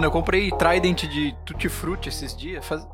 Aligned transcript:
mano, 0.00 0.06
eu 0.06 0.10
comprei 0.10 0.50
Trident 0.50 1.04
de 1.06 1.34
Tutti 1.44 1.68
Frutti 1.68 2.08
esses 2.08 2.34
dias. 2.36 2.64
Faz... 2.64 2.86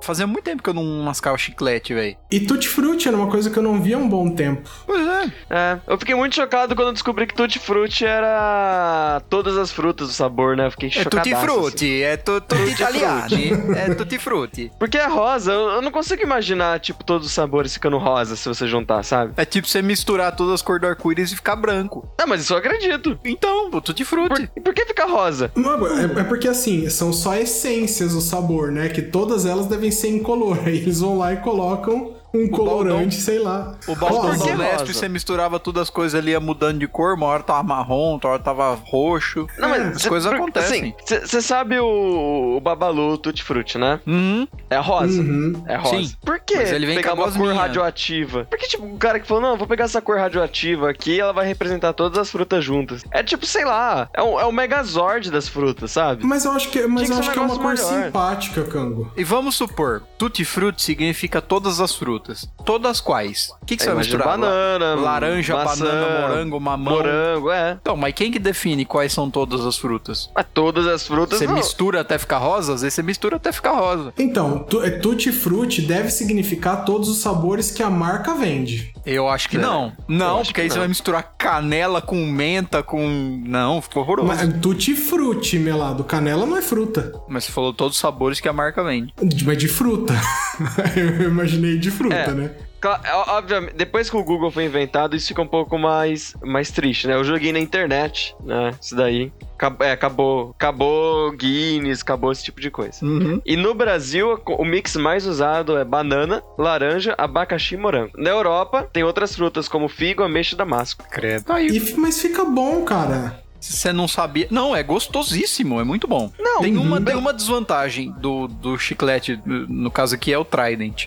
Fazia 0.00 0.26
muito 0.26 0.44
tempo 0.44 0.62
que 0.62 0.68
eu 0.68 0.74
não 0.74 0.84
mascava 1.04 1.38
chiclete, 1.38 1.94
velho. 1.94 2.16
E 2.30 2.40
Tutti 2.40 2.68
Frutti 2.68 3.06
era 3.06 3.16
uma 3.16 3.28
coisa 3.28 3.50
que 3.50 3.56
eu 3.56 3.62
não 3.62 3.80
via 3.80 3.96
há 3.96 3.98
um 3.98 4.08
bom 4.08 4.30
tempo. 4.30 4.68
Pois 4.84 5.06
é. 5.06 5.11
É, 5.50 5.78
eu 5.86 5.98
fiquei 5.98 6.14
muito 6.14 6.34
chocado 6.34 6.74
quando 6.74 6.92
descobri 6.92 7.26
que 7.26 7.34
Tutti 7.34 7.58
Frutti 7.58 8.04
era 8.04 9.22
todas 9.28 9.56
as 9.56 9.70
frutas 9.70 10.08
do 10.08 10.14
sabor, 10.14 10.56
né? 10.56 10.66
Eu 10.66 10.70
fiquei 10.70 10.88
É 10.88 10.92
chocado. 10.92 11.22
Tutti 11.22 11.34
Frutti, 11.36 12.02
é 12.02 12.16
tu, 12.16 12.40
tutti 12.40 12.70
italiani, 12.70 13.50
é 13.76 13.94
Tutti 13.94 14.18
Frutti. 14.18 14.70
Porque 14.78 14.98
é 14.98 15.06
rosa, 15.06 15.52
eu, 15.52 15.68
eu 15.70 15.82
não 15.82 15.90
consigo 15.90 16.22
imaginar, 16.22 16.80
tipo, 16.80 17.04
todos 17.04 17.26
os 17.26 17.32
sabores 17.32 17.74
ficando 17.74 17.98
rosa 17.98 18.36
se 18.36 18.48
você 18.48 18.66
juntar, 18.66 19.02
sabe? 19.02 19.32
É 19.36 19.44
tipo 19.44 19.66
você 19.68 19.82
misturar 19.82 20.34
todas 20.34 20.54
as 20.54 20.62
cores 20.62 20.80
do 20.80 20.86
arco-íris 20.86 21.32
e 21.32 21.36
ficar 21.36 21.56
branco. 21.56 22.08
Ah, 22.18 22.26
mas 22.26 22.42
isso 22.42 22.52
eu 22.54 22.58
acredito. 22.58 23.18
Então, 23.24 23.70
o 23.72 23.80
Tutti 23.80 24.04
Frutti. 24.04 24.46
Por, 24.48 24.62
por 24.62 24.74
que 24.74 24.86
fica 24.86 25.06
rosa? 25.06 25.50
Mano, 25.54 25.86
é, 25.86 26.20
é 26.20 26.24
porque 26.24 26.48
assim, 26.48 26.88
são 26.88 27.12
só 27.12 27.34
essências 27.34 28.14
o 28.14 28.20
sabor, 28.20 28.70
né? 28.72 28.88
Que 28.88 29.02
todas 29.02 29.44
elas 29.46 29.66
devem 29.66 29.90
ser 29.90 30.08
incolor. 30.08 30.58
Aí 30.64 30.78
eles 30.82 31.00
vão 31.00 31.18
lá 31.18 31.32
e 31.32 31.36
colocam 31.36 32.14
um 32.34 32.48
colorante, 32.48 33.14
sei 33.16 33.38
lá. 33.38 33.74
O 33.86 33.94
Baldão 33.94 34.36
Por 34.36 34.44
que 34.44 34.54
Nesp, 34.54 34.72
rosa? 34.80 34.92
você 34.94 35.08
misturava 35.08 35.58
todas 35.58 35.82
as 35.82 35.90
coisas 35.90 36.18
ali, 36.18 36.30
ia 36.32 36.40
mudando 36.40 36.78
de 36.78 36.86
cor, 36.86 37.14
uma 37.14 37.26
hora 37.26 37.42
tava 37.42 37.62
marrom, 37.62 38.12
outra 38.12 38.30
hora 38.30 38.38
tava 38.42 38.74
roxo. 38.74 39.46
Não, 39.58 39.68
mas 39.68 39.96
as 39.96 40.02
cê- 40.02 40.08
coisas 40.08 40.30
por- 40.30 40.36
acontecem. 40.40 40.94
Você 41.06 41.40
sabe 41.42 41.78
o, 41.78 42.56
o 42.56 42.60
Babalu 42.60 43.18
Tutti 43.18 43.42
Frutti, 43.42 43.78
né? 43.78 44.00
Uhum. 44.06 44.46
É 44.70 44.78
rosa. 44.78 45.20
Uhum. 45.20 45.62
É 45.66 45.76
rosa. 45.76 45.96
Sim. 45.96 46.12
Por 46.24 46.40
que 46.40 46.56
Mas 46.56 46.72
ele 46.72 46.86
vem 46.86 46.96
pegar 46.96 47.14
com 47.14 47.22
a 47.22 47.26
uma 47.26 47.32
cor 47.38 47.54
radioativa? 47.54 48.46
Porque, 48.48 48.66
tipo, 48.66 48.84
o 48.86 48.96
cara 48.96 49.20
que 49.20 49.26
falou, 49.26 49.42
não, 49.42 49.56
vou 49.56 49.66
pegar 49.66 49.84
essa 49.84 50.00
cor 50.00 50.18
radioativa 50.18 50.88
aqui 50.90 51.20
ela 51.20 51.32
vai 51.32 51.46
representar 51.46 51.92
todas 51.92 52.18
as 52.18 52.30
frutas 52.30 52.64
juntas. 52.64 53.04
É 53.10 53.22
tipo, 53.22 53.44
sei 53.46 53.64
lá, 53.64 54.08
é 54.14 54.22
o, 54.22 54.40
é 54.40 54.44
o 54.46 54.52
megazord 54.52 55.30
das 55.30 55.48
frutas, 55.48 55.90
sabe? 55.90 56.24
Mas 56.24 56.44
eu 56.44 56.52
acho 56.52 56.68
que, 56.70 56.86
mas 56.86 57.04
Tinha 57.04 57.16
eu 57.18 57.20
que 57.22 57.26
acho 57.28 57.32
que 57.32 57.38
é 57.38 57.42
uma 57.42 57.56
cor 57.56 57.64
negócio 57.72 57.86
maior. 57.92 58.04
simpática, 58.06 58.62
Cango. 58.64 59.12
E 59.16 59.24
vamos 59.24 59.54
supor, 59.56 60.02
Tutti 60.18 60.44
Frutti 60.44 60.82
significa 60.82 61.40
todas 61.40 61.80
as 61.80 61.94
frutas. 61.94 62.21
Todas 62.64 63.00
quais? 63.00 63.50
O 63.62 63.66
que, 63.66 63.76
que 63.76 63.82
você 63.82 63.88
vai 63.90 63.98
misturar? 63.98 64.26
banana, 64.28 64.94
Laranja, 64.94 65.54
maçã, 65.56 65.84
banana, 65.84 66.28
morango, 66.28 66.60
mamão. 66.60 66.94
Morango, 66.94 67.50
é. 67.50 67.78
Então, 67.80 67.96
mas 67.96 68.14
quem 68.14 68.30
que 68.30 68.38
define 68.38 68.84
quais 68.84 69.12
são 69.12 69.30
todas 69.30 69.64
as 69.66 69.76
frutas? 69.76 70.30
Mas 70.34 70.46
todas 70.52 70.86
as 70.86 71.06
frutas 71.06 71.38
Você 71.38 71.46
não. 71.46 71.54
mistura 71.54 72.00
até 72.00 72.18
ficar 72.18 72.38
rosa? 72.38 72.74
Às 72.74 72.82
vezes 72.82 72.94
você 72.94 73.02
mistura 73.02 73.36
até 73.36 73.50
ficar 73.52 73.72
rosa. 73.72 74.12
Então, 74.18 74.66
é, 74.82 74.90
Tutti 74.90 75.32
Frutti 75.32 75.82
deve 75.82 76.10
significar 76.10 76.84
todos 76.84 77.08
os 77.08 77.18
sabores 77.18 77.70
que 77.70 77.82
a 77.82 77.90
marca 77.90 78.34
vende. 78.34 78.92
Eu 79.04 79.28
acho 79.28 79.48
que 79.48 79.56
É, 79.56 79.60
não. 79.60 79.86
eu 79.86 79.92
Não, 80.08 80.34
acho 80.36 80.44
porque 80.50 80.54
que 80.54 80.60
aí 80.60 80.68
você 80.68 80.74
não. 80.76 80.80
vai 80.82 80.88
misturar 80.88 81.34
canela 81.36 82.00
com 82.00 82.24
menta, 82.26 82.82
com. 82.82 83.42
Não, 83.44 83.82
ficou 83.82 84.02
horroroso. 84.02 84.28
Mas 84.28 84.42
Mas, 84.46 84.60
Tutti 84.60 84.94
Frutti, 84.94 85.58
melado. 85.58 86.04
Canela 86.04 86.46
não 86.46 86.56
é 86.56 86.62
fruta. 86.62 87.12
você 87.28 87.50
falou 87.50 87.72
todos 87.72 87.94
os 87.96 88.00
sabores 88.00 88.38
que 88.40 88.48
a 88.48 88.52
marca 88.52 88.82
vende. 88.84 89.12
De- 89.22 89.44
Mas 89.44 89.58
de 89.58 89.66
fruta. 89.68 90.14
eu 90.96 91.28
imaginei 91.28 91.78
de 91.78 91.90
fruta, 91.90 92.11
É. 92.12 92.30
né? 92.34 92.50
Ó- 92.84 93.36
Obviamente, 93.38 93.74
depois 93.76 94.10
que 94.10 94.16
o 94.16 94.24
Google 94.24 94.50
foi 94.50 94.64
inventado, 94.64 95.14
isso 95.14 95.28
fica 95.28 95.40
um 95.40 95.46
pouco 95.46 95.78
mais, 95.78 96.34
mais 96.42 96.70
triste, 96.72 97.06
né? 97.06 97.14
Eu 97.14 97.22
joguei 97.22 97.52
na 97.52 97.60
internet, 97.60 98.34
né? 98.42 98.72
Isso 98.80 98.96
daí. 98.96 99.32
É, 99.78 99.92
acabou, 99.92 100.50
acabou 100.50 101.30
Guinness, 101.30 102.02
acabou 102.02 102.32
esse 102.32 102.42
tipo 102.42 102.60
de 102.60 102.68
coisa. 102.68 102.98
E 103.46 103.56
no 103.56 103.72
Brasil, 103.74 104.36
o 104.58 104.64
mix 104.64 104.96
mais 104.96 105.24
usado 105.26 105.78
é 105.78 105.84
banana, 105.84 106.42
laranja, 106.58 107.14
abacaxi 107.16 107.74
e 107.74 107.78
morango. 107.78 108.10
Na 108.18 108.30
Europa, 108.30 108.88
tem 108.92 109.04
outras 109.04 109.36
frutas 109.36 109.68
como 109.68 109.88
figo, 109.88 110.24
ameixa 110.24 110.56
e 110.56 110.58
damasco. 110.58 111.04
Credo. 111.08 111.52
Aí, 111.52 111.68
E- 111.68 111.94
mas 111.96 112.20
fica 112.20 112.44
bom, 112.44 112.82
cara. 112.84 113.40
se 113.60 113.74
você 113.74 113.92
não 113.92 114.08
sabia. 114.08 114.48
Não, 114.50 114.74
é 114.74 114.82
gostosíssimo, 114.82 115.78
é 115.80 115.84
muito 115.84 116.08
bom. 116.08 116.32
Não, 116.36 116.60
tem 116.60 116.76
uma, 116.76 116.96
uhum. 116.98 117.04
tem 117.04 117.14
uma 117.14 117.32
desvantagem 117.32 118.10
do, 118.18 118.48
do 118.48 118.76
chiclete, 118.76 119.40
no 119.46 119.88
caso 119.92 120.16
aqui 120.16 120.32
é 120.32 120.38
o 120.38 120.44
Trident. 120.44 121.06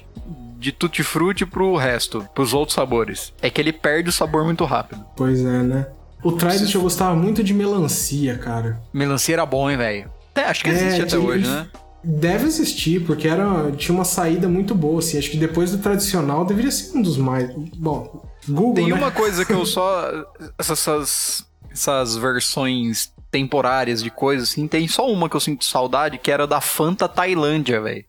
De 0.65 0.71
tutti 0.71 1.03
frutti 1.03 1.45
pro 1.45 1.75
resto, 1.75 2.27
pros 2.33 2.51
outros 2.51 2.73
sabores. 2.73 3.31
É 3.39 3.51
que 3.51 3.61
ele 3.61 3.71
perde 3.71 4.09
o 4.09 4.11
sabor 4.11 4.43
muito 4.43 4.65
rápido. 4.65 5.05
Pois 5.15 5.39
é, 5.45 5.61
né? 5.61 5.87
O 6.23 6.31
Trident 6.31 6.73
eu 6.73 6.81
gostava 6.81 7.15
muito 7.15 7.43
de 7.43 7.53
melancia, 7.53 8.35
cara. 8.39 8.81
Melancia 8.91 9.35
era 9.35 9.45
bom, 9.45 9.69
hein, 9.69 9.77
velho? 9.77 10.09
Até, 10.31 10.45
acho 10.45 10.63
que 10.63 10.71
É, 10.71 10.73
existe 10.73 11.01
até 11.03 11.17
hoje, 11.19 11.45
ele- 11.45 11.47
né? 11.47 11.67
Deve 12.03 12.47
existir, 12.47 13.05
porque 13.05 13.27
era, 13.27 13.71
tinha 13.73 13.93
uma 13.93 14.03
saída 14.03 14.47
muito 14.47 14.73
boa, 14.73 14.97
assim. 14.97 15.19
Acho 15.19 15.29
que 15.29 15.37
depois 15.37 15.69
do 15.69 15.77
tradicional 15.77 16.43
deveria 16.43 16.71
ser 16.71 16.97
um 16.97 17.01
dos 17.03 17.15
mais. 17.15 17.47
Bom, 17.75 18.25
Google. 18.49 18.73
Tem 18.73 18.87
né? 18.89 18.95
uma 18.95 19.11
coisa 19.11 19.45
que 19.45 19.53
eu 19.53 19.65
só. 19.67 20.11
Essas, 20.57 21.45
essas 21.71 22.17
versões 22.17 23.13
temporárias 23.29 24.01
de 24.01 24.09
coisas, 24.09 24.49
assim, 24.49 24.67
tem 24.67 24.87
só 24.87 25.11
uma 25.11 25.29
que 25.29 25.35
eu 25.35 25.39
sinto 25.39 25.63
saudade, 25.65 26.17
que 26.17 26.31
era 26.31 26.47
da 26.47 26.61
Fanta 26.61 27.07
Tailândia, 27.07 27.81
velho. 27.81 28.05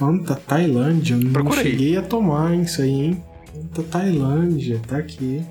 Fanta 0.00 0.34
Tailândia. 0.34 1.12
eu 1.12 1.20
Não 1.44 1.52
aí. 1.52 1.62
cheguei 1.62 1.96
a 1.98 2.00
tomar 2.00 2.56
isso 2.56 2.80
aí, 2.80 2.88
hein? 2.90 3.22
Fanta 3.52 3.82
Tailândia, 3.82 4.80
tá 4.88 4.96
aqui. 4.96 5.42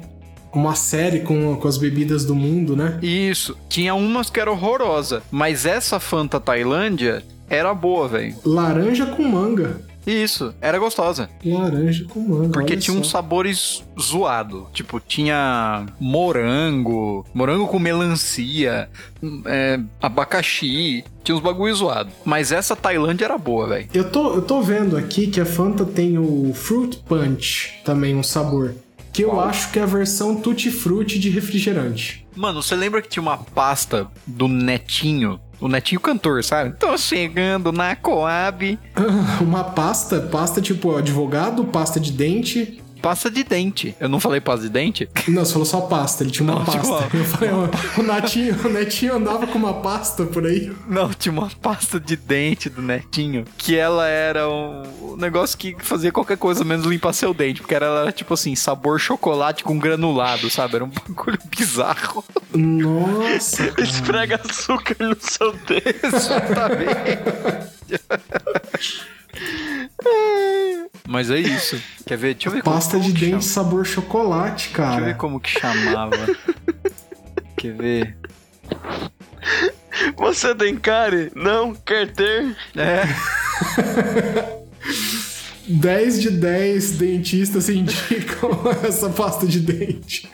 Uma 0.52 0.74
série 0.74 1.20
com, 1.20 1.56
com 1.56 1.68
as 1.68 1.78
bebidas 1.78 2.26
do 2.26 2.34
mundo, 2.34 2.76
né? 2.76 2.98
Isso. 3.00 3.56
Tinha 3.70 3.94
umas 3.94 4.32
que 4.32 4.40
era 4.40 4.52
horrorosa, 4.52 5.22
mas 5.30 5.68
essa 5.68 6.00
Fanta 6.00 6.40
Tailândia 6.40 7.24
era 7.48 7.72
boa, 7.76 8.08
velho. 8.08 8.36
Laranja 8.44 9.06
com 9.06 9.22
manga. 9.24 9.82
Isso, 10.06 10.54
era 10.62 10.80
gostosa. 10.80 11.30
Laranja 11.44 12.06
com 12.10 12.20
manga. 12.20 12.50
Porque 12.50 12.78
tinha 12.78 12.94
só. 12.96 13.00
uns 13.00 13.10
sabores 13.10 13.84
zoado. 14.00 14.68
Tipo, 14.74 15.00
tinha 15.00 15.86
morango, 16.00 17.26
morango 17.34 17.68
com 17.68 17.80
melancia, 17.80 18.90
hum, 19.22 19.44
é, 19.46 19.80
abacaxi. 20.02 21.04
Tinha 21.24 21.36
uns 21.36 21.42
bagulho 21.42 21.76
zoado. 21.76 22.12
Mas 22.26 22.52
essa 22.52 22.76
Tailândia 22.76 23.26
era 23.26 23.38
boa, 23.38 23.68
velho. 23.68 23.88
Eu 23.94 24.10
tô, 24.10 24.34
eu 24.34 24.42
tô 24.42 24.62
vendo 24.62 24.98
aqui 24.98 25.28
que 25.28 25.40
a 25.40 25.46
Fanta 25.46 25.86
tem 25.86 26.18
o 26.18 26.54
Fruit 26.54 26.98
Punch, 27.08 27.82
também 27.84 28.16
um 28.16 28.24
sabor. 28.24 28.74
Que 29.12 29.24
eu 29.24 29.40
acho 29.40 29.72
que 29.72 29.80
é 29.80 29.84
a 29.84 29.88
versão 29.88 30.36
Tutti 30.36 30.72
Frutti 30.72 31.20
de 31.20 31.30
refrigerante. 31.30 32.26
Mano, 32.36 32.64
você 32.64 32.76
lembra 32.76 33.02
que 33.02 33.10
tinha 33.10 33.22
uma 33.22 33.38
pasta 33.38 34.08
do 34.26 34.48
Netinho? 34.48 35.40
O 35.60 35.68
Netinho 35.68 36.00
cantor, 36.00 36.44
sabe? 36.44 36.76
Tô 36.78 36.98
chegando 36.98 37.72
na 37.72 37.96
Coab. 37.96 38.80
Uma 39.42 39.64
pasta, 39.64 40.22
pasta 40.22 40.62
tipo 40.62 40.96
advogado, 40.96 41.66
pasta 41.66 42.00
de 42.00 42.12
dente. 42.12 42.82
Pasta 43.02 43.30
de 43.32 43.44
dente. 43.44 43.96
Eu 44.00 44.10
não 44.10 44.20
falei 44.20 44.40
pasta 44.42 44.64
de 44.64 44.70
dente? 44.70 45.10
Não, 45.28 45.46
você 45.46 45.54
falou 45.54 45.66
só 45.66 45.82
pasta, 45.82 46.24
ele 46.24 46.32
tinha 46.32 46.50
uma 46.50 46.60
Não, 46.60 46.66
pasta. 46.66 47.04
tipo. 47.04 47.18
Eu 47.18 47.26
falei, 47.26 47.50
ó, 47.52 47.68
o, 48.00 48.04
Netinho, 48.04 48.58
o 48.66 48.70
Netinho 48.70 49.16
andava 49.16 49.48
com 49.48 49.58
uma 49.58 49.74
pasta 49.76 50.26
por 50.26 50.46
aí. 50.46 50.72
Não, 50.88 51.10
tinha 51.10 51.32
uma 51.32 51.50
pasta 51.62 52.00
de 52.00 52.16
dente 52.16 52.70
do 52.70 52.82
Netinho. 52.82 53.46
Que 53.58 53.76
ela 53.76 54.08
era 54.08 54.48
um 54.50 55.16
negócio 55.18 55.58
que 55.58 55.76
fazia 55.80 56.12
qualquer 56.12 56.38
coisa 56.38 56.64
menos 56.64 56.86
limpar 56.86 57.14
seu 57.14 57.34
dente. 57.34 57.62
Porque 57.62 57.76
ela 57.76 58.02
era 58.02 58.12
tipo 58.12 58.34
assim, 58.34 58.56
sabor 58.56 59.00
chocolate 59.00 59.64
com 59.64 59.78
granulado, 59.80 60.50
sabe? 60.50 60.76
Era 60.76 60.86
um 60.86 60.90
bagulho 61.08 61.40
bizarro. 61.56 62.24
Nossa, 62.54 63.68
cara. 63.68 63.82
Esfrega 63.90 64.42
açúcar 64.48 64.96
no 65.00 65.16
seu 65.20 65.54
dedo. 65.54 65.90
Mas 71.08 71.30
é 71.32 71.40
isso. 71.40 71.82
Quer 72.06 72.18
ver? 72.18 72.34
Deixa 72.36 72.50
eu 72.50 72.54
ver 72.54 72.62
como, 72.64 72.76
pasta 72.76 72.98
como 72.98 73.04
de 73.04 73.14
que 73.14 73.20
dente 73.22 73.32
chama. 73.32 73.42
sabor 73.42 73.86
chocolate, 73.86 74.70
Deixa 74.70 74.82
eu 74.82 74.96
ver 74.96 75.02
cara. 75.02 75.14
como 75.16 75.40
que 75.40 75.50
chamava. 75.60 76.12
Quer 77.58 77.74
ver? 77.74 78.18
Você 80.18 80.54
tem 80.56 80.76
cárie? 80.78 81.32
Não? 81.36 81.74
Quer 81.74 82.12
ter? 82.14 82.56
É. 82.76 83.04
10 85.68 86.22
de 86.22 86.30
10 86.32 86.92
dentistas 86.94 87.70
indicam 87.70 88.50
essa 88.84 89.10
pasta 89.10 89.46
de 89.46 89.60
dente. 89.60 90.30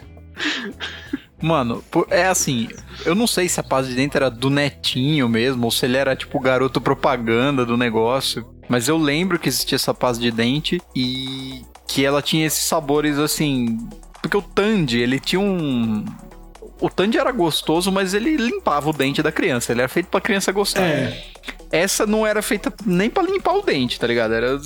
Mano, 1.41 1.83
por- 1.91 2.07
é 2.09 2.27
assim, 2.27 2.69
eu 3.05 3.13
não 3.13 3.27
sei 3.27 3.49
se 3.49 3.59
a 3.59 3.63
pasta 3.63 3.89
de 3.89 3.95
dente 3.95 4.15
era 4.15 4.29
do 4.31 4.49
netinho 4.49 5.27
mesmo, 5.27 5.65
ou 5.65 5.71
se 5.71 5.85
ele 5.85 5.97
era 5.97 6.15
tipo 6.15 6.37
o 6.37 6.41
garoto 6.41 6.79
propaganda 6.79 7.65
do 7.65 7.75
negócio. 7.75 8.45
Mas 8.67 8.87
eu 8.87 8.97
lembro 8.97 9.37
que 9.39 9.47
existia 9.49 9.75
essa 9.75 9.93
pasta 9.93 10.21
de 10.21 10.31
dente 10.31 10.81
e 10.95 11.63
que 11.87 12.03
ela 12.03 12.21
tinha 12.21 12.45
esses 12.45 12.63
sabores 12.63 13.17
assim. 13.19 13.77
Porque 14.21 14.35
o 14.37 14.41
Tandy, 14.41 14.99
ele 14.99 15.19
tinha 15.19 15.39
um. 15.39 16.03
O 16.81 16.89
Tandy 16.89 17.17
era 17.17 17.31
gostoso, 17.31 17.91
mas 17.91 18.13
ele 18.13 18.35
limpava 18.35 18.89
o 18.89 18.93
dente 18.93 19.23
da 19.23 19.31
criança. 19.31 19.71
Ele 19.71 19.81
era 19.81 19.87
feito 19.89 20.07
pra 20.07 20.19
criança 20.19 20.51
gostar. 20.51 20.81
É, 20.83 21.23
Essa 21.71 22.05
não 22.05 22.25
era 22.27 22.41
feita 22.41 22.73
nem 22.85 23.09
pra 23.09 23.23
limpar 23.23 23.53
o 23.53 23.61
dente, 23.61 23.99
tá 23.99 24.05
ligado? 24.07 24.33
Era, 24.33 24.59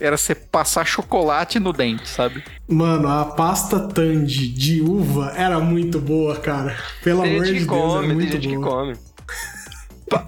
era 0.00 0.16
você 0.16 0.34
passar 0.34 0.84
chocolate 0.86 1.60
no 1.60 1.72
dente, 1.72 2.08
sabe? 2.08 2.42
mano, 2.68 3.06
a 3.08 3.24
pasta 3.26 3.78
Tandy 3.88 4.48
de 4.48 4.80
uva 4.80 5.32
era 5.36 5.60
muito 5.60 6.00
boa, 6.00 6.36
cara. 6.36 6.76
Pelo 7.02 7.22
Tem 7.22 7.32
amor 7.34 7.44
gente 7.46 7.60
de 7.60 7.66
que 7.66 7.70
Deus, 7.70 7.92
come, 7.92 8.04
era 8.06 8.06
tem 8.06 8.14
muito 8.14 8.32
gente 8.32 8.48
que 8.48 8.56
boa. 8.56 8.72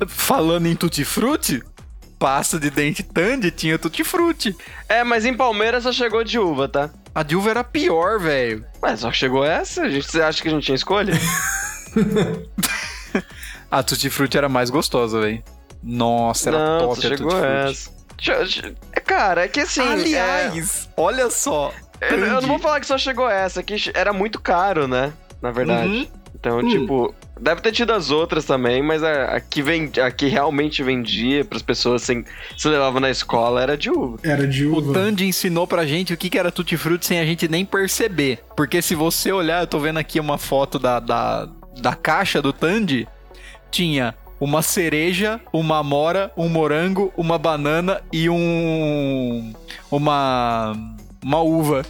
falando 0.09 0.67
em 0.67 0.77
tutti-frutti, 0.77 1.63
pasta 2.25 2.59
de 2.59 2.71
dente 2.71 3.03
Tandy 3.03 3.51
tinha 3.51 3.79
tutti-frutti. 3.79 4.57
É, 4.89 5.05
mas 5.05 5.27
em 5.27 5.35
Palmeiras 5.37 5.83
só 5.83 5.93
chegou 5.93 6.25
de 6.25 6.39
uva, 6.39 6.67
tá? 6.67 6.89
A 7.15 7.23
de 7.23 7.37
uva 7.37 7.51
era 7.51 7.63
pior, 7.63 8.19
velho. 8.19 8.65
Mas 8.81 9.01
só 9.01 9.13
chegou 9.13 9.45
essa? 9.45 9.83
A 9.83 9.91
gente, 9.91 10.11
você 10.11 10.23
acha 10.23 10.41
que 10.41 10.49
a 10.49 10.51
gente 10.51 10.65
tinha 10.65 10.75
escolha? 10.75 11.13
A 13.71 13.83
tutti-frutti 13.83 14.39
era 14.39 14.49
mais 14.49 14.71
gostosa, 14.71 15.21
velho. 15.21 15.43
Nossa, 15.83 16.49
era 16.49 16.59
Não, 16.59 16.79
top 16.79 16.95
você 17.01 17.07
a 17.07 17.11
chegou 17.11 17.45
essa. 17.45 17.91
Deixa- 18.17 18.75
Cara, 19.05 19.45
é 19.45 19.49
que 19.49 19.61
assim. 19.61 19.83
Aliás, 19.83 20.89
olha 20.97 21.29
só. 21.29 21.75
é- 22.01 22.15
eu, 22.15 22.19
eu 22.25 22.41
não 22.41 22.49
vou 22.49 22.59
falar 22.59 22.81
que 22.81 22.87
só 22.87 22.97
chegou 22.97 23.29
essa, 23.29 23.63
que 23.63 23.91
era 23.93 24.15
muito 24.15 24.41
caro, 24.41 24.89
né? 24.89 25.13
Na 25.43 25.51
verdade. 25.51 25.89
Uhum. 25.89 26.07
Então, 26.35 26.59
Hum. 26.61 26.69
tipo, 26.71 27.15
deve 27.41 27.61
ter 27.61 27.73
tido 27.73 27.93
as 27.93 28.11
outras 28.11 28.45
também, 28.45 28.83
mas 28.83 29.03
a, 29.03 29.37
a, 29.37 29.41
que, 29.41 29.63
vend, 29.63 30.01
a 30.01 30.11
que 30.11 30.27
realmente 30.27 30.83
vendia 30.83 31.45
pras 31.45 31.63
pessoas 31.63 32.03
sem, 32.03 32.25
se 32.57 32.69
levava 32.69 33.01
na 33.01 33.11
escola 33.11 33.63
era 33.63 33.77
de 33.77 33.91
uva. 33.91 34.19
Era 34.23 34.47
de 34.47 34.67
O 34.67 34.79
uva. 34.79 34.93
Tandy 34.93 35.27
ensinou 35.27 35.67
pra 35.67 35.87
gente 35.87 36.13
o 36.13 36.17
que 36.17 36.31
que 36.31 36.39
era 36.39 36.53
Tutti 36.53 36.77
Frutti 36.77 37.07
sem 37.07 37.19
a 37.19 37.25
gente 37.25 37.49
nem 37.49 37.65
perceber. 37.65 38.41
Porque 38.57 38.81
se 38.81 38.95
você 38.95 39.33
olhar, 39.33 39.63
eu 39.63 39.67
tô 39.67 39.79
vendo 39.79 39.99
aqui 39.99 40.21
uma 40.21 40.39
foto 40.39 40.79
da, 40.79 41.01
da, 41.01 41.49
da 41.81 41.95
caixa 41.95 42.41
do 42.41 42.53
Tandy, 42.53 43.09
tinha 43.71 44.15
uma 44.41 44.63
cereja, 44.63 45.41
uma 45.53 45.79
amora, 45.79 46.31
um 46.37 46.49
morango, 46.49 47.13
uma 47.17 47.39
banana 47.39 48.01
e 48.13 48.29
um... 48.29 49.53
uma... 49.91 50.73
uma 51.23 51.41
uva. 51.41 51.85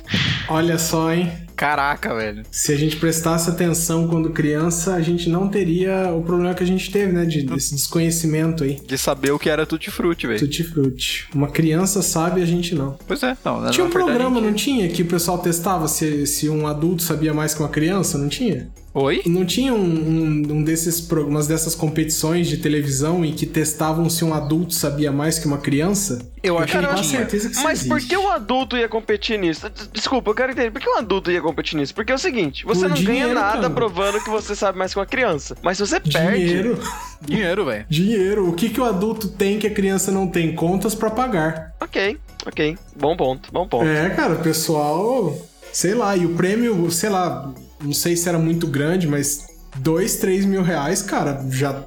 Olha 0.49 0.79
só, 0.79 1.13
hein? 1.13 1.44
Caraca, 1.57 2.15
velho. 2.15 2.43
Se 2.51 2.73
a 2.73 2.77
gente 2.77 2.97
prestasse 2.97 3.49
atenção 3.49 4.09
quando 4.09 4.31
criança, 4.31 4.95
a 4.95 5.01
gente 5.01 5.29
não 5.29 5.49
teria 5.49 6.13
o 6.13 6.23
problema 6.23 6.55
que 6.55 6.63
a 6.63 6.67
gente 6.67 6.91
teve, 6.91 7.13
né? 7.13 7.25
De, 7.25 7.43
desse 7.43 7.75
desconhecimento 7.75 8.65
aí. 8.65 8.81
De 8.87 8.99
saber 8.99 9.31
o 9.33 9.39
que 9.39 9.49
era 9.49 9.65
Tutti 9.65 9.91
Frutti, 9.91 10.27
velho. 10.27 10.39
Tutti 10.41 10.65
Frutti. 10.65 11.29
Uma 11.35 11.49
criança 11.49 12.03
sabe, 12.03 12.43
a 12.43 12.47
gente 12.47 12.75
não. 12.75 12.99
Pois 13.07 13.23
é, 13.23 13.37
não. 13.45 13.61
na- 13.61 13.71
Tinha 13.71 13.87
um 13.87 13.91
programa, 13.91 14.37
gente- 14.41 14.47
não 14.47 14.53
tinha? 14.55 14.89
Que 14.89 15.03
o 15.03 15.07
pessoal 15.07 15.39
testava 15.39 15.87
se, 15.89 16.27
se 16.27 16.49
um 16.49 16.67
adulto 16.67 17.03
sabia 17.03 17.33
mais 17.33 17.55
que 17.55 17.61
uma 17.61 17.69
criança? 17.69 18.19
Não 18.19 18.29
tinha? 18.29 18.69
Oi? 18.97 19.23
Não 19.27 19.45
tinha 19.45 19.75
um, 19.75 19.79
um, 19.85 20.43
um 20.53 20.63
desses 20.63 21.01
programas, 21.01 21.49
dessas 21.49 21.75
competições 21.75 22.47
de 22.47 22.59
televisão 22.59 23.25
em 23.25 23.33
que 23.33 23.45
testavam 23.45 24.09
se 24.09 24.25
um 24.25 24.33
adulto 24.33 24.73
sabia 24.73 25.11
mais 25.11 25.37
que 25.37 25.47
uma 25.49 25.59
criança? 25.59 26.21
Eu 26.45 26.57
acho 26.59 26.79
que 26.79 26.87
tinha. 27.03 27.03
certeza 27.03 27.49
que 27.51 27.61
Mas 27.61 27.83
por 27.87 27.97
existe. 27.97 28.11
que 28.11 28.17
o 28.17 28.31
adulto 28.31 28.77
ia 28.77 28.89
competir 28.89 29.37
nisso? 29.39 29.69
Des- 29.69 29.89
Desculpa, 29.93 30.31
eu 30.31 30.35
quero 30.35 30.53
entender. 30.53 30.71
Por 30.71 30.81
que 30.81 30.89
o 30.89 30.97
adulto 30.97 31.29
ia 31.33 31.43
competir 31.43 31.77
nisso? 31.77 31.93
Porque 31.93 32.13
é 32.13 32.15
o 32.15 32.19
seguinte, 32.19 32.65
você 32.65 32.83
Por 32.83 32.91
não 32.91 32.97
ganha 32.97 33.07
dinheiro, 33.07 33.35
nada 33.35 33.63
cara. 33.63 33.71
provando 33.71 34.23
que 34.23 34.31
você 34.31 34.55
sabe 34.55 34.79
mais 34.79 34.93
que 34.93 35.01
uma 35.01 35.07
criança. 35.07 35.57
Mas 35.61 35.77
se 35.79 35.87
você 35.87 35.99
perde. 35.99 36.45
Dinheiro. 36.47 36.79
Dinheiro, 37.27 37.65
velho. 37.65 37.87
Dinheiro. 37.89 38.49
O 38.49 38.53
que, 38.53 38.69
que 38.69 38.81
o 38.81 38.85
adulto 38.85 39.27
tem 39.29 39.59
que 39.59 39.67
a 39.67 39.71
criança 39.71 40.13
não 40.13 40.29
tem? 40.29 40.55
Contas 40.55 40.95
pra 40.95 41.11
pagar. 41.11 41.75
Ok, 41.81 42.17
ok. 42.47 42.79
Bom 42.95 43.17
ponto, 43.17 43.51
bom 43.53 43.67
ponto. 43.67 43.87
É, 43.89 44.11
cara, 44.11 44.35
o 44.35 44.39
pessoal. 44.41 45.37
Sei 45.73 45.93
lá, 45.95 46.17
e 46.17 46.25
o 46.25 46.35
prêmio, 46.35 46.89
sei 46.93 47.11
lá, 47.11 47.53
não 47.85 47.93
sei 47.93 48.17
se 48.17 48.29
era 48.29 48.39
muito 48.39 48.67
grande, 48.67 49.07
mas 49.07 49.47
dois, 49.77 50.17
três 50.17 50.45
mil 50.45 50.63
reais, 50.63 51.03
cara, 51.03 51.45
já 51.51 51.85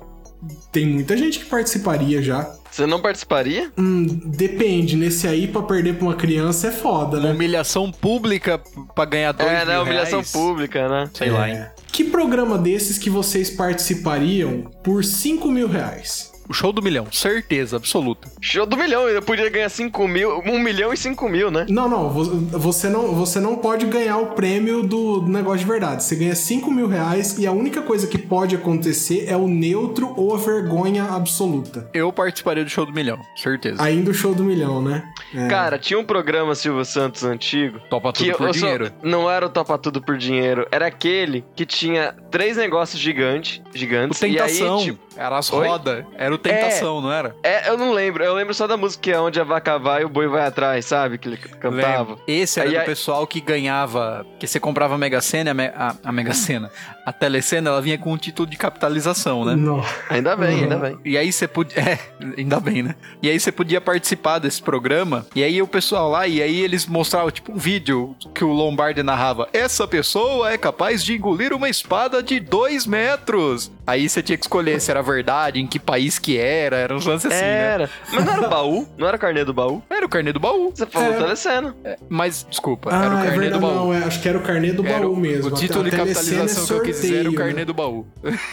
tem 0.71 0.85
muita 0.87 1.17
gente 1.17 1.39
que 1.39 1.45
participaria 1.45 2.21
já. 2.21 2.49
Você 2.69 2.85
não 2.85 3.01
participaria? 3.01 3.71
Hum, 3.77 4.05
depende, 4.25 4.95
nesse 4.95 5.27
aí 5.27 5.47
pra 5.47 5.63
perder 5.63 5.95
pra 5.95 6.05
uma 6.05 6.15
criança 6.15 6.67
é 6.67 6.71
foda, 6.71 7.19
né? 7.19 7.31
humilhação 7.31 7.91
pública 7.91 8.61
pra 8.93 9.05
ganhar 9.05 9.31
dois 9.31 9.49
é, 9.49 9.65
né? 9.65 9.73
mil 9.73 9.83
Humilhação 9.83 10.19
reais. 10.19 10.31
pública, 10.31 10.87
né? 10.87 11.09
Sei 11.13 11.31
lá, 11.31 11.49
hein? 11.49 11.55
É. 11.55 11.71
Que 11.91 12.03
programa 12.03 12.57
desses 12.57 12.99
que 12.99 13.09
vocês 13.09 13.49
participariam 13.49 14.69
por 14.83 15.03
5 15.03 15.49
mil 15.49 15.67
reais? 15.67 16.31
O 16.49 16.53
show 16.53 16.71
do 16.71 16.81
milhão, 16.81 17.07
certeza 17.11 17.75
absoluta. 17.77 18.29
Show 18.41 18.65
do 18.65 18.77
milhão, 18.77 19.07
eu 19.09 19.21
podia 19.21 19.49
ganhar 19.49 19.69
5 19.69 20.07
mil, 20.07 20.39
1 20.39 20.59
milhão 20.59 20.93
e 20.93 20.97
5 20.97 21.27
mil, 21.29 21.51
né? 21.51 21.65
Não, 21.69 21.89
não, 21.89 22.09
vo- 22.09 22.23
você 22.57 22.87
não, 22.89 23.13
você 23.13 23.39
não 23.39 23.57
pode 23.57 23.85
ganhar 23.85 24.17
o 24.17 24.27
prêmio 24.27 24.83
do 24.83 25.21
negócio 25.27 25.59
de 25.59 25.65
verdade. 25.65 26.03
Você 26.03 26.15
ganha 26.15 26.35
5 26.35 26.71
mil 26.71 26.87
reais 26.87 27.37
e 27.37 27.45
a 27.45 27.51
única 27.51 27.81
coisa 27.81 28.07
que 28.07 28.17
pode 28.17 28.55
acontecer 28.55 29.25
é 29.27 29.35
o 29.35 29.47
neutro 29.47 30.13
ou 30.15 30.33
a 30.33 30.37
vergonha 30.37 31.03
absoluta. 31.05 31.89
Eu 31.93 32.11
participaria 32.13 32.63
do 32.63 32.69
show 32.69 32.85
do 32.85 32.93
milhão, 32.93 33.19
certeza. 33.35 33.81
Ainda 33.83 34.11
o 34.11 34.13
show 34.13 34.33
do 34.33 34.43
milhão, 34.43 34.81
né? 34.81 35.03
É. 35.35 35.47
Cara, 35.47 35.77
tinha 35.77 35.99
um 35.99 36.03
programa 36.05 36.55
Silvio 36.55 36.85
Santos 36.85 37.23
antigo. 37.23 37.79
Topa 37.89 38.13
tudo 38.13 38.25
que 38.25 38.37
por 38.37 38.47
eu 38.47 38.53
só- 38.53 38.59
dinheiro. 38.59 38.91
não 39.03 39.29
era 39.29 39.45
o 39.45 39.49
Topa 39.49 39.77
Tudo 39.77 40.01
por 40.01 40.17
Dinheiro, 40.17 40.65
era 40.71 40.87
aquele 40.87 41.43
que 41.55 41.65
tinha 41.65 42.13
três 42.31 42.57
negócios 42.57 42.99
gigantes, 43.01 43.61
O 43.73 43.77
gigantes. 43.77 44.19
Tentação. 44.19 44.77
E 44.77 44.79
aí, 44.79 44.85
tipo, 44.85 44.99
Era 45.17 45.37
as 45.37 45.49
rodas. 45.49 46.05
Era 46.15 46.33
o 46.33 46.37
Tentação, 46.37 47.01
não 47.01 47.11
era? 47.11 47.35
é, 47.43 47.69
eu 47.69 47.77
não 47.77 47.91
lembro. 47.91 48.23
Eu 48.23 48.33
lembro 48.33 48.53
só 48.53 48.67
da 48.67 48.77
música 48.77 49.01
que 49.03 49.11
é 49.11 49.19
onde 49.19 49.39
a 49.39 49.43
vaca 49.43 49.77
vai 49.79 50.01
e 50.01 50.05
o 50.05 50.09
boi 50.09 50.27
vai 50.27 50.45
atrás, 50.45 50.85
sabe? 50.85 51.17
Que 51.17 51.27
ele 51.29 51.37
cantava. 51.37 52.09
Lembro. 52.11 52.19
Esse 52.27 52.59
era 52.59 52.69
Aí, 52.69 52.75
do 52.75 52.79
aí- 52.81 52.85
pessoal 52.85 53.25
que 53.25 53.41
ganhava. 53.41 54.25
Que 54.39 54.47
você 54.47 54.59
comprava 54.59 54.95
a 54.95 54.97
Mega 54.97 55.19
Sena, 55.21 55.51
a, 55.75 55.95
a 56.03 56.11
Mega 56.11 56.33
Sena. 56.33 56.69
A 57.07 57.13
Telecena, 57.13 57.69
ela 57.69 57.81
vinha 57.81 57.97
com 57.97 58.11
um 58.11 58.17
título 58.17 58.45
de 58.49 58.57
capitalização, 58.57 59.45
né? 59.45 59.55
Não. 59.55 59.81
Ainda 60.09 60.35
bem, 60.35 60.57
Uhum. 60.57 60.63
ainda 60.63 60.75
bem. 60.75 60.97
E 61.05 61.17
aí 61.17 61.31
você 61.31 61.47
podia. 61.47 61.77
É, 61.87 61.97
ainda 62.37 62.59
bem, 62.59 62.83
né? 62.83 62.95
E 63.23 63.29
aí 63.29 63.39
você 63.39 63.49
podia 63.49 63.79
participar 63.79 64.39
desse 64.39 64.61
programa. 64.61 65.25
E 65.33 65.41
aí 65.41 65.61
o 65.61 65.67
pessoal 65.67 66.09
lá, 66.09 66.27
e 66.27 66.41
aí 66.41 66.59
eles 66.59 66.85
mostravam, 66.85 67.31
tipo, 67.31 67.53
um 67.53 67.57
vídeo 67.57 68.13
que 68.33 68.43
o 68.43 68.49
Lombardi 68.51 69.01
narrava. 69.03 69.47
Essa 69.53 69.87
pessoa 69.87 70.51
é 70.51 70.57
capaz 70.57 71.01
de 71.01 71.15
engolir 71.15 71.53
uma 71.53 71.69
espada 71.69 72.21
de 72.21 72.41
dois 72.41 72.85
metros. 72.85 73.71
Aí 73.85 74.09
você 74.09 74.21
tinha 74.21 74.37
que 74.37 74.43
escolher 74.43 74.81
se 74.81 74.91
era 74.91 75.01
verdade, 75.01 75.61
em 75.61 75.67
que 75.67 75.79
país 75.79 76.19
que 76.19 76.37
era. 76.37 76.75
Era 76.75 76.93
uns 76.93 77.05
lances 77.05 77.31
assim, 77.31 77.39
né? 77.41 77.73
Era. 77.73 77.89
Mas 78.11 78.25
não 78.25 78.33
era 78.33 78.47
o 78.47 78.49
baú? 78.49 78.87
Não 78.97 79.07
era 79.07 79.15
o 79.15 79.19
carnê 79.19 79.45
do 79.45 79.53
baú? 79.53 79.81
Era 79.89 80.05
o 80.05 80.09
carnê 80.09 80.33
do 80.33 80.39
baú. 80.41 80.71
Você 80.75 80.85
falou 80.85 81.13
É. 81.13 81.17
telecena. 81.17 81.75
Mas, 82.09 82.45
desculpa, 82.49 82.89
Ah, 82.91 83.05
era 83.05 83.15
o 83.15 83.19
é 83.19 83.21
carnê 83.23 83.37
verdade, 83.39 83.53
do 83.53 83.67
baú. 83.67 83.75
não, 83.75 83.93
é, 83.93 84.03
acho 84.03 84.21
que 84.21 84.27
era 84.27 84.37
o 84.37 84.41
carnê 84.41 84.73
do 84.73 84.85
Era 84.85 84.99
baú 84.99 85.13
o- 85.13 85.15
mesmo. 85.15 85.47
O 85.51 85.55
título 85.55 85.81
A- 85.81 85.83
de 85.85 85.91
telecena 85.91 86.09
é 86.09 86.15
capitalização 86.15 86.65
que 86.65 86.73
eu 86.73 86.81
quis 86.83 86.96
era 87.05 87.21
o 87.21 87.23
sorteio, 87.23 87.35
carnê 87.35 87.53
né? 87.59 87.65
do 87.65 87.73
baú. 87.73 88.05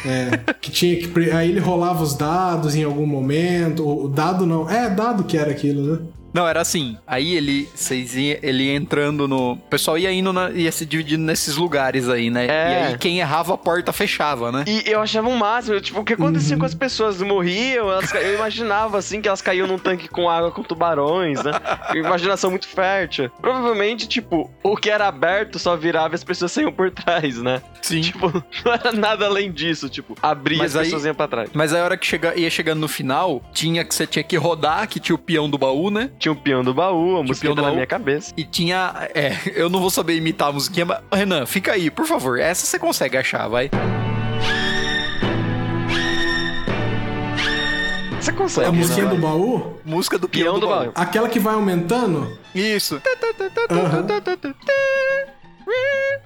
É, 0.04 0.52
que 0.60 0.70
tinha 0.70 0.96
que. 0.96 1.30
Aí 1.30 1.50
ele 1.50 1.60
rolava 1.60 2.02
os 2.02 2.14
dados 2.14 2.74
em 2.74 2.84
algum 2.84 3.06
momento. 3.06 3.86
O 3.86 4.08
dado 4.08 4.46
não. 4.46 4.68
É, 4.68 4.90
dado 4.90 5.24
que 5.24 5.36
era 5.36 5.50
aquilo, 5.50 5.92
né? 5.92 5.98
Não, 6.34 6.46
era 6.48 6.60
assim. 6.60 6.98
Aí 7.06 7.34
ele, 7.36 7.68
vocês 7.74 8.16
ia, 8.16 8.38
ele 8.42 8.64
ia 8.64 8.74
entrando 8.74 9.28
no. 9.28 9.52
O 9.52 9.56
pessoal 9.56 9.96
ia 9.96 10.10
indo, 10.12 10.32
na- 10.32 10.50
ia 10.50 10.72
se 10.72 10.84
dividindo 10.84 11.22
nesses 11.22 11.56
lugares 11.56 12.08
aí, 12.08 12.28
né? 12.28 12.46
É. 12.46 12.48
E 12.48 12.86
aí 12.88 12.98
quem 12.98 13.20
errava 13.20 13.54
a 13.54 13.56
porta 13.56 13.92
fechava, 13.92 14.50
né? 14.50 14.64
E 14.66 14.82
eu 14.90 15.00
achava 15.00 15.28
um 15.28 15.36
máximo, 15.36 15.80
tipo, 15.80 16.00
o 16.00 16.04
que 16.04 16.14
acontecia 16.14 16.54
Uhum. 16.56 16.60
com 16.60 16.66
as 16.66 16.74
pessoas? 16.74 17.22
Morriam, 17.22 17.90
elas 17.90 18.12
eu 18.14 18.34
imaginava, 18.34 18.98
assim, 18.98 19.20
que 19.20 19.28
elas 19.28 19.40
caíam 19.40 19.66
num 19.68 19.78
tanque 19.78 20.08
com 20.08 20.28
água 20.28 20.50
com 20.50 20.62
tubarões, 20.62 21.42
né? 21.42 21.52
Imaginação 21.94 22.50
muito 22.50 22.66
fértil. 22.66 23.30
Provavelmente, 23.40 24.08
tipo, 24.08 24.50
o 24.62 24.76
que 24.76 24.90
era 24.90 25.06
aberto 25.06 25.58
só 25.58 25.76
virava 25.76 26.14
e 26.14 26.16
as 26.16 26.24
pessoas 26.24 26.50
saíam 26.50 26.72
por 26.72 26.90
trás, 26.90 27.40
né? 27.40 27.62
Sim. 27.80 28.00
Tipo, 28.00 28.32
não 28.64 28.72
era 28.72 28.90
nada 28.92 29.26
além 29.26 29.52
disso, 29.52 29.88
tipo, 29.88 30.16
abria 30.20 30.58
Mas 30.58 30.74
as 30.74 30.80
aí- 30.80 30.84
pessoas 30.86 31.04
iam 31.04 31.14
pra 31.14 31.28
trás. 31.28 31.50
Mas 31.52 31.72
aí 31.72 31.80
a 31.80 31.84
hora 31.84 31.96
que 31.96 32.06
chega, 32.06 32.34
ia 32.38 32.50
chegando 32.50 32.80
no 32.80 32.88
final, 32.88 33.42
tinha 33.52 33.84
que 33.84 33.94
você 33.94 34.06
tinha 34.06 34.22
que 34.24 34.36
rodar, 34.36 34.88
que 34.88 34.98
tinha 34.98 35.14
o 35.14 35.18
peão 35.18 35.48
do 35.48 35.56
baú, 35.58 35.90
né? 35.90 36.10
Tinha 36.24 36.32
o 36.32 36.36
peão 36.36 36.64
do 36.64 36.72
baú, 36.72 37.18
a 37.18 37.22
música 37.22 37.54
na 37.54 37.70
minha 37.70 37.86
cabeça. 37.86 38.32
E 38.34 38.44
tinha. 38.44 38.94
É, 39.14 39.36
eu 39.54 39.68
não 39.68 39.78
vou 39.78 39.90
saber 39.90 40.16
imitar 40.16 40.48
a 40.48 40.52
musiquinha, 40.52 40.86
mas. 40.86 41.00
Renan, 41.12 41.44
fica 41.44 41.72
aí, 41.72 41.90
por 41.90 42.06
favor. 42.06 42.38
Essa 42.38 42.64
você 42.64 42.78
consegue 42.78 43.18
achar, 43.18 43.46
vai. 43.46 43.68
Você 48.18 48.32
consegue, 48.32 48.68
A 48.68 48.72
musiquinha 48.72 49.04
né? 49.04 49.14
do 49.14 49.20
baú, 49.20 49.76
Música 49.84 50.18
do 50.18 50.26
peão, 50.26 50.44
Peão 50.44 50.54
do, 50.54 50.60
do 50.60 50.66
baú. 50.68 50.80
baú. 50.84 50.92
aquela 50.94 51.28
que 51.28 51.38
vai 51.38 51.56
aumentando. 51.56 52.38
Isso. 52.54 53.02
Aham. 53.70 54.06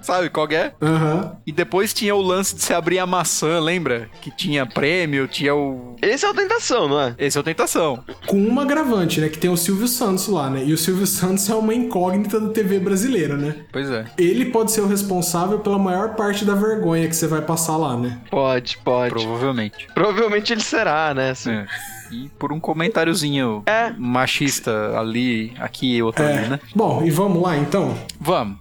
Sabe 0.01 0.31
qual 0.31 0.47
é? 0.51 0.73
Aham. 0.81 1.37
E 1.47 1.51
depois 1.53 1.93
tinha 1.93 2.15
o 2.15 2.23
lance 2.23 2.55
de 2.55 2.63
se 2.63 2.73
abrir 2.73 2.99
a 3.01 3.07
maçã, 3.07 3.59
lembra? 3.59 4.09
Que 4.23 4.31
tinha 4.31 4.65
prêmio, 4.65 5.27
tinha 5.27 5.55
o. 5.55 5.97
Esse 6.01 6.25
é 6.25 6.31
o 6.31 6.35
Tentação, 6.35 6.89
não 6.89 7.01
é? 7.01 7.15
Esse 7.19 7.37
é 7.37 7.41
o 7.41 7.45
Tentação. 7.45 8.05
Com 8.27 8.37
uma 8.41 8.63
agravante, 8.63 9.21
né? 9.21 9.29
Que 9.29 9.39
tem 9.39 9.51
o 9.51 9.57
Silvio 9.57 9.89
Santos 9.89 10.29
lá, 10.29 10.49
né? 10.49 10.63
E 10.65 10.73
o 10.73 10.79
Silvio 10.79 11.07
Santos 11.07 11.49
é 11.51 11.55
uma 11.55 11.75
incógnita 11.75 12.39
da 12.41 12.51
TV 12.51 12.79
brasileira, 12.79 13.37
né? 13.37 13.57
Pois 13.73 13.91
é. 13.91 14.07
Ele 14.17 14.47
pode 14.47 14.71
ser 14.71 14.83
o 14.83 14.87
responsável 14.87 15.59
pela 15.59 15.79
maior 15.79 16.15
parte 16.15 16.45
da 16.45 16.55
vergonha 16.55 17.09
que 17.09 17.17
você 17.17 17.27
vai 17.27 17.43
passar 17.43 17.77
lá, 17.77 17.97
né? 17.97 18.21
Pode, 18.31 18.79
pode. 18.79 19.11
Provavelmente. 19.13 19.89
Provavelmente 19.95 20.53
ele 20.53 20.63
será, 20.63 21.13
né? 21.13 21.31
assim. 21.31 21.51
É. 21.51 21.67
E 22.13 22.29
por 22.39 22.53
um 22.53 22.61
comentáriozinho 22.61 23.63
É. 23.67 23.93
machista 23.99 24.97
ali, 24.99 25.53
aqui 25.59 25.97
e 25.97 26.03
outro 26.03 26.25
É. 26.25 26.39
ali, 26.39 26.49
né? 26.49 26.61
Bom, 26.75 27.03
e 27.05 27.11
vamos 27.11 27.43
lá 27.43 27.57
então? 27.57 27.95
Vamos. 28.21 28.57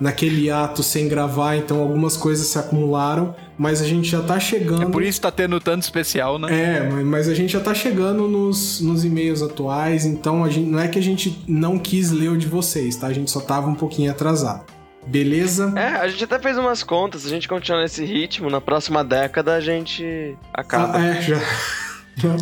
naquele 0.00 0.50
ato 0.50 0.82
sem 0.82 1.08
gravar, 1.08 1.56
então 1.56 1.80
algumas 1.80 2.16
coisas 2.16 2.46
se 2.46 2.58
acumularam, 2.58 3.34
mas 3.58 3.82
a 3.82 3.86
gente 3.86 4.08
já 4.08 4.22
tá 4.22 4.38
chegando. 4.38 4.82
É 4.82 4.86
por 4.86 5.02
isso 5.02 5.18
que 5.18 5.22
tá 5.22 5.32
tendo 5.32 5.58
tanto 5.60 5.82
especial, 5.82 6.38
né? 6.38 6.48
É, 6.76 6.80
mas 7.02 7.28
a 7.28 7.34
gente 7.34 7.52
já 7.52 7.60
tá 7.60 7.74
chegando 7.74 8.28
nos, 8.28 8.80
nos 8.80 9.04
e-mails 9.04 9.42
atuais, 9.42 10.04
então 10.04 10.44
a 10.44 10.48
gente, 10.48 10.70
não 10.70 10.78
é 10.78 10.88
que 10.88 10.98
a 10.98 11.02
gente 11.02 11.42
não 11.48 11.78
quis 11.78 12.10
ler 12.10 12.30
o 12.30 12.36
de 12.36 12.46
vocês, 12.46 12.96
tá? 12.96 13.08
A 13.08 13.12
gente 13.12 13.30
só 13.30 13.40
tava 13.40 13.68
um 13.68 13.74
pouquinho 13.74 14.10
atrasado. 14.10 14.64
Beleza? 15.06 15.72
É, 15.74 15.96
a 15.96 16.08
gente 16.08 16.22
até 16.24 16.38
fez 16.38 16.58
umas 16.58 16.82
contas, 16.82 17.22
se 17.22 17.28
a 17.28 17.30
gente 17.30 17.48
continuar 17.48 17.80
nesse 17.80 18.04
ritmo, 18.04 18.50
na 18.50 18.60
próxima 18.60 19.02
década 19.02 19.54
a 19.54 19.60
gente 19.60 20.36
acaba. 20.52 20.98
Ah, 20.98 21.06
é, 21.06 21.22
já. 21.22 21.38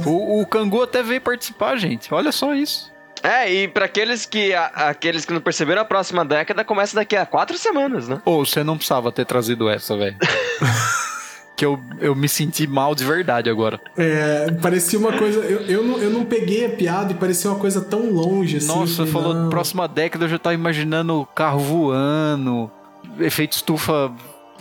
o, 0.05 0.41
o 0.41 0.47
Cangu 0.47 0.83
até 0.83 1.03
veio 1.03 1.21
participar, 1.21 1.77
gente. 1.77 2.13
Olha 2.13 2.33
só 2.33 2.55
isso. 2.55 2.96
É, 3.27 3.53
e 3.53 3.67
para 3.67 3.87
aqueles 3.87 4.25
que 4.25 4.55
a, 4.55 4.67
aqueles 4.67 5.25
que 5.25 5.33
não 5.33 5.41
perceberam, 5.41 5.83
a 5.83 5.85
próxima 5.85 6.25
década 6.25 6.65
começa 6.65 6.95
daqui 6.95 7.17
a 7.17 7.27
quatro 7.27 7.59
semanas, 7.59 8.07
né? 8.07 8.23
Ou 8.25 8.41
oh, 8.41 8.47
você 8.47 8.63
não 8.63 8.77
precisava 8.77 9.11
ter 9.11 9.25
trazido 9.25 9.69
essa, 9.69 9.97
velho. 9.97 10.17
que 11.57 11.65
eu, 11.65 11.81
eu 12.01 12.15
me 12.15 12.29
senti 12.29 12.69
mal 12.69 12.95
de 12.95 13.05
verdade 13.05 13.51
agora. 13.51 13.81
É, 13.97 14.53
parecia 14.63 14.97
uma 14.97 15.13
coisa. 15.13 15.41
Eu, 15.41 15.63
eu, 15.63 15.83
não, 15.83 15.99
eu 15.99 16.11
não 16.11 16.25
peguei 16.25 16.67
a 16.67 16.69
piada 16.69 17.13
e 17.13 17.17
parecia 17.17 17.51
uma 17.51 17.59
coisa 17.59 17.81
tão 17.81 18.13
longe 18.13 18.59
assim. 18.59 18.69
Nossa, 18.69 19.05
falou 19.07 19.35
não. 19.35 19.49
próxima 19.49 19.89
década, 19.89 20.27
eu 20.27 20.29
já 20.29 20.39
tava 20.39 20.55
imaginando 20.55 21.21
o 21.21 21.27
carro 21.27 21.59
voando, 21.59 22.71
efeito 23.19 23.57
estufa 23.57 24.13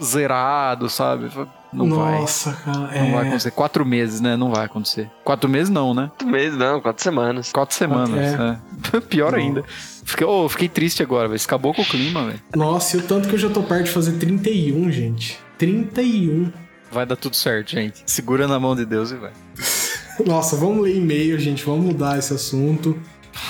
zerado, 0.01 0.89
sabe? 0.89 1.29
Não 1.75 1.85
Nossa, 1.85 2.51
vai. 2.51 2.63
cara. 2.63 2.79
Não 2.79 3.07
é... 3.07 3.11
vai 3.11 3.27
acontecer. 3.27 3.51
Quatro 3.51 3.85
meses, 3.85 4.21
né? 4.21 4.35
Não 4.35 4.51
vai 4.51 4.65
acontecer. 4.65 5.09
Quatro 5.23 5.49
meses 5.49 5.69
não, 5.69 5.93
né? 5.93 6.07
Quatro 6.09 6.27
meses 6.27 6.57
não, 6.57 6.81
quatro 6.81 7.03
semanas. 7.03 7.51
Quatro 7.51 7.75
semanas, 7.75 8.17
é. 8.19 8.97
é. 8.97 9.01
Pior 9.09 9.33
não. 9.33 9.39
ainda. 9.39 9.63
Fiquei, 10.05 10.25
oh, 10.25 10.47
fiquei 10.47 10.69
triste 10.69 11.03
agora, 11.03 11.27
velho. 11.27 11.41
Acabou 11.43 11.73
com 11.73 11.81
o 11.81 11.85
clima, 11.85 12.25
velho. 12.25 12.41
Nossa, 12.55 12.95
e 12.95 12.99
o 12.99 13.03
tanto 13.03 13.27
que 13.27 13.35
eu 13.35 13.39
já 13.39 13.49
tô 13.49 13.63
perto 13.63 13.85
de 13.85 13.91
fazer 13.91 14.13
31, 14.13 14.91
gente. 14.91 15.39
31. 15.57 16.51
Vai 16.91 17.05
dar 17.05 17.15
tudo 17.15 17.35
certo, 17.35 17.71
gente. 17.71 18.03
Segura 18.05 18.47
na 18.47 18.59
mão 18.59 18.75
de 18.75 18.85
Deus 18.85 19.11
e 19.11 19.15
vai. 19.15 19.31
Nossa, 20.25 20.55
vamos 20.55 20.83
ler 20.83 20.95
e-mail, 20.95 21.37
gente. 21.39 21.65
Vamos 21.65 21.85
mudar 21.85 22.17
esse 22.17 22.33
assunto. 22.33 22.97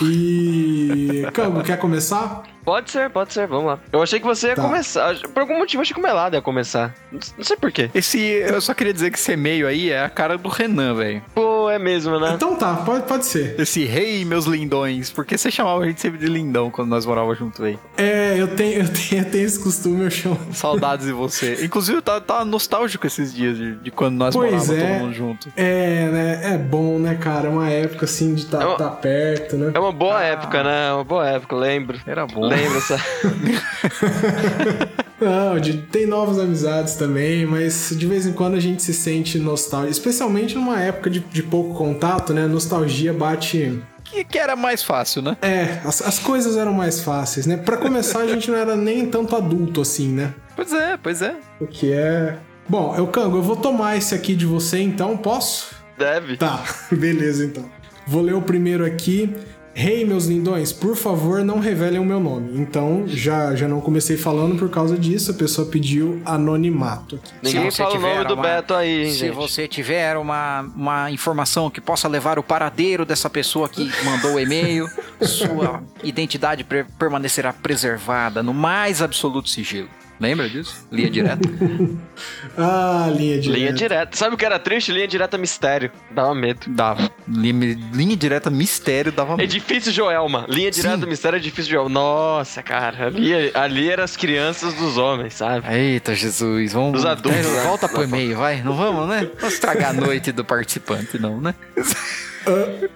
E. 0.01 1.27
Campo, 1.33 1.61
quer 1.63 1.77
começar? 1.77 2.43
Pode 2.65 2.89
ser, 2.89 3.09
pode 3.11 3.31
ser, 3.31 3.47
vamos 3.47 3.67
lá. 3.67 3.79
Eu 3.91 4.01
achei 4.01 4.19
que 4.19 4.25
você 4.25 4.47
ia 4.47 4.55
tá. 4.55 4.61
começar. 4.63 5.15
Por 5.19 5.41
algum 5.41 5.59
motivo, 5.59 5.79
eu 5.79 5.81
achei 5.83 5.93
que 5.93 5.99
o 5.99 6.03
Melado 6.03 6.35
ia 6.35 6.41
começar. 6.41 6.95
Não 7.11 7.43
sei 7.43 7.55
porquê. 7.55 7.91
Esse. 7.93 8.19
Eu 8.19 8.59
só 8.59 8.73
queria 8.73 8.91
dizer 8.91 9.11
que 9.11 9.19
esse 9.19 9.31
e-mail 9.31 9.67
aí 9.67 9.91
é 9.91 10.03
a 10.03 10.09
cara 10.09 10.35
do 10.37 10.49
Renan, 10.49 10.95
velho. 10.95 11.21
Pô, 11.65 11.71
é 11.71 11.79
mesmo, 11.79 12.19
né? 12.19 12.33
Então 12.35 12.55
tá, 12.55 12.75
pode, 12.75 13.07
pode 13.07 13.25
ser. 13.25 13.59
Esse 13.59 13.85
rei, 13.85 14.17
hey, 14.17 14.25
meus 14.25 14.45
lindões. 14.45 15.09
Por 15.09 15.25
que 15.25 15.35
você 15.35 15.49
chamava 15.49 15.81
a 15.81 15.87
gente 15.87 15.99
sempre 15.99 16.19
de 16.19 16.27
lindão 16.27 16.69
quando 16.69 16.89
nós 16.89 17.07
morávamos 17.07 17.39
junto 17.39 17.63
aí? 17.63 17.79
É, 17.97 18.35
eu 18.39 18.49
tenho, 18.49 18.81
eu 18.81 18.87
tenho, 18.87 19.23
eu 19.23 19.31
tenho 19.31 19.45
esse 19.47 19.59
costume, 19.59 20.03
eu 20.03 20.11
chamo. 20.11 20.37
Saudades 20.53 21.07
de 21.07 21.11
você. 21.11 21.65
Inclusive, 21.65 21.97
eu 21.97 22.01
tava, 22.03 22.21
tava 22.21 22.45
nostálgico 22.45 23.07
esses 23.07 23.33
dias 23.33 23.57
de, 23.57 23.77
de 23.77 23.89
quando 23.89 24.15
nós 24.15 24.35
pois 24.35 24.51
morávamos 24.51 24.77
é, 24.77 24.87
todo 24.87 24.99
mundo 24.99 25.13
junto. 25.15 25.51
É, 25.57 26.09
né? 26.11 26.53
É 26.53 26.57
bom, 26.59 26.99
né, 26.99 27.15
cara? 27.15 27.49
Uma 27.49 27.67
época 27.67 28.05
assim 28.05 28.35
de 28.35 28.41
estar 28.43 28.59
tá, 28.59 28.71
é 28.71 28.75
tá 28.75 28.89
perto, 28.91 29.57
né? 29.57 29.71
É 29.73 29.79
uma 29.79 29.91
boa 29.91 30.19
ah. 30.19 30.23
época, 30.23 30.63
né? 30.63 30.93
Uma 30.93 31.03
boa 31.03 31.27
época, 31.27 31.55
lembro. 31.55 31.99
Era 32.05 32.27
bom. 32.27 32.45
Lembro, 32.45 32.77
essa. 32.77 32.97
Não, 35.25 35.59
de, 35.59 35.77
tem 35.77 36.05
novas 36.05 36.37
amizades 36.37 36.95
também, 36.95 37.45
mas 37.45 37.93
de 37.97 38.05
vez 38.05 38.27
em 38.27 38.33
quando 38.33 38.55
a 38.55 38.59
gente 38.59 38.83
se 38.83 38.93
sente 38.93 39.39
nostálgico, 39.39 39.91
especialmente 39.91 40.55
numa 40.55 40.79
época 40.79 41.09
de, 41.09 41.19
de 41.19 41.41
pouco 41.41 41.73
contato, 41.73 42.33
né? 42.33 42.45
Nostalgia 42.45 43.11
bate. 43.11 43.81
Que, 44.03 44.23
que 44.23 44.37
era 44.37 44.55
mais 44.55 44.83
fácil, 44.83 45.23
né? 45.23 45.35
É, 45.41 45.79
as, 45.83 46.01
as 46.01 46.19
coisas 46.19 46.57
eram 46.57 46.73
mais 46.73 47.01
fáceis, 47.01 47.47
né? 47.47 47.57
Para 47.57 47.77
começar, 47.77 48.19
a 48.19 48.27
gente 48.27 48.51
não 48.51 48.57
era 48.57 48.75
nem 48.75 49.07
tanto 49.07 49.35
adulto 49.35 49.81
assim, 49.81 50.09
né? 50.09 50.33
Pois 50.55 50.71
é, 50.71 50.97
pois 51.01 51.21
é. 51.21 51.35
O 51.59 51.65
que 51.65 51.91
é. 51.91 52.37
Bom, 52.69 52.95
eu 52.95 53.07
Cango, 53.07 53.37
eu 53.37 53.43
vou 53.43 53.55
tomar 53.55 53.97
esse 53.97 54.13
aqui 54.13 54.35
de 54.35 54.45
você 54.45 54.79
então, 54.79 55.17
posso? 55.17 55.75
Deve. 55.97 56.37
Tá, 56.37 56.63
beleza 56.91 57.45
então. 57.45 57.65
Vou 58.07 58.21
ler 58.21 58.35
o 58.35 58.41
primeiro 58.41 58.85
aqui. 58.85 59.33
Hey, 59.77 60.05
meus 60.05 60.25
lindões, 60.25 60.71
por 60.71 60.95
favor, 60.95 61.43
não 61.43 61.59
revelem 61.59 61.99
o 61.99 62.05
meu 62.05 62.17
nome. 62.17 62.61
Então, 62.61 63.03
já, 63.07 63.53
já 63.55 63.67
não 63.67 63.81
comecei 63.81 64.15
falando 64.15 64.57
por 64.57 64.69
causa 64.69 64.97
disso, 64.97 65.31
a 65.31 65.33
pessoa 65.33 65.67
pediu 65.67 66.21
anonimato. 66.23 67.19
Ninguém 67.43 67.69
fala 67.69 67.97
o 67.97 67.99
nome 67.99 68.23
do 68.23 68.33
uma, 68.35 68.43
Beto 68.43 68.73
aí, 68.73 69.11
Se 69.11 69.17
gente. 69.17 69.35
você 69.35 69.67
tiver 69.67 70.15
uma, 70.15 70.61
uma 70.73 71.11
informação 71.11 71.69
que 71.69 71.81
possa 71.81 72.07
levar 72.07 72.39
o 72.39 72.43
paradeiro 72.43 73.05
dessa 73.05 73.29
pessoa 73.29 73.67
que 73.67 73.91
mandou 74.05 74.35
o 74.35 74.39
e-mail, 74.39 74.87
sua 75.21 75.83
identidade 76.01 76.65
permanecerá 76.97 77.51
preservada 77.51 78.41
no 78.41 78.53
mais 78.53 79.01
absoluto 79.01 79.49
sigilo. 79.49 79.89
Lembra 80.19 80.47
disso? 80.49 80.87
Linha 80.91 81.09
direta. 81.09 81.39
ah, 82.57 83.11
linha 83.15 83.39
direta. 83.39 83.59
Linha 83.59 83.73
direta. 83.73 84.17
Sabe 84.17 84.35
o 84.35 84.37
que 84.37 84.45
era 84.45 84.57
triste? 84.57 84.91
Linha 84.91 85.07
direta 85.07 85.37
mistério. 85.37 85.91
Dava 86.11 86.33
medo. 86.33 86.61
Dava. 86.67 87.11
Linha, 87.27 87.77
linha 87.93 88.15
direta 88.15 88.49
mistério 88.49 89.11
dava 89.11 89.35
medo. 89.35 89.43
Edifício 89.43 89.91
Joelma. 89.91 90.45
Linha 90.49 90.71
direta 90.71 90.99
Sim. 90.99 91.05
mistério 91.05 91.37
Edifício 91.37 91.69
Joelma. 91.71 91.89
Nossa, 91.89 92.63
cara. 92.63 93.07
Ali, 93.07 93.51
ali 93.53 93.89
eram 93.89 94.03
as 94.03 94.15
crianças 94.15 94.73
dos 94.73 94.97
homens, 94.97 95.33
sabe? 95.33 95.67
Eita, 95.73 96.15
Jesus. 96.15 96.71
Vamos. 96.71 96.93
Dos 96.93 97.05
adultos. 97.05 97.45
né? 97.51 97.63
Volta 97.63 97.89
pro 97.89 98.03
e-mail, 98.03 98.37
vai. 98.37 98.61
Não 98.61 98.73
vamos, 98.73 99.09
né? 99.09 99.29
Vamos 99.37 99.53
estragar 99.53 99.89
a 99.89 99.93
noite 99.93 100.31
do 100.31 100.45
participante, 100.45 101.19
não, 101.19 101.41
né? 101.41 101.53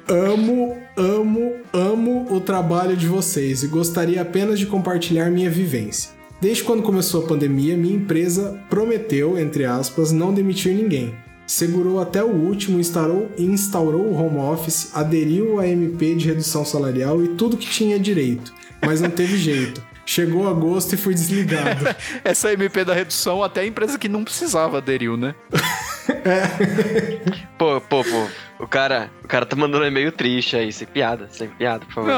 amo, 0.07 0.81
amo, 0.95 1.55
amo 1.73 2.33
o 2.33 2.39
trabalho 2.39 2.95
de 2.95 3.07
vocês 3.07 3.63
e 3.63 3.67
gostaria 3.67 4.21
apenas 4.21 4.59
de 4.59 4.65
compartilhar 4.65 5.29
minha 5.29 5.49
vivência. 5.49 6.18
Desde 6.41 6.63
quando 6.63 6.81
começou 6.81 7.25
a 7.25 7.27
pandemia, 7.27 7.75
minha 7.75 7.95
empresa 7.95 8.57
prometeu, 8.69 9.37
entre 9.37 9.65
aspas, 9.65 10.13
não 10.13 10.33
demitir 10.33 10.73
ninguém. 10.73 11.13
Segurou 11.45 11.99
até 11.99 12.23
o 12.23 12.29
último, 12.29 12.79
instaurou, 12.79 13.29
instaurou 13.37 14.03
o 14.03 14.15
home 14.15 14.37
office, 14.37 14.91
aderiu 14.93 15.59
à 15.59 15.67
MP 15.67 16.15
de 16.15 16.27
redução 16.27 16.63
salarial 16.63 17.21
e 17.21 17.29
tudo 17.29 17.57
que 17.57 17.67
tinha 17.67 17.99
direito. 17.99 18.53
Mas 18.85 19.01
não 19.01 19.09
teve 19.09 19.35
jeito. 19.35 19.83
Chegou 20.05 20.47
agosto 20.47 20.93
e 20.93 20.97
fui 20.97 21.13
desligado. 21.13 21.85
Essa 22.23 22.53
MP 22.53 22.85
da 22.85 22.93
redução, 22.93 23.43
até 23.43 23.61
a 23.61 23.65
empresa 23.65 23.99
que 23.99 24.07
não 24.07 24.23
precisava 24.23 24.77
aderiu, 24.77 25.17
né? 25.17 25.35
é. 26.09 27.21
Pô, 27.57 27.81
pô, 27.81 28.03
pô. 28.03 28.27
O 28.63 28.67
cara, 28.67 29.09
o 29.23 29.27
cara 29.27 29.45
tá 29.45 29.55
mandando 29.55 29.83
um 29.83 29.87
e-mail 29.87 30.11
triste 30.11 30.55
aí, 30.55 30.71
sem 30.71 30.87
piada, 30.87 31.27
sem 31.31 31.47
piada, 31.49 31.85
por 31.85 31.93
favor. 31.93 32.09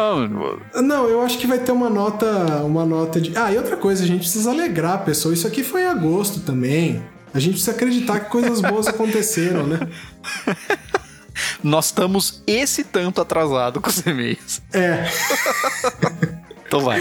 Não, 0.73 0.81
não, 0.81 1.07
eu 1.07 1.21
acho 1.21 1.37
que 1.37 1.47
vai 1.47 1.59
ter 1.59 1.71
uma 1.71 1.89
nota, 1.89 2.25
uma 2.63 2.85
nota 2.85 3.19
de. 3.19 3.35
Ah, 3.35 3.51
e 3.51 3.57
outra 3.57 3.75
coisa, 3.75 4.03
a 4.03 4.07
gente 4.07 4.19
precisa 4.19 4.51
alegrar 4.51 4.93
a 4.93 4.97
pessoa. 4.99 5.33
Isso 5.33 5.47
aqui 5.47 5.63
foi 5.63 5.81
em 5.81 5.87
agosto 5.87 6.41
também. 6.41 7.03
A 7.33 7.39
gente 7.39 7.53
precisa 7.53 7.71
acreditar 7.71 8.19
que 8.21 8.29
coisas 8.29 8.61
boas 8.61 8.87
aconteceram, 8.87 9.65
né? 9.65 9.79
Nós 11.63 11.85
estamos 11.85 12.43
esse 12.45 12.83
tanto 12.83 13.21
atrasado 13.21 13.79
com 13.79 13.89
os 13.89 14.05
e-mails. 14.05 14.61
É. 14.73 15.07
então 16.67 16.81
vai. 16.81 16.99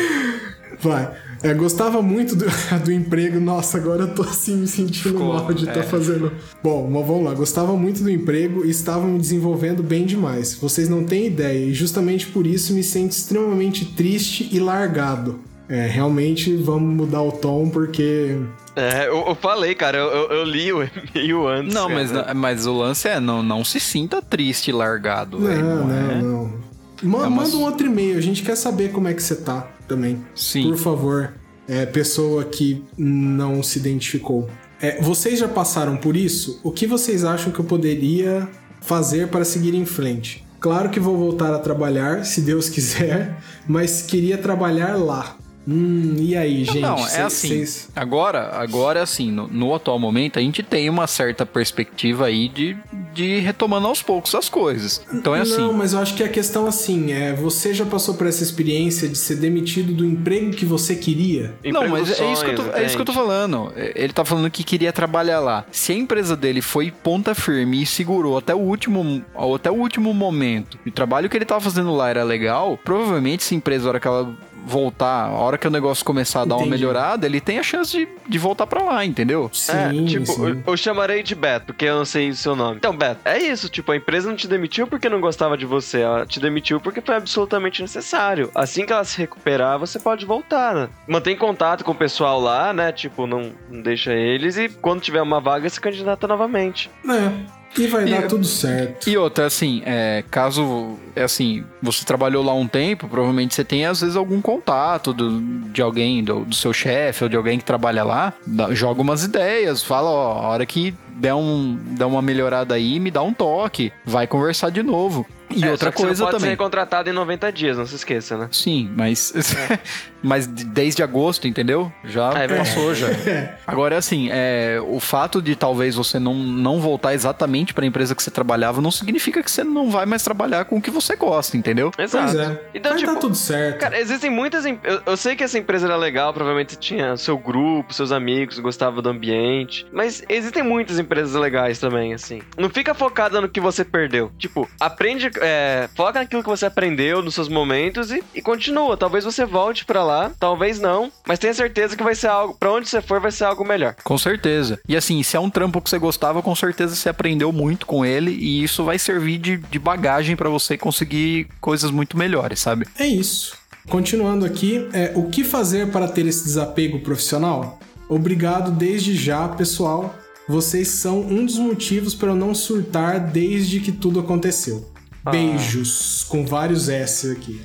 Vai. 0.81 1.11
É, 1.43 1.55
gostava 1.55 2.03
muito 2.03 2.37
do, 2.37 2.45
do, 2.85 2.93
emprego. 2.93 3.41
Nossa, 3.41 3.79
agora 3.79 4.03
eu 4.03 4.15
tô 4.15 4.23
assim 4.23 4.57
me 4.57 4.67
sentindo 4.67 5.15
Ficou, 5.15 5.35
mal 5.35 5.53
de 5.53 5.63
estar 5.63 5.73
tá 5.73 5.81
é. 5.81 5.83
tá 5.83 5.89
fazendo. 5.89 6.33
Bom, 6.63 6.89
mas 6.91 7.07
vamos 7.07 7.25
lá. 7.25 7.35
Gostava 7.35 7.75
muito 7.77 8.03
do 8.03 8.11
emprego 8.11 8.65
e 8.65 8.71
estava 8.71 9.07
me 9.07 9.19
desenvolvendo 9.19 9.83
bem 9.83 10.05
demais. 10.05 10.55
Vocês 10.55 10.89
não 10.89 11.05
têm 11.05 11.27
ideia, 11.27 11.67
e 11.67 11.75
justamente 11.75 12.27
por 12.27 12.47
isso 12.47 12.75
me 12.75 12.83
sinto 12.83 13.13
extremamente 13.13 13.85
triste 13.85 14.49
e 14.53 14.59
largado. 14.59 15.41
É, 15.69 15.87
realmente 15.87 16.55
vamos 16.57 16.95
mudar 16.95 17.23
o 17.23 17.33
tom 17.33 17.69
porque. 17.71 18.37
É, 18.75 19.07
eu, 19.07 19.25
eu 19.29 19.35
falei, 19.35 19.75
cara, 19.75 19.99
eu, 19.99 20.09
eu, 20.09 20.29
eu, 20.39 20.45
li 20.45 20.73
o 20.73 20.83
e-mail 20.83 21.47
antes. 21.47 21.73
Não, 21.73 21.89
mas, 21.89 22.11
mas 22.35 22.67
o 22.67 22.77
lance 22.77 23.09
é: 23.09 23.21
não, 23.21 23.43
não 23.43 23.65
se 23.65 23.79
sinta 23.79 24.21
triste 24.21 24.69
e 24.69 24.73
largado. 24.73 25.39
Não, 25.39 25.47
véio, 25.47 25.65
não, 25.65 25.87
não. 25.87 26.11
É? 26.11 26.23
não. 26.23 26.61
Manda, 27.03 27.25
é 27.25 27.29
uma... 27.29 27.43
manda 27.45 27.57
um 27.57 27.63
outro 27.63 27.87
e-mail, 27.87 28.19
a 28.19 28.21
gente 28.21 28.43
quer 28.43 28.57
saber 28.57 28.91
como 28.91 29.09
é 29.09 29.15
que 29.15 29.23
você 29.23 29.37
tá 29.37 29.67
também. 29.91 30.25
Sim. 30.37 30.63
Por 30.63 30.77
favor, 30.77 31.35
é, 31.67 31.85
pessoa 31.85 32.45
que 32.45 32.85
não 32.97 33.61
se 33.63 33.79
identificou. 33.79 34.49
É, 34.81 35.03
vocês 35.03 35.39
já 35.41 35.49
passaram 35.49 35.97
por 35.97 36.17
isso? 36.17 36.61
O 36.63 36.71
que 36.71 36.87
vocês 36.87 37.25
acham 37.25 37.53
que 37.53 37.59
eu 37.59 37.65
poderia 37.65 38.49
fazer 38.81 39.29
para 39.29 39.45
seguir 39.45 39.75
em 39.75 39.85
frente? 39.85 40.47
Claro 40.61 40.91
que 40.91 41.01
vou 41.01 41.17
voltar 41.17 41.53
a 41.53 41.59
trabalhar, 41.59 42.25
se 42.25 42.41
Deus 42.41 42.69
quiser, 42.69 43.37
mas 43.67 44.03
queria 44.03 44.39
trabalhar 44.39 44.95
lá. 44.95 45.37
Hum, 45.69 46.17
e 46.19 46.37
aí, 46.37 46.65
gente? 46.65 46.81
Não, 46.81 46.97
é 47.07 47.23
assim. 47.23 47.49
Cês... 47.49 47.89
Agora, 47.95 48.51
agora 48.55 49.03
assim, 49.03 49.31
no, 49.31 49.47
no, 49.47 49.75
atual 49.75 49.99
momento, 49.99 50.39
a 50.39 50.43
gente 50.43 50.63
tem 50.63 50.89
uma 50.89 51.07
certa 51.07 51.45
perspectiva 51.45 52.27
aí 52.27 52.49
de, 52.49 52.77
de 53.13 53.39
retomando 53.41 53.87
aos 53.87 54.03
poucos 54.03 54.35
as 54.35 54.49
coisas. 54.49 55.05
Então 55.13 55.35
é 55.35 55.41
assim. 55.41 55.59
Não, 55.59 55.73
mas 55.73 55.93
eu 55.93 55.99
acho 55.99 56.15
que 56.15 56.23
a 56.23 56.29
questão 56.29 56.67
assim 56.67 57.13
é: 57.13 57.35
você 57.35 57.75
já 57.75 57.85
passou 57.85 58.15
por 58.15 58.27
essa 58.27 58.43
experiência 58.43 59.09
de 59.09 59.19
ser 59.19 59.37
demitido 59.37 59.93
do 59.93 60.05
emprego 60.05 60.51
que 60.51 60.65
você 60.65 60.97
queria? 60.97 61.55
Emprego 61.63 61.79
não, 61.79 61.89
mas 61.89 62.09
sonhos, 62.09 62.21
é, 62.21 62.33
isso 62.33 62.45
que 62.45 62.51
eu 62.51 62.57
tô, 62.57 62.77
é 62.77 62.85
isso 62.85 62.97
que 62.97 63.03
eu 63.03 63.07
tô 63.07 63.13
falando. 63.13 63.73
Ele 63.77 64.13
tá 64.13 64.25
falando 64.25 64.51
que 64.51 64.65
queria 64.65 64.93
trabalhar 64.93 65.41
lá. 65.41 65.65
Se 65.71 65.93
a 65.93 65.95
empresa 65.95 66.37
dele 66.37 66.63
foi 66.63 66.91
ponta 66.91 67.35
firme 67.35 67.83
e 67.83 67.87
segurou 67.87 68.39
até 68.39 68.55
o 68.55 68.59
último, 68.59 69.23
até 69.55 69.71
o 69.71 69.75
último 69.75 70.15
momento, 70.15 70.79
e 70.85 70.89
o 70.89 70.93
trabalho 70.93 71.29
que 71.29 71.37
ele 71.37 71.45
tava 71.45 71.61
fazendo 71.61 71.95
lá 71.95 72.09
era 72.09 72.25
legal, 72.25 72.79
provavelmente 72.85 73.45
se 73.45 73.55
a 73.55 73.59
empresa, 73.59 73.87
a 73.87 73.89
hora 73.91 74.01
que 74.01 74.09
ela 74.09 74.35
voltar, 74.65 75.27
a 75.27 75.31
hora 75.31 75.59
que 75.59 75.67
o 75.67 75.71
negócio 75.71 76.05
começar 76.05 76.43
a 76.43 76.45
dar 76.45 76.55
Entendi. 76.57 76.69
uma 76.69 76.77
melhorada, 76.77 77.27
ele 77.27 77.41
tem 77.41 77.59
a 77.59 77.63
chance 77.63 77.97
de, 77.97 78.09
de 78.29 78.39
voltar 78.39 78.67
para 78.67 78.83
lá, 78.83 79.05
entendeu? 79.05 79.51
Sim, 79.53 79.73
é, 79.73 80.05
tipo, 80.07 80.27
sim. 80.27 80.49
Eu, 80.49 80.63
eu, 80.67 80.77
chamarei 80.77 81.23
de 81.23 81.35
Beto, 81.35 81.67
porque 81.67 81.85
eu 81.85 81.97
não 81.97 82.05
sei 82.05 82.31
o 82.31 82.37
seu 82.37 82.55
nome. 82.55 82.77
Então, 82.77 82.97
Beto, 82.97 83.21
é 83.25 83.39
isso, 83.39 83.69
tipo, 83.69 83.93
a 83.93 83.97
empresa 83.97 84.29
não 84.29 84.37
te 84.37 84.49
demitiu 84.49 84.87
porque 84.87 85.09
não 85.09 85.21
gostava 85.21 85.57
de 85.57 85.67
você, 85.67 86.01
ela 86.01 86.27
te 86.27 86.41
demitiu 86.41 86.81
porque 86.81 87.01
foi 87.01 87.17
absolutamente 87.17 87.83
necessário. 87.83 88.51
Assim 88.55 88.87
que 88.87 88.93
ela 88.93 89.05
se 89.05 89.19
recuperar, 89.19 89.79
você 89.79 89.99
pode 89.99 90.25
voltar, 90.25 90.75
né? 90.75 90.89
Mantém 91.07 91.37
contato 91.37 91.85
com 91.85 91.93
o 91.93 91.95
pessoal 91.95 92.41
lá, 92.41 92.73
né? 92.73 92.93
Tipo, 92.93 93.27
não, 93.27 93.53
não 93.71 93.83
deixa 93.83 94.13
eles 94.13 94.57
e 94.57 94.69
quando 94.69 95.01
tiver 95.01 95.23
uma 95.23 95.41
vaga, 95.41 95.69
se 95.69 95.81
candidata 95.81 96.27
novamente. 96.27 96.91
É. 97.09 97.60
E 97.79 97.87
vai 97.87 98.07
e, 98.07 98.11
dar 98.11 98.27
tudo 98.27 98.45
certo. 98.45 99.09
E 99.09 99.17
outra, 99.17 99.47
assim, 99.47 99.83
é, 99.85 100.25
caso, 100.31 100.99
é 101.15 101.23
assim, 101.23 101.65
você 101.81 102.05
trabalhou 102.05 102.45
lá 102.45 102.53
um 102.53 102.67
tempo, 102.67 103.09
provavelmente 103.09 103.55
você 103.55 103.65
tem 103.65 103.87
às 103.87 104.01
vezes 104.01 104.17
algum 104.17 104.41
contato 104.41 105.13
do, 105.13 105.41
de 105.71 105.81
alguém, 105.81 106.23
do, 106.23 106.45
do 106.45 106.55
seu 106.55 106.73
chefe 106.73 107.25
ou 107.25 107.31
de 107.31 107.37
alguém 107.37 107.59
que 107.59 107.65
trabalha 107.65 108.03
lá, 108.03 108.33
dá, 108.47 108.75
joga 108.75 109.01
umas 109.01 109.25
ideias, 109.25 109.83
fala, 109.83 110.11
ó, 110.11 110.33
a 110.33 110.49
hora 110.49 110.67
que 110.67 110.95
der, 111.17 111.35
um, 111.35 111.79
der 111.91 112.07
uma 112.07 112.23
melhorada 112.23 112.75
aí, 112.75 112.99
me 112.99 113.11
dá 113.11 113.23
um 113.23 113.33
toque, 113.33 113.93
vai 114.05 114.27
conversar 114.27 114.71
de 114.71 114.83
novo. 114.83 115.27
E 115.51 115.65
é, 115.65 115.71
outra 115.71 115.93
coisa 115.93 116.25
pode 116.25 116.37
também. 116.37 116.51
ser 116.51 116.57
contratado 116.57 117.09
em 117.09 117.13
90 117.13 117.53
dias, 117.53 117.77
não 117.77 117.87
se 117.87 117.97
esqueça, 117.97 118.37
né? 118.37 118.49
Sim, 118.53 118.91
mas 118.97 119.33
é. 119.57 119.79
mas 120.23 120.47
desde 120.47 121.03
agosto, 121.03 121.49
entendeu? 121.49 121.93
Já 122.05 122.33
é 122.35 122.49
passou 122.49 122.95
já. 122.95 123.09
Agora 123.67 123.95
é 123.95 123.99
assim, 123.99 124.29
é, 124.31 124.79
o 124.87 125.01
fato 125.01 125.41
de 125.41 125.55
talvez 125.57 125.95
você 125.95 126.19
não, 126.19 126.35
não 126.35 126.81
voltar 126.81 127.15
exatamente 127.15 127.75
para 127.75 127.85
a 127.85 127.87
empresa 127.87 128.15
que 128.15 128.23
você 128.23 128.31
trabalhava 128.31 128.81
não 128.81 128.91
significa 128.91 129.43
que 129.43 129.51
você 129.51 129.65
não 129.65 129.91
vai 129.91 130.07
mais 130.07 130.23
trabalhar 130.23 130.65
com 130.65 130.77
o 130.77 130.83
que 130.83 130.91
você 130.91 131.17
gosta, 131.17 131.57
entendeu? 131.57 131.91
Exato. 131.99 132.33
Pois 132.33 132.49
é. 132.49 132.61
Então, 132.75 132.93
Mas 132.93 133.01
tá 133.01 133.07
tipo, 133.07 133.15
tá 133.15 133.21
tudo 133.21 133.35
certo. 133.35 133.79
Cara, 133.79 133.99
existem 133.99 134.31
muitas 134.31 134.65
eu, 134.65 135.03
eu 135.07 135.17
sei 135.17 135.37
que 135.37 135.45
essa 135.45 135.59
empresa 135.59 135.87
era 135.87 135.97
legal, 135.97 136.33
provavelmente 136.33 136.77
tinha 136.77 137.17
seu 137.17 137.37
grupo, 137.37 137.93
seus 137.93 138.13
amigos, 138.13 138.59
gostava 138.59 139.03
do 139.03 139.09
ambiente, 139.09 139.87
mas 139.93 140.23
existem 140.29 140.63
muitas 140.63 140.99
empresas 140.99 141.35
legais 141.35 141.79
também, 141.79 142.15
assim. 142.15 142.41
Não 142.57 142.69
fica 142.69 142.95
focada 142.95 143.41
no 143.41 143.49
que 143.49 143.61
você 143.61 143.85
perdeu. 143.85 144.31
Tipo, 144.39 144.69
aprende 144.79 145.31
é, 145.41 145.89
foca 145.95 146.21
naquilo 146.21 146.43
que 146.43 146.49
você 146.49 146.67
aprendeu 146.67 147.23
nos 147.23 147.35
seus 147.35 147.49
momentos 147.49 148.11
e, 148.11 148.23
e 148.35 148.43
continua. 148.43 148.97
Talvez 148.97 149.25
você 149.25 149.45
volte 149.45 149.85
para 149.85 150.05
lá, 150.05 150.31
talvez 150.39 150.79
não, 150.79 151.11
mas 151.27 151.39
tenha 151.39 151.55
certeza 151.55 151.97
que 151.97 152.03
vai 152.03 152.15
ser 152.15 152.29
algo, 152.29 152.55
para 152.55 152.73
onde 152.73 152.89
você 152.89 153.01
for, 153.01 153.21
vai 153.21 153.33
ser 153.33 153.45
algo 153.45 153.65
melhor. 153.65 153.95
Com 154.05 154.19
certeza. 154.19 154.79
E 154.89 154.97
assim, 154.97 155.23
se 155.23 155.37
é 155.37 155.41
um 155.41 155.51
trampo 155.51 155.81
que 155.81 155.91
você 155.91 155.99
gostava, 155.99 156.43
com 156.43 156.55
certeza 156.55 156.95
você 156.95 157.09
aprendeu 157.09 157.53
muito 157.53 157.87
com 157.87 158.05
ele 158.05 158.31
e 158.31 158.63
isso 158.63 158.85
vai 158.85 158.99
servir 158.99 159.39
de, 159.39 159.57
de 159.57 159.79
bagagem 159.79 160.37
para 160.37 160.49
você 160.49 160.77
conseguir 160.77 161.49
coisas 161.61 161.91
muito 161.91 162.17
melhores, 162.17 162.61
sabe? 162.61 162.87
É 162.99 163.07
isso. 163.07 163.59
Continuando 163.89 164.45
aqui, 164.45 164.89
é, 164.93 165.13
o 165.15 165.29
que 165.29 165.43
fazer 165.43 165.91
para 165.91 166.07
ter 166.07 166.27
esse 166.27 166.45
desapego 166.45 167.01
profissional? 167.01 167.79
Obrigado 168.09 168.71
desde 168.71 169.15
já, 169.15 169.49
pessoal. 169.49 170.15
Vocês 170.49 170.89
são 170.89 171.21
um 171.21 171.47
dos 171.47 171.59
motivos 171.59 172.15
para 172.15 172.31
eu 172.31 172.35
não 172.35 172.55
surtar 172.55 173.21
desde 173.21 173.79
que 173.79 173.93
tudo 173.93 174.19
aconteceu. 174.19 174.90
Ah. 175.25 175.31
Beijos, 175.31 176.25
com 176.29 176.47
vários 176.47 176.89
S 176.89 177.31
aqui. 177.31 177.61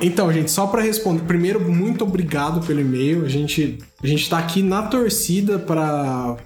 Então, 0.00 0.32
gente, 0.32 0.50
só 0.50 0.66
para 0.66 0.80
responder, 0.80 1.22
primeiro, 1.22 1.60
muito 1.60 2.04
obrigado 2.04 2.66
pelo 2.66 2.80
e-mail. 2.80 3.24
A 3.24 3.28
gente, 3.28 3.78
a 4.02 4.06
gente 4.06 4.28
tá 4.28 4.38
aqui 4.38 4.62
na 4.62 4.82
torcida 4.82 5.58
para 5.58 6.36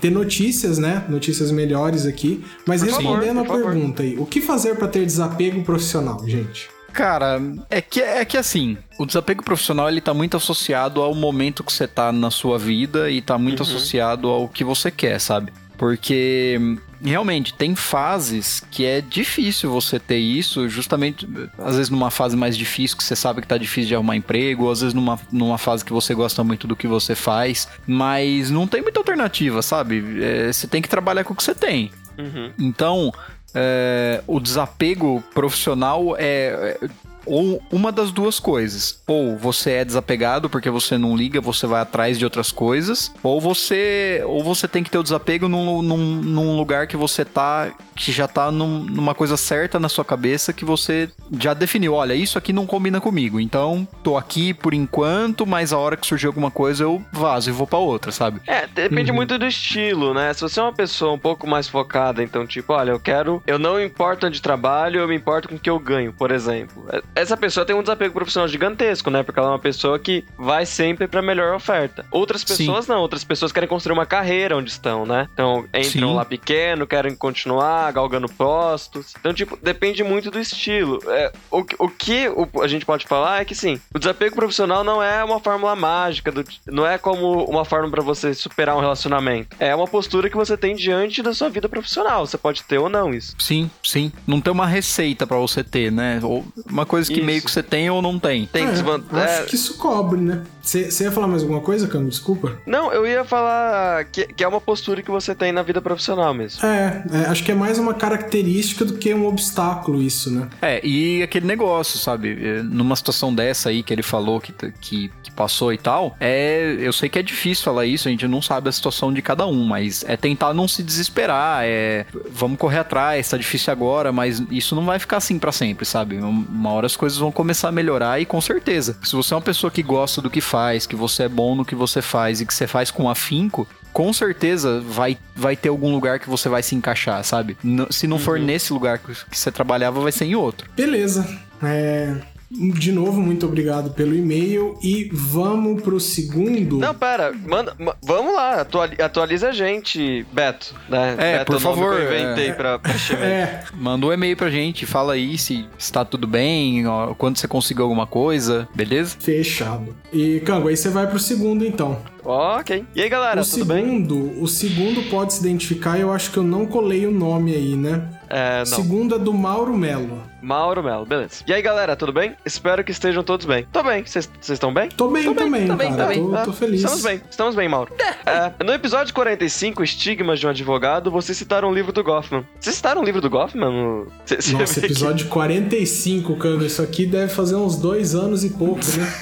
ter 0.00 0.10
notícias, 0.10 0.78
né? 0.78 1.04
Notícias 1.08 1.50
melhores 1.50 2.04
aqui. 2.04 2.44
Mas 2.66 2.82
por 2.82 2.90
respondendo 2.90 3.44
favor, 3.44 3.60
a 3.60 3.64
pergunta 3.64 4.02
favor. 4.02 4.12
aí, 4.12 4.18
o 4.18 4.26
que 4.26 4.40
fazer 4.40 4.76
para 4.76 4.88
ter 4.88 5.06
desapego 5.06 5.62
profissional, 5.62 6.26
gente? 6.26 6.68
Cara, 6.92 7.40
é 7.70 7.80
que, 7.80 8.02
é 8.02 8.24
que 8.24 8.36
assim, 8.36 8.76
o 8.98 9.06
desapego 9.06 9.42
profissional 9.42 9.88
ele 9.88 10.00
tá 10.00 10.12
muito 10.12 10.36
associado 10.36 11.00
ao 11.00 11.14
momento 11.14 11.64
que 11.64 11.72
você 11.72 11.88
tá 11.88 12.12
na 12.12 12.30
sua 12.30 12.58
vida 12.58 13.10
e 13.10 13.22
tá 13.22 13.38
muito 13.38 13.60
uhum. 13.60 13.66
associado 13.66 14.28
ao 14.28 14.46
que 14.46 14.62
você 14.62 14.90
quer, 14.90 15.18
sabe? 15.18 15.52
Porque 15.78 16.60
realmente 17.02 17.54
tem 17.54 17.74
fases 17.74 18.62
que 18.70 18.84
é 18.84 19.00
difícil 19.00 19.70
você 19.70 19.98
ter 19.98 20.18
isso, 20.18 20.68
justamente 20.68 21.28
às 21.58 21.76
vezes 21.76 21.90
numa 21.90 22.10
fase 22.10 22.36
mais 22.36 22.56
difícil 22.56 22.96
que 22.96 23.04
você 23.04 23.16
sabe 23.16 23.40
que 23.40 23.48
tá 23.48 23.58
difícil 23.58 23.88
de 23.88 23.94
arrumar 23.94 24.16
emprego, 24.16 24.64
ou 24.64 24.70
às 24.70 24.80
vezes 24.80 24.94
numa, 24.94 25.18
numa 25.30 25.58
fase 25.58 25.84
que 25.84 25.92
você 25.92 26.14
gosta 26.14 26.44
muito 26.44 26.66
do 26.66 26.76
que 26.76 26.86
você 26.86 27.14
faz, 27.14 27.68
mas 27.86 28.50
não 28.50 28.66
tem 28.66 28.82
muita 28.82 29.00
alternativa, 29.00 29.62
sabe? 29.62 30.22
É, 30.22 30.52
você 30.52 30.66
tem 30.66 30.80
que 30.80 30.88
trabalhar 30.88 31.24
com 31.24 31.32
o 31.32 31.36
que 31.36 31.42
você 31.42 31.54
tem. 31.54 31.90
Uhum. 32.18 32.52
Então, 32.58 33.12
é, 33.54 34.22
o 34.26 34.38
desapego 34.38 35.22
profissional 35.34 36.16
é, 36.18 36.78
é 36.82 36.88
ou 37.26 37.62
uma 37.70 37.92
das 37.92 38.10
duas 38.10 38.38
coisas. 38.38 39.00
Ou 39.06 39.36
você 39.36 39.72
é 39.72 39.84
desapegado 39.84 40.48
porque 40.48 40.70
você 40.70 40.98
não 40.98 41.16
liga, 41.16 41.40
você 41.40 41.66
vai 41.66 41.80
atrás 41.80 42.18
de 42.18 42.24
outras 42.24 42.50
coisas, 42.50 43.12
ou 43.22 43.40
você 43.40 44.22
ou 44.26 44.42
você 44.42 44.68
tem 44.68 44.82
que 44.82 44.90
ter 44.90 44.98
o 44.98 45.02
desapego 45.02 45.48
num, 45.48 45.82
num, 45.82 46.16
num 46.16 46.56
lugar 46.56 46.86
que 46.86 46.96
você 46.96 47.24
tá 47.24 47.70
que 47.94 48.10
já 48.10 48.26
tá 48.26 48.50
num, 48.50 48.84
numa 48.84 49.14
coisa 49.14 49.36
certa 49.36 49.78
na 49.78 49.88
sua 49.88 50.04
cabeça 50.04 50.52
que 50.52 50.64
você 50.64 51.10
já 51.38 51.52
definiu, 51.52 51.94
olha, 51.94 52.14
isso 52.14 52.38
aqui 52.38 52.52
não 52.52 52.66
combina 52.66 53.00
comigo. 53.00 53.38
Então, 53.38 53.86
tô 54.02 54.16
aqui 54.16 54.54
por 54.54 54.72
enquanto, 54.72 55.46
mas 55.46 55.72
a 55.72 55.78
hora 55.78 55.96
que 55.96 56.06
surgir 56.06 56.26
alguma 56.26 56.50
coisa 56.50 56.84
eu 56.84 57.02
vazo 57.12 57.50
e 57.50 57.52
vou 57.52 57.66
para 57.66 57.78
outra, 57.78 58.10
sabe? 58.10 58.40
É, 58.46 58.66
depende 58.66 59.10
uhum. 59.10 59.16
muito 59.16 59.38
do 59.38 59.46
estilo, 59.46 60.14
né? 60.14 60.32
Se 60.32 60.40
você 60.40 60.58
é 60.58 60.62
uma 60.62 60.72
pessoa 60.72 61.12
um 61.12 61.18
pouco 61.18 61.46
mais 61.46 61.68
focada, 61.68 62.22
então 62.22 62.46
tipo, 62.46 62.72
olha, 62.72 62.90
eu 62.90 63.00
quero, 63.00 63.42
eu 63.46 63.58
não 63.58 63.80
importo 63.80 64.26
onde 64.26 64.40
trabalho, 64.40 65.00
eu 65.00 65.08
me 65.08 65.16
importo 65.16 65.48
com 65.48 65.56
o 65.56 65.58
que 65.58 65.70
eu 65.70 65.78
ganho, 65.78 66.12
por 66.12 66.30
exemplo 66.30 66.82
essa 67.14 67.36
pessoa 67.36 67.66
tem 67.66 67.74
um 67.74 67.82
desapego 67.82 68.14
profissional 68.14 68.48
gigantesco, 68.48 69.10
né? 69.10 69.22
Porque 69.22 69.38
ela 69.38 69.48
é 69.48 69.52
uma 69.52 69.58
pessoa 69.58 69.98
que 69.98 70.24
vai 70.36 70.64
sempre 70.66 71.06
pra 71.06 71.22
melhor 71.22 71.54
oferta. 71.54 72.04
Outras 72.10 72.44
pessoas 72.44 72.86
Sim. 72.86 72.92
não, 72.92 73.00
outras 73.00 73.24
pessoas 73.24 73.52
querem 73.52 73.68
construir 73.68 73.92
uma 73.92 74.06
carreira 74.06 74.56
onde 74.56 74.70
estão, 74.70 75.04
né? 75.04 75.28
Então 75.32 75.64
entram 75.74 76.10
Sim. 76.10 76.14
lá 76.14 76.24
pequeno, 76.24 76.86
querem 76.86 77.14
continuar 77.14 77.92
galgando 77.92 78.28
postos. 78.28 79.14
Então, 79.18 79.32
tipo, 79.34 79.58
depende 79.62 80.02
muito 80.02 80.30
do 80.30 80.38
estilo. 80.38 80.98
É, 81.08 81.32
o, 81.50 81.64
o 81.78 81.88
que 81.88 82.26
a 82.62 82.66
gente 82.66 82.86
pode 82.86 83.06
falar 83.06 83.40
é 83.40 83.44
que 83.44 83.54
sim, 83.54 83.80
o 83.94 83.98
desapego 83.98 84.34
profissional 84.34 84.82
não 84.82 85.02
é 85.02 85.22
uma 85.22 85.40
fórmula 85.40 85.76
mágica, 85.76 86.32
do, 86.32 86.44
não 86.66 86.86
é 86.86 86.98
como 86.98 87.44
uma 87.44 87.64
forma 87.64 87.90
para 87.90 88.02
você 88.02 88.34
superar 88.34 88.76
um 88.76 88.80
relacionamento. 88.80 89.56
É 89.58 89.74
uma 89.74 89.86
postura 89.86 90.30
que 90.30 90.36
você 90.36 90.56
tem 90.56 90.74
diante 90.74 91.22
da 91.22 91.34
sua 91.34 91.48
vida 91.48 91.68
profissional. 91.68 92.26
Você 92.26 92.38
pode 92.38 92.62
ter 92.64 92.78
ou 92.78 92.88
não 92.88 93.12
isso. 93.12 93.34
Sim, 93.38 93.70
sim. 93.82 94.12
Não 94.26 94.40
tem 94.40 94.52
uma 94.52 94.66
receita 94.66 95.26
para 95.26 95.36
você 95.36 95.62
ter, 95.62 95.90
né? 95.92 96.20
Ou 96.22 96.44
uma 96.68 96.86
coisa 96.86 97.01
que 97.08 97.22
meio 97.22 97.42
que 97.42 97.50
você 97.50 97.62
tem 97.62 97.88
ou 97.90 98.02
não 98.02 98.18
tem. 98.18 98.46
Tem 98.46 98.66
é, 98.66 98.72
que 98.72 99.16
Acho 99.16 99.46
que 99.46 99.54
isso 99.54 99.76
cobre, 99.76 100.20
né? 100.20 100.42
Você 100.62 101.04
ia 101.04 101.10
falar 101.10 101.26
mais 101.26 101.42
alguma 101.42 101.60
coisa, 101.60 101.88
Cam? 101.88 102.06
Desculpa. 102.06 102.56
Não, 102.64 102.92
eu 102.92 103.04
ia 103.04 103.24
falar 103.24 104.04
que, 104.04 104.26
que, 104.26 104.44
é 104.44 104.48
uma 104.48 104.60
postura 104.60 105.02
que 105.02 105.10
você 105.10 105.34
tem 105.34 105.50
na 105.50 105.62
vida 105.62 105.82
profissional 105.82 106.32
mesmo. 106.32 106.64
É, 106.64 107.04
é, 107.12 107.18
acho 107.26 107.42
que 107.42 107.50
é 107.50 107.54
mais 107.54 107.78
uma 107.78 107.94
característica 107.94 108.84
do 108.84 108.94
que 108.94 109.12
um 109.12 109.26
obstáculo 109.26 110.00
isso, 110.00 110.30
né? 110.30 110.48
É, 110.60 110.84
e 110.86 111.22
aquele 111.22 111.46
negócio, 111.46 111.98
sabe? 111.98 112.38
É, 112.40 112.62
numa 112.62 112.94
situação 112.94 113.34
dessa 113.34 113.70
aí 113.70 113.82
que 113.82 113.92
ele 113.92 114.02
falou 114.02 114.40
que, 114.40 114.52
que, 114.80 115.10
que 115.22 115.30
passou 115.32 115.72
e 115.72 115.78
tal, 115.78 116.16
é, 116.20 116.76
eu 116.78 116.92
sei 116.92 117.08
que 117.08 117.18
é 117.18 117.22
difícil 117.22 117.64
falar 117.64 117.84
isso, 117.84 118.06
a 118.06 118.10
gente 118.10 118.28
não 118.28 118.40
sabe 118.40 118.68
a 118.68 118.72
situação 118.72 119.12
de 119.12 119.20
cada 119.20 119.46
um, 119.46 119.64
mas 119.64 120.04
é 120.06 120.16
tentar 120.16 120.54
não 120.54 120.68
se 120.68 120.82
desesperar, 120.82 121.62
é 121.64 122.06
vamos 122.30 122.58
correr 122.58 122.78
atrás, 122.78 123.28
tá 123.28 123.36
difícil 123.36 123.72
agora, 123.72 124.12
mas 124.12 124.42
isso 124.50 124.76
não 124.76 124.84
vai 124.84 124.98
ficar 124.98 125.16
assim 125.16 125.38
para 125.38 125.50
sempre, 125.50 125.84
sabe? 125.84 126.18
Uma 126.18 126.70
hora 126.70 126.86
as 126.92 126.96
coisas 126.96 127.18
vão 127.18 127.32
começar 127.32 127.68
a 127.68 127.72
melhorar 127.72 128.20
e 128.20 128.26
com 128.26 128.40
certeza. 128.40 128.96
Se 129.02 129.16
você 129.16 129.34
é 129.34 129.36
uma 129.36 129.42
pessoa 129.42 129.70
que 129.70 129.82
gosta 129.82 130.20
do 130.20 130.30
que 130.30 130.40
faz, 130.40 130.86
que 130.86 130.96
você 130.96 131.24
é 131.24 131.28
bom 131.28 131.54
no 131.54 131.64
que 131.64 131.74
você 131.74 132.00
faz 132.00 132.40
e 132.40 132.46
que 132.46 132.54
você 132.54 132.66
faz 132.66 132.90
com 132.90 133.08
afinco, 133.08 133.66
com 133.92 134.12
certeza 134.12 134.80
vai, 134.80 135.18
vai 135.34 135.56
ter 135.56 135.68
algum 135.68 135.92
lugar 135.92 136.18
que 136.18 136.28
você 136.28 136.48
vai 136.48 136.62
se 136.62 136.74
encaixar, 136.74 137.22
sabe? 137.24 137.56
Se 137.90 138.06
não 138.06 138.18
for 138.18 138.38
uhum. 138.38 138.44
nesse 138.44 138.72
lugar 138.72 138.98
que 138.98 139.38
você 139.38 139.50
trabalhava, 139.50 140.00
vai 140.00 140.12
ser 140.12 140.24
em 140.24 140.34
outro. 140.34 140.68
Beleza. 140.74 141.26
É, 141.62 142.16
de 142.52 142.92
novo, 142.92 143.20
muito 143.20 143.46
obrigado 143.46 143.90
pelo 143.90 144.14
e-mail 144.14 144.76
e 144.82 145.08
vamos 145.12 145.82
pro 145.82 145.98
segundo. 145.98 146.78
Não, 146.78 146.94
pera, 146.94 147.32
manda, 147.32 147.74
vamos 148.02 148.34
lá, 148.34 148.66
atualiza 148.98 149.48
a 149.48 149.52
gente, 149.52 150.26
Beto. 150.32 150.74
Né? 150.88 151.16
É, 151.18 151.38
Beto, 151.38 151.52
por 151.52 151.60
favor. 151.60 151.94
eu 151.98 152.06
inventei 152.06 152.48
é, 152.48 152.52
pra, 152.52 152.78
pra 152.78 152.92
é. 153.18 153.64
Manda 153.74 154.06
um 154.06 154.12
e-mail 154.12 154.36
pra 154.36 154.50
gente, 154.50 154.84
fala 154.84 155.14
aí 155.14 155.38
se 155.38 155.66
está 155.78 156.04
tudo 156.04 156.26
bem, 156.26 156.86
ó, 156.86 157.14
quando 157.14 157.38
você 157.38 157.48
conseguiu 157.48 157.84
alguma 157.84 158.06
coisa, 158.06 158.68
beleza? 158.74 159.16
Fechado. 159.18 159.96
E, 160.12 160.40
Cango, 160.40 160.68
aí 160.68 160.76
você 160.76 160.90
vai 160.90 161.06
pro 161.06 161.18
segundo 161.18 161.64
então. 161.64 161.98
Ok. 162.24 162.84
E 162.94 163.02
aí, 163.02 163.08
galera, 163.08 163.40
o 163.40 163.44
tudo 163.44 163.54
segundo, 163.54 164.14
bem? 164.14 164.42
O 164.42 164.46
segundo 164.46 165.02
pode 165.10 165.34
se 165.34 165.40
identificar, 165.40 165.98
eu 165.98 166.12
acho 166.12 166.30
que 166.30 166.36
eu 166.36 166.44
não 166.44 166.66
colei 166.66 167.06
o 167.06 167.10
nome 167.10 167.54
aí, 167.54 167.76
né? 167.76 168.08
É, 168.28 168.58
não. 168.58 168.66
Segundo 168.66 169.16
é 169.16 169.18
do 169.18 169.32
Mauro 169.32 169.76
Melo. 169.76 170.31
Mauro 170.42 170.82
Melo, 170.82 171.06
beleza. 171.06 171.44
E 171.46 171.52
aí, 171.52 171.62
galera, 171.62 171.94
tudo 171.94 172.12
bem? 172.12 172.34
Espero 172.44 172.82
que 172.82 172.90
estejam 172.90 173.22
todos 173.22 173.46
bem. 173.46 173.66
Tô 173.72 173.82
bem. 173.82 174.04
Vocês 174.04 174.28
estão 174.48 174.74
bem? 174.74 174.88
Tô 174.88 175.08
bem, 175.08 175.24
tô 175.24 175.34
também, 175.34 175.66
tô 175.68 175.76
bem, 175.76 175.96
tô 175.96 176.06
bem. 176.06 176.18
Tô, 176.18 176.44
tô, 176.44 176.52
feliz. 176.52 176.80
Estamos 176.80 177.02
bem, 177.02 177.22
estamos 177.30 177.54
bem, 177.54 177.68
Mauro. 177.68 177.94
é, 178.26 178.64
no 178.64 178.72
episódio 178.72 179.14
45, 179.14 179.84
Estigmas 179.84 180.40
de 180.40 180.46
um 180.46 180.50
Advogado, 180.50 181.10
vocês 181.10 181.38
citaram 181.38 181.70
o 181.70 181.74
livro 181.74 181.92
do 181.92 182.02
Goffman. 182.02 182.44
Vocês 182.58 182.74
citaram 182.74 183.02
o 183.02 183.04
livro 183.04 183.20
do 183.20 183.30
Goffman? 183.30 184.06
Cê, 184.26 184.42
cê 184.42 184.52
Nossa, 184.54 184.84
episódio 184.84 185.26
que... 185.26 185.32
45, 185.32 186.36
Cano. 186.36 186.66
Isso 186.66 186.82
aqui 186.82 187.06
deve 187.06 187.32
fazer 187.32 187.54
uns 187.54 187.76
dois 187.76 188.14
anos 188.14 188.42
e 188.42 188.50
pouco, 188.50 188.80
né? 188.96 189.12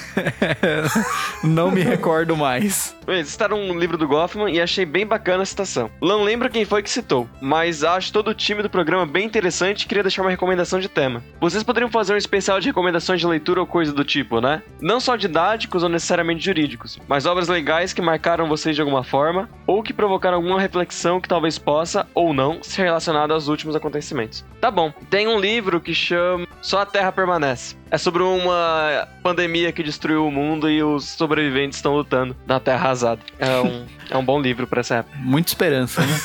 Não 1.44 1.70
me 1.70 1.82
recordo 1.82 2.34
mais. 2.36 2.94
Vocês 3.04 3.28
citaram 3.28 3.58
um 3.58 3.78
livro 3.78 3.98
do 3.98 4.06
Goffman 4.06 4.54
e 4.54 4.60
achei 4.60 4.86
bem 4.86 5.06
bacana 5.06 5.42
a 5.42 5.46
citação. 5.46 5.90
Não 6.00 6.22
lembro 6.22 6.48
quem 6.48 6.64
foi 6.64 6.82
que 6.82 6.90
citou, 6.90 7.28
mas 7.40 7.82
acho 7.82 8.12
todo 8.12 8.28
o 8.28 8.34
time 8.34 8.62
do 8.62 8.70
programa 8.70 9.04
bem 9.04 9.26
interessante 9.26 9.82
e 9.82 9.86
queria 9.86 10.02
deixar 10.02 10.22
uma 10.22 10.30
recomendação 10.30 10.78
de 10.78 10.88
tema. 10.88 11.09
Vocês 11.40 11.62
poderiam 11.62 11.90
fazer 11.90 12.14
um 12.14 12.16
especial 12.16 12.60
de 12.60 12.68
recomendações 12.68 13.20
de 13.20 13.26
leitura 13.26 13.60
ou 13.60 13.66
coisa 13.66 13.92
do 13.92 14.04
tipo, 14.04 14.40
né? 14.40 14.62
Não 14.80 15.00
só 15.00 15.16
didáticos 15.16 15.82
ou 15.82 15.88
necessariamente 15.88 16.44
jurídicos, 16.44 16.98
mas 17.08 17.26
obras 17.26 17.48
legais 17.48 17.92
que 17.92 18.02
marcaram 18.02 18.48
vocês 18.48 18.76
de 18.76 18.82
alguma 18.82 19.02
forma 19.02 19.48
ou 19.66 19.82
que 19.82 19.92
provocaram 19.92 20.36
alguma 20.36 20.60
reflexão 20.60 21.20
que 21.20 21.28
talvez 21.28 21.58
possa 21.58 22.06
ou 22.14 22.32
não 22.32 22.62
ser 22.62 22.82
relacionada 22.82 23.34
aos 23.34 23.48
últimos 23.48 23.74
acontecimentos. 23.74 24.44
Tá 24.60 24.70
bom. 24.70 24.92
Tem 25.08 25.26
um 25.26 25.40
livro 25.40 25.80
que 25.80 25.94
chama 25.94 26.46
Só 26.60 26.82
a 26.82 26.86
Terra 26.86 27.10
Permanece. 27.10 27.79
É 27.90 27.98
sobre 27.98 28.22
uma 28.22 29.08
pandemia 29.22 29.72
que 29.72 29.82
destruiu 29.82 30.26
o 30.26 30.30
mundo 30.30 30.70
e 30.70 30.82
os 30.82 31.04
sobreviventes 31.04 31.78
estão 31.78 31.94
lutando 31.94 32.36
na 32.46 32.60
Terra 32.60 32.80
arrasada. 32.80 33.20
É 33.38 33.60
um, 33.60 33.84
é 34.10 34.16
um 34.16 34.24
bom 34.24 34.40
livro 34.40 34.66
pra 34.66 34.80
essa 34.80 34.96
época. 34.96 35.16
Muita 35.18 35.50
esperança, 35.50 36.00
né? 36.00 36.20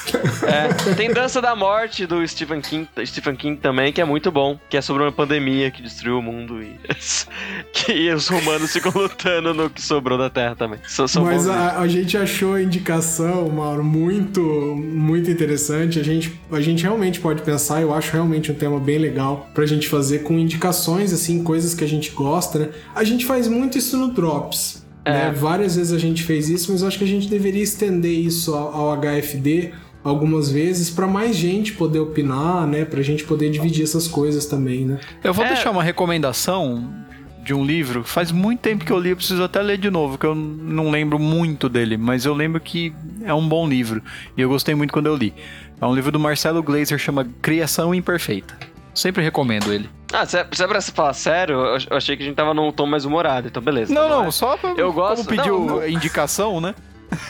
é. 0.90 0.94
Tem 0.94 1.12
Dança 1.12 1.42
da 1.42 1.56
Morte 1.56 2.06
do 2.06 2.26
Stephen 2.28 2.62
King, 2.62 2.88
Stephen 3.06 3.36
King 3.36 3.60
também, 3.60 3.92
que 3.92 4.02
é 4.02 4.06
muito 4.06 4.32
bom. 4.32 4.60
Que 4.70 4.78
é 4.78 4.82
sobre 4.82 5.04
uma 5.04 5.12
pandemia 5.12 5.72
que 5.72 5.82
destruiu 5.82 6.20
o 6.20 6.22
mundo 6.22 6.62
e 6.62 6.76
que 7.74 8.12
os 8.12 8.30
humanos 8.30 8.72
ficam 8.72 8.92
lutando 8.96 9.54
no 9.54 9.70
que 9.70 9.82
sobrou 9.82 10.18
da 10.18 10.30
Terra 10.30 10.56
também. 10.56 10.80
São, 10.88 11.08
são 11.08 11.26
Mas 11.26 11.48
a, 11.48 11.80
a, 11.80 11.88
gente 11.88 12.18
achou 12.18 12.54
a 12.54 12.62
indicação, 12.62 13.50
Mauro, 13.50 13.84
muito, 13.84 14.42
muito 14.42 15.30
interessante. 15.30 16.00
A 16.00 16.04
gente, 16.04 16.40
a 16.52 16.62
gente 16.62 16.84
realmente 16.84 17.20
pode 17.20 17.42
pensar, 17.42 17.82
eu 17.82 17.94
acho 17.94 18.14
realmente 18.14 18.52
um 18.52 18.56
tema 18.56 18.80
bem 18.80 18.98
legal 18.98 19.50
pra 19.54 19.66
gente 19.66 19.88
fazer 19.88 20.20
com 20.20 20.38
indicações, 20.38 21.12
assim, 21.12 21.44
coisas 21.44 21.55
coisas 21.56 21.74
que 21.74 21.86
a 21.86 21.88
gente 21.88 22.12
gosta, 22.12 22.60
né? 22.60 22.70
A 22.94 23.04
gente 23.06 23.26
faz 23.26 23.48
muito 23.48 23.78
isso 23.78 23.98
no 23.98 24.12
Drops. 24.12 24.86
É. 25.06 25.12
Né? 25.12 25.32
Várias 25.32 25.78
vezes 25.78 25.94
a 25.94 25.98
gente 25.98 26.24
fez 26.24 26.50
isso, 26.50 26.72
mas 26.74 26.84
acho 26.84 26.98
que 26.98 27.06
a 27.06 27.08
gente 27.08 27.30
deveria 27.30 27.64
estender 27.64 28.12
isso 28.12 28.54
ao, 28.54 28.76
ao 28.76 28.98
HFD 28.98 29.72
algumas 30.04 30.52
vezes 30.52 30.90
para 30.90 31.08
mais 31.08 31.36
gente 31.36 31.74
poder 31.74 32.00
opinar, 32.00 32.68
né? 32.68 32.84
Pra 32.84 33.02
gente 33.02 33.24
poder 33.24 33.50
dividir 33.50 33.84
essas 33.84 34.06
coisas 34.08 34.46
também, 34.46 34.86
né? 34.86 35.00
Eu 35.24 35.34
vou 35.34 35.46
é. 35.46 35.48
deixar 35.48 35.72
uma 35.72 35.82
recomendação 35.82 36.94
de 37.42 37.54
um 37.54 37.64
livro. 37.64 38.04
Faz 38.04 38.32
muito 38.32 38.60
tempo 38.60 38.84
que 38.84 38.92
eu 38.92 39.00
li, 39.00 39.12
eu 39.12 39.16
preciso 39.16 39.42
até 39.42 39.62
ler 39.62 39.78
de 39.78 39.90
novo, 39.90 40.18
que 40.18 40.26
eu 40.26 40.36
não 40.36 40.92
lembro 40.92 41.18
muito 41.18 41.70
dele, 41.70 41.96
mas 41.96 42.26
eu 42.26 42.34
lembro 42.34 42.60
que 42.60 42.94
é 43.24 43.34
um 43.34 43.48
bom 43.48 43.68
livro 43.68 44.04
e 44.36 44.42
eu 44.42 44.50
gostei 44.50 44.76
muito 44.76 44.92
quando 44.92 45.06
eu 45.06 45.16
li. 45.16 45.34
É 45.80 45.86
um 45.86 45.96
livro 45.96 46.12
do 46.12 46.20
Marcelo 46.20 46.62
Glazer, 46.62 47.00
chama 47.00 47.26
Criação 47.42 47.96
Imperfeita. 47.96 48.75
Sempre 48.96 49.22
recomendo 49.22 49.74
ele. 49.74 49.90
Ah, 50.14 50.26
se 50.26 50.40
é, 50.40 50.48
se 50.52 50.64
é 50.64 50.68
pra 50.68 50.82
falar 50.82 51.14
sério, 51.14 51.56
eu 51.56 51.98
achei 51.98 52.16
que 52.16 52.24
a 52.24 52.26
gente 52.26 52.36
tava 52.36 52.54
num 52.54 52.72
tom 52.72 52.86
mais 52.86 53.04
humorado, 53.04 53.48
então 53.48 53.62
beleza. 53.62 53.94
Não, 53.94 54.08
não, 54.08 54.32
só 54.32 54.56
pra, 54.56 54.72
eu 54.72 54.94
gosto, 54.94 55.26
como 55.26 55.38
pediu 55.38 55.60
não, 55.60 55.76
não. 55.78 55.88
indicação, 55.88 56.62
né? 56.62 56.74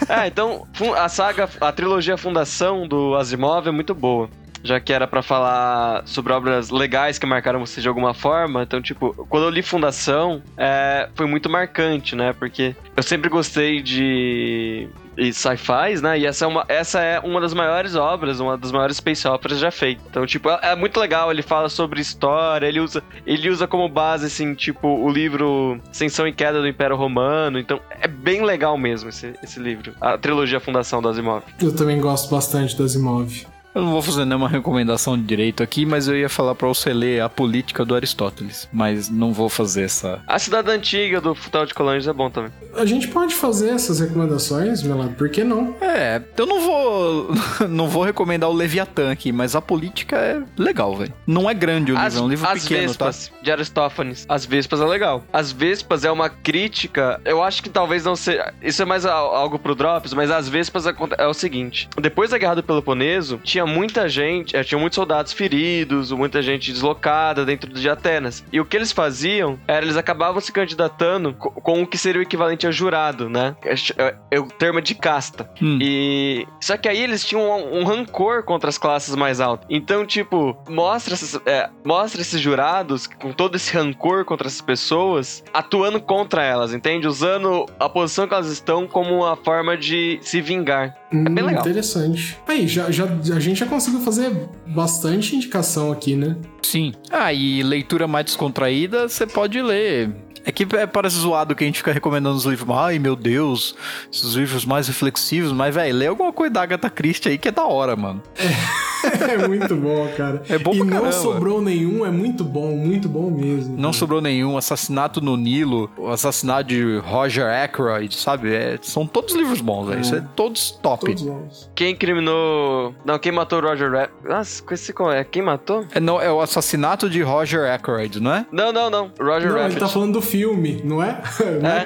É, 0.08 0.28
então 0.28 0.66
a 0.96 1.10
saga, 1.10 1.50
a 1.60 1.72
trilogia 1.72 2.18
Fundação 2.18 2.88
do 2.88 3.16
Asimov 3.16 3.68
é 3.68 3.72
muito 3.72 3.94
boa 3.94 4.30
já 4.66 4.80
que 4.80 4.92
era 4.92 5.08
para 5.08 5.22
falar 5.22 6.04
sobre 6.06 6.34
obras 6.34 6.70
legais 6.70 7.20
que 7.20 7.26
marcaram 7.26 7.60
você 7.60 7.80
de 7.80 7.88
alguma 7.88 8.14
forma. 8.14 8.64
Então, 8.64 8.82
tipo, 8.82 9.14
quando 9.30 9.44
eu 9.44 9.50
li 9.50 9.62
Fundação, 9.62 10.42
é, 10.58 11.08
foi 11.16 11.28
muito 11.28 11.50
marcante, 11.50 12.16
né? 12.16 12.34
Porque 12.34 12.76
eu 12.98 13.04
sempre 13.04 13.30
gostei 13.30 13.82
de 13.82 14.90
e 15.18 15.34
sci-fi, 15.34 16.02
né? 16.02 16.20
E 16.20 16.26
essa 16.26 16.46
é, 16.46 16.48
uma, 16.48 16.66
essa 16.68 17.00
é 17.00 17.20
uma 17.20 17.40
das 17.40 17.54
maiores 17.54 17.96
obras, 17.96 18.40
uma 18.40 18.58
das 18.58 18.72
maiores 18.72 18.98
space 18.98 19.28
operas 19.28 19.60
já 19.60 19.72
feitas. 19.72 20.06
Então, 20.10 20.26
tipo, 20.26 20.50
é, 20.50 20.60
é, 20.62 20.76
muito 20.76 21.00
legal. 21.00 21.32
Ele 21.32 21.42
fala 21.42 21.70
sobre 21.70 22.02
história, 22.02 22.68
ele 22.68 22.80
usa, 22.80 23.02
ele 23.26 23.50
usa 23.50 23.68
como 23.68 23.88
base, 23.88 24.26
assim, 24.26 24.54
tipo, 24.54 24.88
o 24.88 25.10
livro 25.10 25.80
Ascensão 25.90 26.28
e 26.28 26.34
Queda 26.34 26.60
do 26.60 26.68
Império 26.68 26.96
Romano. 26.96 27.58
Então, 27.58 27.80
é 28.02 28.08
bem 28.08 28.44
legal 28.44 28.78
mesmo 28.78 29.10
esse, 29.10 29.34
esse 29.42 29.60
livro. 29.60 29.94
A 30.02 30.18
trilogia 30.18 30.60
Fundação 30.60 31.02
do 31.02 31.08
Asimov. 31.08 31.44
Eu 31.62 31.74
também 31.74 32.00
gosto 32.00 32.30
bastante 32.30 32.76
do 32.76 32.84
Asimov. 32.84 33.46
Eu 33.76 33.82
não 33.82 33.92
vou 33.92 34.02
fazer 34.02 34.24
nenhuma 34.24 34.48
recomendação 34.48 35.18
de 35.18 35.24
direito 35.24 35.62
aqui, 35.62 35.86
mas 35.86 36.08
eu 36.08 36.16
ia 36.16 36.30
falar 36.30 36.56
pra 36.56 36.66
você 36.66 36.94
ler 36.94 37.22
a 37.22 37.28
política 37.28 37.84
do 37.84 37.94
Aristóteles. 37.94 38.70
Mas 38.72 39.10
não 39.10 39.34
vou 39.34 39.50
fazer 39.50 39.84
essa. 39.84 40.24
A 40.26 40.40
cidade 40.40 40.72
antiga 40.72 41.20
do 41.20 41.36
Futal 41.36 41.66
de 41.66 41.74
Colônias 41.74 42.08
é 42.08 42.14
bom 42.14 42.30
também. 42.30 42.54
A 42.74 42.86
gente 42.86 43.10
pode 43.10 43.36
fazer 43.36 43.72
essas 43.72 44.00
recomendações, 44.00 44.82
Melado, 44.82 45.12
por 45.16 45.28
que 45.30 45.44
não? 45.44 45.76
É, 45.82 46.22
eu 46.38 46.46
não 46.46 46.62
vou. 46.62 47.30
não 47.68 47.90
vou 47.90 48.04
recomendar 48.04 48.50
o 48.50 48.54
Leviatã 48.54 49.12
aqui, 49.12 49.34
mas 49.34 49.58
a 49.58 49.62
política 49.62 50.16
é 50.16 50.42
legal, 50.58 50.96
velho. 50.96 51.14
Não 51.28 51.50
é 51.50 51.54
grande 51.54 51.92
o 51.92 51.96
livro, 51.96 52.18
é 52.18 52.22
um 52.22 52.30
livro 52.30 52.48
as 52.48 52.64
pequeno, 52.64 52.88
Vespas, 52.88 53.28
tá? 53.28 53.36
de 53.42 53.52
Aristófanes. 53.52 54.26
As 54.30 54.46
Vespas 54.46 54.80
é 54.80 54.86
legal. 54.86 55.22
As 55.34 55.52
Vespas 55.52 56.06
é 56.06 56.12
uma 56.12 56.30
crítica. 56.30 57.20
Eu 57.26 57.44
acho 57.44 57.62
que 57.62 57.70
talvez 57.70 58.06
não 58.06 58.16
seja. 58.16 58.54
Isso 58.62 58.82
é 58.82 58.86
mais 58.86 59.06
algo 59.06 59.60
pro 59.60 59.76
Drops, 59.76 60.14
mas 60.14 60.32
as 60.32 60.48
Vespas 60.48 60.86
é 61.18 61.28
o 61.28 61.34
seguinte: 61.34 61.90
depois 62.02 62.30
da 62.30 62.38
Guerra 62.38 62.56
do 62.56 62.64
Peloponeso, 62.64 63.42
tinha 63.44 63.65
muita 63.66 64.08
gente, 64.08 64.56
é, 64.56 64.64
tinha 64.64 64.80
muitos 64.80 64.96
soldados 64.96 65.34
feridos, 65.34 66.12
muita 66.12 66.42
gente 66.42 66.72
deslocada 66.72 67.46
dentro 67.46 67.72
de 67.72 67.90
Atenas. 67.90 68.44
E 68.52 68.60
o 68.60 68.66
que 68.66 68.76
eles 68.76 68.92
faziam 68.92 69.60
era 69.68 69.86
eles 69.86 69.98
acabavam 69.98 70.42
se 70.42 70.52
candidatando 70.52 71.34
com 71.34 71.82
o 71.82 71.88
que 71.88 71.98
seria 71.98 72.20
o 72.20 72.24
equivalente 72.24 72.68
a 72.68 72.72
jurado, 72.72 73.30
né? 73.30 73.56
É, 73.64 73.74
é, 73.98 74.16
é 74.32 74.40
o 74.40 74.48
termo 74.48 74.82
de 74.82 74.96
casta. 74.96 75.50
Hum. 75.62 75.80
E. 75.82 76.48
Só 76.60 76.78
que 76.78 76.88
aí 76.88 77.02
eles 77.02 77.24
tinham 77.24 77.44
um, 77.44 77.80
um, 77.80 77.84
rancor 77.84 78.44
contra 78.44 78.70
as 78.70 78.78
classes 78.78 79.16
mais 79.16 79.40
altas. 79.40 79.68
Então, 79.70 80.06
tipo, 80.06 80.58
mostra 80.70 81.14
esses, 81.14 81.40
é, 81.46 81.70
mostra 81.84 82.22
esses 82.22 82.40
jurados 82.40 83.08
com 83.08 83.32
todo 83.32 83.56
esse 83.56 83.76
rancor 83.76 84.26
contra 84.26 84.48
essas 84.48 84.62
pessoas 84.62 85.44
atuando 85.54 86.02
contra 86.02 86.44
elas, 86.44 86.74
entende? 86.74 87.08
Usando 87.08 87.66
a 87.80 87.88
posição 87.88 88.28
que 88.28 88.34
elas 88.34 88.48
estão 88.48 88.88
como 88.88 89.16
uma 89.16 89.36
forma 89.36 89.78
de 89.78 90.20
se 90.22 90.42
vingar. 90.42 90.96
Hum, 91.12 91.26
é 91.26 91.30
bem 91.30 91.44
hum, 91.44 91.48
legal. 91.48 91.62
Interessante. 91.62 92.38
Aí, 92.48 92.68
já, 92.68 92.92
já, 92.92 93.06
a 93.06 93.40
gente 93.40 93.55
já 93.56 93.66
conseguiu 93.66 94.02
fazer 94.02 94.32
bastante 94.68 95.36
indicação 95.36 95.92
aqui, 95.92 96.16
né? 96.16 96.36
Sim. 96.62 96.94
Ah, 97.12 97.34
e 97.34 97.64
leitura 97.64 98.08
mais 98.08 98.26
descontraída, 98.26 99.08
você 99.08 99.26
pode 99.26 99.62
ler 99.62 100.14
é 100.46 100.52
que 100.52 100.64
é, 100.76 100.86
parece 100.86 101.16
zoado 101.16 101.56
que 101.56 101.64
a 101.64 101.68
gente 101.68 101.80
fica 101.80 101.92
recomendando 101.92 102.36
os 102.36 102.46
livros. 102.46 102.70
Ai, 102.78 103.00
meu 103.00 103.16
Deus, 103.16 103.76
esses 104.14 104.34
livros 104.34 104.64
mais 104.64 104.88
reflexivos. 104.88 105.52
Mas, 105.52 105.74
velho, 105.74 105.96
lê 105.96 106.06
alguma 106.06 106.32
coisa 106.32 106.54
da 106.54 106.62
Agatha 106.62 106.88
Christie 106.88 107.30
aí 107.30 107.38
que 107.40 107.48
é 107.48 107.52
da 107.52 107.66
hora, 107.66 107.96
mano. 107.96 108.22
É, 108.38 108.46
é 109.30 109.48
muito 109.48 109.76
bom, 109.76 110.08
cara. 110.16 110.44
É 110.50 110.58
bom 110.58 110.74
e 110.74 110.86
pra 110.86 111.02
não 111.02 111.12
sobrou 111.12 111.62
nenhum, 111.62 112.06
é 112.06 112.12
muito 112.12 112.44
bom, 112.44 112.76
muito 112.76 113.08
bom 113.08 113.30
mesmo. 113.30 113.76
Não 113.76 113.90
cara. 113.90 113.94
sobrou 113.94 114.22
nenhum. 114.22 114.58
Assassinato 114.58 115.22
no 115.22 115.38
Nilo, 115.38 115.90
o 115.98 116.10
assassinato 116.10 116.70
de 116.70 116.98
Roger 117.00 117.46
Ackroyd, 117.46 118.16
sabe? 118.16 118.54
É, 118.54 118.78
são 118.82 119.06
todos 119.06 119.36
livros 119.36 119.62
bons, 119.62 119.88
velho. 119.88 120.00
É. 120.00 120.02
Isso 120.02 120.16
é 120.16 120.24
todos 120.36 120.72
top. 120.72 121.06
Todos 121.06 121.24
bons. 121.24 121.72
Quem 121.76 121.92
incriminou... 121.92 122.96
Não, 123.04 123.20
quem 123.20 123.32
matou 123.32 123.60
Roger 123.60 123.92
Rabbit... 123.92 124.14
Nossa, 124.24 124.64
esse 124.72 124.94
qual 124.94 125.12
é? 125.12 125.24
Quem 125.24 125.42
matou? 125.42 125.86
É, 125.94 126.00
não, 126.00 126.22
é 126.22 126.32
o 126.32 126.42
assassinato 126.42 127.10
de 127.10 127.22
Roger 127.22 127.72
Ackroyd, 127.72 128.20
não 128.20 128.34
é? 128.34 128.46
Não, 128.52 128.72
não, 128.72 128.90
não. 128.90 129.12
Roger 129.20 129.50
não, 129.50 129.58
Rabbit. 129.58 129.74
ele 129.74 129.80
tá 129.80 129.88
falando 129.88 130.14
do 130.14 130.22
filme 130.22 130.76
não 130.84 131.02
é? 131.02 131.22
não 131.62 131.70
é, 131.70 131.86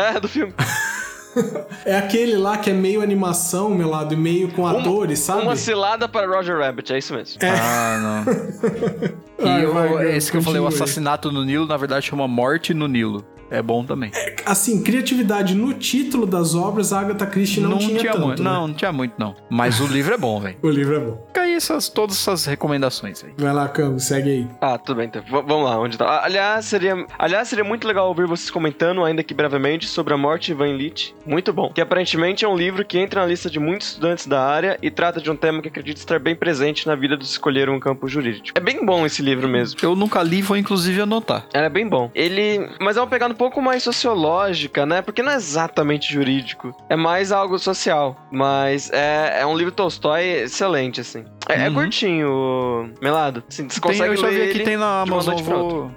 é 0.00 0.14
É, 0.16 0.20
do 0.20 0.28
filme. 0.28 0.52
é 1.84 1.96
aquele 1.96 2.36
lá 2.36 2.58
que 2.58 2.70
é 2.70 2.72
meio 2.72 3.02
animação, 3.02 3.70
meu 3.70 3.88
lado, 3.88 4.14
e 4.14 4.16
meio 4.16 4.52
com 4.52 4.66
atores, 4.66 5.20
uma, 5.20 5.24
sabe? 5.24 5.42
Uma 5.42 5.56
cilada 5.56 6.08
para 6.08 6.26
Roger 6.26 6.58
Rabbit, 6.58 6.92
é 6.92 6.98
isso 6.98 7.14
mesmo. 7.14 7.42
É. 7.42 7.50
Ah, 7.50 8.24
não. 8.24 9.46
e 9.62 9.66
vai, 9.66 10.16
esse 10.16 10.30
que 10.30 10.36
eu 10.36 10.42
falei, 10.42 10.60
o 10.60 10.66
assassinato 10.66 11.30
no 11.30 11.44
Nilo, 11.44 11.66
na 11.66 11.76
verdade 11.76 12.06
chama 12.06 12.28
Morte 12.28 12.74
no 12.74 12.86
Nilo 12.86 13.24
é 13.52 13.62
bom 13.62 13.84
também. 13.84 14.10
É, 14.14 14.36
assim, 14.46 14.82
criatividade 14.82 15.54
no 15.54 15.74
título 15.74 16.26
das 16.26 16.54
obras, 16.54 16.92
a 16.92 17.00
Agatha 17.00 17.26
Christie 17.26 17.60
não, 17.60 17.70
não 17.70 17.78
tinha, 17.78 17.98
tinha 17.98 18.12
tanto, 18.12 18.26
muito. 18.26 18.42
Né? 18.42 18.50
Não, 18.50 18.68
não 18.68 18.74
tinha 18.74 18.92
muito, 18.92 19.14
não. 19.18 19.34
Mas 19.50 19.80
o 19.80 19.86
livro 19.86 20.14
é 20.14 20.18
bom, 20.18 20.40
velho. 20.40 20.56
o 20.62 20.70
livro 20.70 20.94
é 20.94 21.00
bom. 21.00 21.24
Fica 21.28 21.42
aí 21.42 21.54
essas, 21.54 21.88
todas 21.88 22.16
essas 22.16 22.46
recomendações 22.46 23.22
aí. 23.24 23.32
Vai 23.36 23.52
lá, 23.52 23.68
Cambo, 23.68 24.00
segue 24.00 24.30
aí. 24.30 24.48
Ah, 24.60 24.78
tudo 24.78 24.96
bem, 24.96 25.06
então. 25.06 25.22
Vamos 25.28 25.64
lá, 25.64 25.78
onde 25.78 25.98
tá? 25.98 26.24
Aliás, 26.24 26.64
seria, 26.64 27.06
aliás, 27.18 27.48
seria 27.48 27.64
muito 27.64 27.86
legal 27.86 28.08
ouvir 28.08 28.26
vocês 28.26 28.50
comentando, 28.50 29.04
ainda 29.04 29.22
que 29.22 29.34
brevemente, 29.34 29.86
sobre 29.86 30.14
a 30.14 30.16
morte 30.16 30.46
de 30.46 30.54
Van 30.54 30.74
Leach. 30.76 31.14
Muito 31.26 31.52
bom. 31.52 31.72
Que 31.72 31.80
aparentemente 31.80 32.44
é 32.44 32.48
um 32.48 32.56
livro 32.56 32.84
que 32.84 32.98
entra 32.98 33.20
na 33.20 33.26
lista 33.26 33.50
de 33.50 33.58
muitos 33.58 33.88
estudantes 33.88 34.26
da 34.26 34.42
área 34.42 34.78
e 34.82 34.90
trata 34.90 35.20
de 35.20 35.30
um 35.30 35.36
tema 35.36 35.60
que 35.60 35.68
acredito 35.68 35.96
estar 35.96 36.18
bem 36.18 36.34
presente 36.34 36.86
na 36.86 36.94
vida 36.94 37.16
dos 37.16 37.32
escolher 37.32 37.68
um 37.68 37.80
campo 37.80 38.06
jurídico. 38.06 38.56
É 38.56 38.60
bem 38.60 38.84
bom 38.84 39.04
esse 39.04 39.22
livro 39.22 39.48
mesmo. 39.48 39.78
Eu 39.82 39.96
nunca 39.96 40.22
li, 40.22 40.40
vou 40.42 40.56
inclusive 40.56 41.00
anotar. 41.00 41.46
É 41.52 41.68
bem 41.68 41.88
bom. 41.88 42.10
Ele. 42.14 42.68
Mas 42.80 42.96
é 42.96 43.00
uma 43.00 43.06
pegada 43.06 43.34
um 43.34 43.36
pouco 43.42 43.60
mais 43.60 43.82
sociológica 43.82 44.22
lógica, 44.22 44.86
né? 44.86 45.02
Porque 45.02 45.22
não 45.22 45.32
é 45.32 45.36
exatamente 45.36 46.12
jurídico. 46.12 46.74
É 46.88 46.96
mais 46.96 47.32
algo 47.32 47.58
social. 47.58 48.16
Mas 48.30 48.90
é, 48.92 49.40
é 49.40 49.46
um 49.46 49.56
livro 49.56 49.72
Tolstói 49.72 50.42
excelente, 50.42 51.00
assim. 51.00 51.24
É, 51.48 51.54
é 51.54 51.58
uhum. 51.58 51.64
é 51.64 51.70
curtinho, 51.70 52.94
Melado. 53.00 53.42
Assim, 53.48 53.68
você 53.68 53.80
consegue 53.80 54.02
tem, 54.02 54.10
eu 54.10 54.16
já 54.16 54.28
vi 54.28 54.42
aqui, 54.42 54.60
tem 54.60 54.76
na 54.76 55.02
Amazon, 55.02 55.36
vou... 55.36 55.90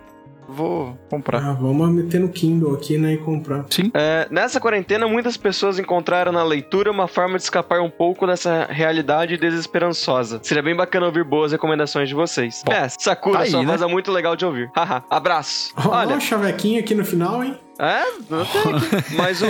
Vou 0.47 0.97
comprar. 1.09 1.39
Ah, 1.43 1.53
vamos 1.53 1.89
meter 1.89 2.19
no 2.19 2.29
Kindle 2.29 2.73
aqui, 2.73 2.97
né, 2.97 3.13
e 3.13 3.17
comprar. 3.17 3.65
Sim. 3.69 3.91
É, 3.93 4.27
nessa 4.29 4.59
quarentena, 4.59 5.07
muitas 5.07 5.37
pessoas 5.37 5.79
encontraram 5.79 6.31
na 6.31 6.43
leitura 6.43 6.91
uma 6.91 7.07
forma 7.07 7.37
de 7.37 7.43
escapar 7.43 7.81
um 7.81 7.89
pouco 7.89 8.27
dessa 8.27 8.65
realidade 8.69 9.37
desesperançosa. 9.37 10.39
Seria 10.43 10.63
bem 10.63 10.75
bacana 10.75 11.05
ouvir 11.05 11.23
boas 11.23 11.51
recomendações 11.51 12.09
de 12.09 12.15
vocês. 12.15 12.63
Bom, 12.65 12.73
é, 12.73 12.87
Sakura, 12.89 13.39
tá 13.39 13.45
sua 13.45 13.61
né? 13.61 13.67
voz 13.67 13.81
é 13.81 13.87
muito 13.87 14.11
legal 14.11 14.35
de 14.35 14.45
ouvir. 14.45 14.69
Haha, 14.75 15.03
abraço. 15.09 15.73
Olha, 15.87 16.15
o 16.17 16.21
chavequinho 16.21 16.79
aqui 16.79 16.93
no 16.93 17.03
final, 17.03 17.43
hein? 17.43 17.57
É, 17.79 18.03
não 18.29 18.45
tem. 18.45 18.63
Mas 19.17 19.41
o. 19.41 19.47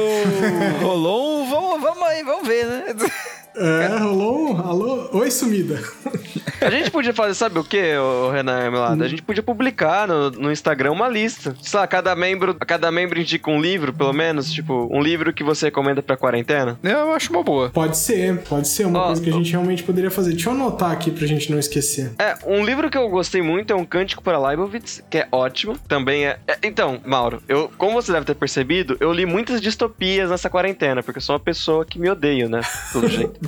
Rolou 0.81 1.41
um. 1.41 1.49
Vamos, 1.49 1.81
vamos 1.81 2.03
aí, 2.03 2.23
vamos 2.23 2.47
ver, 2.47 2.65
né? 2.65 2.85
É, 3.57 3.97
rolou 3.97 4.49
um. 4.49 4.57
Alô? 4.59 5.09
Oi, 5.13 5.31
sumida. 5.31 5.81
A 6.61 6.69
gente 6.69 6.91
podia 6.91 7.13
fazer, 7.13 7.33
sabe 7.33 7.59
o 7.59 7.63
que, 7.63 7.93
Renan 8.31 8.71
Melada? 8.71 9.05
A 9.05 9.07
gente 9.07 9.21
podia 9.21 9.43
publicar 9.43 10.07
no, 10.07 10.31
no 10.31 10.51
Instagram 10.51 10.91
uma 10.91 11.07
lista. 11.07 11.55
Sei 11.61 11.79
lá, 11.79 11.87
cada 11.87 12.15
membro, 12.15 12.55
cada 12.55 12.91
membro 12.91 13.19
indica 13.19 13.49
um 13.49 13.61
livro, 13.61 13.93
pelo 13.93 14.13
menos, 14.13 14.51
tipo, 14.51 14.87
um 14.91 15.01
livro 15.01 15.33
que 15.33 15.43
você 15.43 15.67
recomenda 15.67 16.01
pra 16.01 16.17
quarentena. 16.17 16.77
Eu 16.83 17.13
acho 17.13 17.31
uma 17.31 17.43
boa. 17.43 17.69
Pode 17.69 17.97
ser, 17.97 18.39
pode 18.43 18.67
ser 18.67 18.85
uma 18.85 19.05
coisa 19.05 19.21
que 19.21 19.29
a 19.29 19.33
gente 19.33 19.51
realmente 19.51 19.83
poderia 19.83 20.11
fazer. 20.11 20.31
Deixa 20.31 20.49
eu 20.49 20.53
anotar 20.53 20.91
aqui 20.91 21.11
pra 21.11 21.25
gente 21.27 21.51
não 21.51 21.59
esquecer. 21.59 22.11
É, 22.19 22.35
um 22.45 22.63
livro 22.65 22.89
que 22.89 22.97
eu 22.97 23.07
gostei 23.09 23.41
muito 23.41 23.71
é 23.71 23.75
um 23.75 23.85
Cântico 23.85 24.23
para 24.23 24.39
Leibovitz, 24.39 25.03
que 25.09 25.19
é 25.19 25.27
ótimo. 25.31 25.77
Também 25.87 26.25
é... 26.25 26.39
é. 26.47 26.57
Então, 26.63 26.99
Mauro, 27.05 27.41
eu, 27.47 27.71
como 27.77 27.93
você 27.93 28.11
deve 28.11 28.25
ter 28.25 28.35
percebido, 28.35 28.97
eu 28.99 29.13
li 29.13 29.25
muitas 29.25 29.61
distopias 29.61 30.29
nessa 30.29 30.49
quarentena, 30.49 31.03
porque 31.03 31.17
eu 31.17 31.21
sou 31.21 31.35
uma 31.35 31.39
pessoa 31.39 31.85
que 31.85 31.99
me 31.99 32.09
odeio, 32.09 32.49
né? 32.49 32.61
Pelo 32.91 33.07
jeito. 33.09 33.39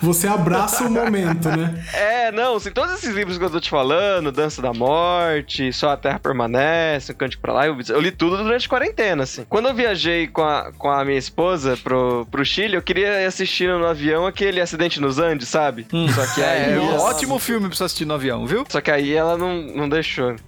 Você 0.00 0.28
abraça 0.28 0.84
o 0.84 0.90
momento, 0.90 1.48
né? 1.48 1.82
É, 1.92 2.30
não, 2.30 2.56
assim, 2.56 2.70
todos 2.70 2.94
esses 2.94 3.14
livros 3.14 3.38
que 3.38 3.44
eu 3.44 3.50
tô 3.50 3.58
te 3.58 3.70
falando, 3.70 4.30
Dança 4.30 4.60
da 4.60 4.72
Morte, 4.72 5.72
Só 5.72 5.90
a 5.90 5.96
Terra 5.96 6.18
Permanece, 6.18 7.12
O 7.12 7.14
Cântico 7.14 7.40
pra 7.42 7.52
Lá, 7.52 7.66
eu, 7.66 7.76
eu, 7.88 8.00
li 8.00 8.10
tudo 8.10 8.36
durante 8.36 8.66
a 8.66 8.68
quarentena, 8.68 9.22
assim. 9.22 9.44
Quando 9.48 9.68
eu 9.68 9.74
viajei 9.74 10.26
com 10.26 10.42
a, 10.42 10.70
com 10.76 10.90
a 10.90 11.04
minha 11.04 11.18
esposa 11.18 11.76
pro, 11.82 12.26
pro 12.30 12.44
Chile, 12.44 12.76
eu 12.76 12.82
queria 12.82 13.26
assistir 13.26 13.68
no 13.68 13.86
avião 13.86 14.26
aquele 14.26 14.60
Acidente 14.60 15.00
nos 15.00 15.18
Andes, 15.18 15.48
sabe? 15.48 15.86
Hum. 15.92 16.08
Só 16.08 16.26
que 16.34 16.42
aí... 16.42 16.74
É, 16.74 16.78
um 16.78 16.98
ótimo 16.98 17.38
filme 17.38 17.68
pra 17.68 17.76
você 17.76 17.84
assistir 17.84 18.04
no 18.04 18.14
avião, 18.14 18.46
viu? 18.46 18.64
Só 18.68 18.80
que 18.80 18.90
aí 18.90 19.14
ela 19.14 19.38
não, 19.38 19.62
não 19.62 19.88
deixou. 19.88 20.36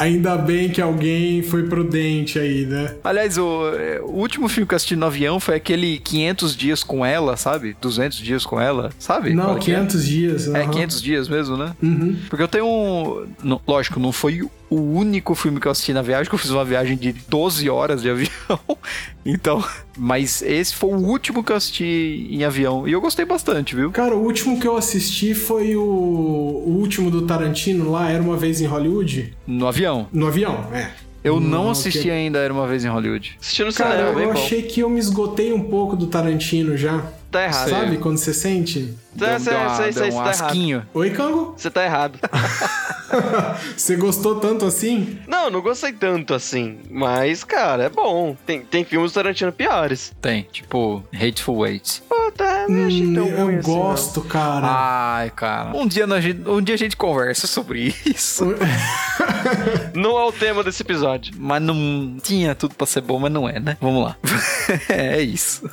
Ainda 0.00 0.34
bem 0.34 0.70
que 0.70 0.80
alguém 0.80 1.42
foi 1.42 1.64
prudente 1.64 2.38
aí, 2.38 2.64
né? 2.64 2.94
Aliás, 3.04 3.36
o, 3.36 3.68
é, 3.74 4.00
o, 4.00 4.12
último 4.12 4.48
filme 4.48 4.66
que 4.66 4.72
eu 4.72 4.76
assisti 4.76 4.96
no 4.96 5.04
avião 5.04 5.38
foi 5.38 5.56
aquele 5.56 5.98
500 5.98 6.56
dias 6.56 6.82
com 6.82 7.04
ela, 7.04 7.36
sabe? 7.36 7.76
200 7.78 8.16
dias 8.16 8.46
com 8.46 8.58
ela, 8.58 8.90
sabe? 8.98 9.34
Não, 9.34 9.58
500 9.58 9.94
é? 9.94 10.06
dias. 10.06 10.46
Uhum. 10.46 10.56
É, 10.56 10.66
500 10.66 11.02
dias 11.02 11.28
mesmo, 11.28 11.54
né? 11.58 11.76
Uhum. 11.82 12.16
Porque 12.30 12.42
eu 12.42 12.48
tenho 12.48 12.66
um... 12.66 13.58
lógico, 13.68 14.00
não 14.00 14.10
foi 14.10 14.40
o 14.70 14.80
único 14.80 15.34
filme 15.34 15.60
que 15.60 15.66
eu 15.66 15.72
assisti 15.72 15.92
na 15.92 16.00
viagem, 16.00 16.28
que 16.28 16.34
eu 16.34 16.38
fiz 16.38 16.50
uma 16.50 16.64
viagem 16.64 16.96
de 16.96 17.12
12 17.12 17.68
horas 17.68 18.00
de 18.00 18.08
avião. 18.08 18.30
então, 19.26 19.62
mas 19.98 20.40
esse 20.42 20.74
foi 20.76 20.90
o 20.90 20.96
último 20.96 21.42
que 21.42 21.50
eu 21.50 21.56
assisti 21.56 22.28
em 22.30 22.44
avião. 22.44 22.86
E 22.86 22.92
eu 22.92 23.00
gostei 23.00 23.24
bastante, 23.24 23.74
viu? 23.74 23.90
Cara, 23.90 24.14
o 24.14 24.22
último 24.22 24.60
que 24.60 24.66
eu 24.66 24.76
assisti 24.76 25.34
foi 25.34 25.74
o, 25.74 25.82
o 25.82 26.76
último 26.78 27.10
do 27.10 27.26
Tarantino 27.26 27.90
lá, 27.90 28.10
Era 28.10 28.22
Uma 28.22 28.36
Vez 28.36 28.60
em 28.60 28.66
Hollywood. 28.66 29.34
No 29.44 29.66
avião? 29.66 29.89
No 30.12 30.26
avião, 30.26 30.68
é. 30.72 30.90
Eu 31.22 31.38
não, 31.38 31.64
não 31.64 31.70
assisti 31.70 32.02
que... 32.02 32.10
ainda 32.10 32.38
Era 32.38 32.52
Uma 32.52 32.66
Vez 32.66 32.84
em 32.84 32.88
Hollywood. 32.88 33.36
Assisti 33.40 33.62
no 33.62 33.72
Cara, 33.72 34.08
cinema, 34.08 34.22
eu 34.22 34.32
achei 34.32 34.62
que 34.62 34.80
eu 34.80 34.88
me 34.88 34.98
esgotei 34.98 35.52
um 35.52 35.64
pouco 35.64 35.94
do 35.94 36.06
Tarantino 36.06 36.76
já. 36.76 37.04
Tá 37.30 37.44
errado. 37.44 37.70
Sabe 37.70 37.96
quando 37.98 38.18
você 38.18 38.34
sente? 38.34 38.94
Tá, 39.16 39.38
deu, 39.38 39.52
deu, 39.52 39.70
sei, 39.76 39.92
sei, 39.92 40.10
um 40.10 40.22
tá 40.22 40.32
errado. 40.32 40.86
Oi, 40.94 41.10
Cango? 41.10 41.54
Você 41.56 41.70
tá 41.70 41.84
errado. 41.84 42.18
você 43.76 43.96
gostou 43.96 44.40
tanto 44.40 44.64
assim? 44.64 45.18
Não, 45.28 45.48
não 45.48 45.60
gostei 45.60 45.92
tanto 45.92 46.34
assim. 46.34 46.78
Mas, 46.90 47.44
cara, 47.44 47.84
é 47.84 47.88
bom. 47.88 48.36
Tem, 48.44 48.62
tem 48.62 48.84
filmes 48.84 49.12
do 49.12 49.14
Tarantino 49.14 49.52
piores. 49.52 50.12
Tem, 50.20 50.42
tipo 50.50 51.04
Hateful 51.14 51.66
Eight. 51.66 52.02
Pô, 52.08 52.32
tá, 52.32 52.66
não 52.68 52.86
achei 52.86 53.14
tão 53.14 53.24
hum, 53.24 53.28
Eu 53.28 53.44
ruim 53.44 53.56
assim, 53.56 53.72
gosto, 53.72 54.20
não. 54.20 54.26
cara. 54.26 54.66
Ai, 54.68 55.30
cara. 55.30 55.76
Um 55.76 55.86
dia, 55.86 56.06
um 56.46 56.62
dia 56.62 56.74
a 56.74 56.78
gente 56.78 56.96
conversa 56.96 57.46
sobre 57.46 57.94
isso. 58.06 58.44
não 59.94 60.18
é 60.18 60.24
o 60.24 60.32
tema 60.32 60.62
desse 60.62 60.82
episódio. 60.82 61.34
Mas 61.36 61.62
não 61.62 62.16
tinha 62.22 62.54
tudo 62.54 62.74
pra 62.74 62.86
ser 62.86 63.00
bom, 63.00 63.18
mas 63.18 63.32
não 63.32 63.48
é, 63.48 63.58
né? 63.60 63.76
Vamos 63.80 64.04
lá. 64.04 64.16
é 64.88 65.20
isso. 65.20 65.68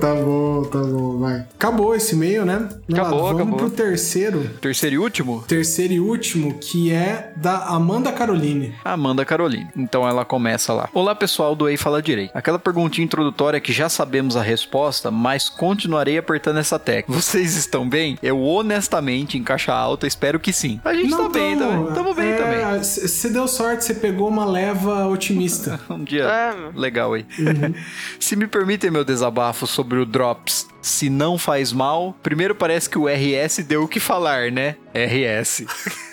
tá 0.00 0.14
bom, 0.14 0.62
tá 0.64 0.78
bom, 0.78 1.18
vai. 1.18 1.46
Acabou 1.54 1.94
esse 1.94 2.14
e-mail, 2.14 2.44
né? 2.44 2.68
Acabou, 2.92 3.22
lá, 3.22 3.32
vamos 3.32 3.42
acabou. 3.42 3.58
pro 3.58 3.70
terceiro. 3.70 4.50
Terceiro 4.60 4.96
e 4.96 4.98
último? 4.98 5.44
Terceiro 5.46 5.94
e 5.94 6.00
último, 6.00 6.58
que 6.58 6.92
é 6.92 7.32
da 7.36 7.66
Amanda 7.66 8.12
Caroline. 8.12 8.74
Amanda 8.84 9.24
Caroline. 9.24 9.68
Então 9.76 10.06
ela 10.06 10.24
começa 10.24 10.72
lá. 10.72 10.88
Olá 10.92 11.14
pessoal 11.14 11.54
do 11.54 11.68
Ei 11.68 11.76
Fala 11.76 12.02
Direito. 12.02 12.32
Aquela 12.34 12.58
perguntinha 12.58 13.04
introdutória 13.04 13.60
que 13.60 13.72
já 13.72 13.88
sabemos 13.88 14.36
a 14.36 14.42
resposta, 14.42 15.10
mas 15.10 15.48
continuarei 15.48 16.18
apertando 16.18 16.58
essa 16.58 16.78
tecla. 16.78 17.14
Vocês 17.14 17.56
estão 17.56 17.88
bem? 17.88 18.18
Eu 18.22 18.42
honestamente, 18.42 19.38
em 19.38 19.42
caixa 19.42 19.72
alta, 19.72 20.06
espero 20.06 20.38
que 20.40 20.52
sim. 20.52 20.80
A 20.84 20.94
gente 20.94 21.10
tá 21.10 21.28
bem 21.28 21.56
também. 21.56 21.94
Tamo 21.94 22.14
bem 22.14 22.28
é, 22.30 22.36
também. 22.36 22.64
Você 23.10 23.28
deu 23.28 23.46
sorte, 23.48 23.84
você 23.84 23.94
pegou 23.94 24.28
uma 24.28 24.44
leva 24.44 25.06
otimista. 25.08 25.78
Um 25.90 26.04
dia 26.04 26.24
É. 26.24 26.54
legal 26.78 27.12
aí. 27.14 27.26
Se 28.18 28.36
me 28.36 28.46
permitem 28.46 28.90
meu 28.90 29.04
desabafo 29.04 29.66
sobre 29.66 29.98
o 29.98 30.06
Drops, 30.06 30.66
se 30.80 31.10
não 31.10 31.36
faz 31.36 31.72
mal, 31.72 32.14
primeiro 32.22 32.54
parece 32.54 32.88
que 32.88 32.96
o 32.98 33.06
RS 33.06 33.58
deu 33.66 33.82
o 33.82 33.88
que 33.88 34.00
falar, 34.00 34.50
né? 34.50 34.76
RS. 34.94 35.64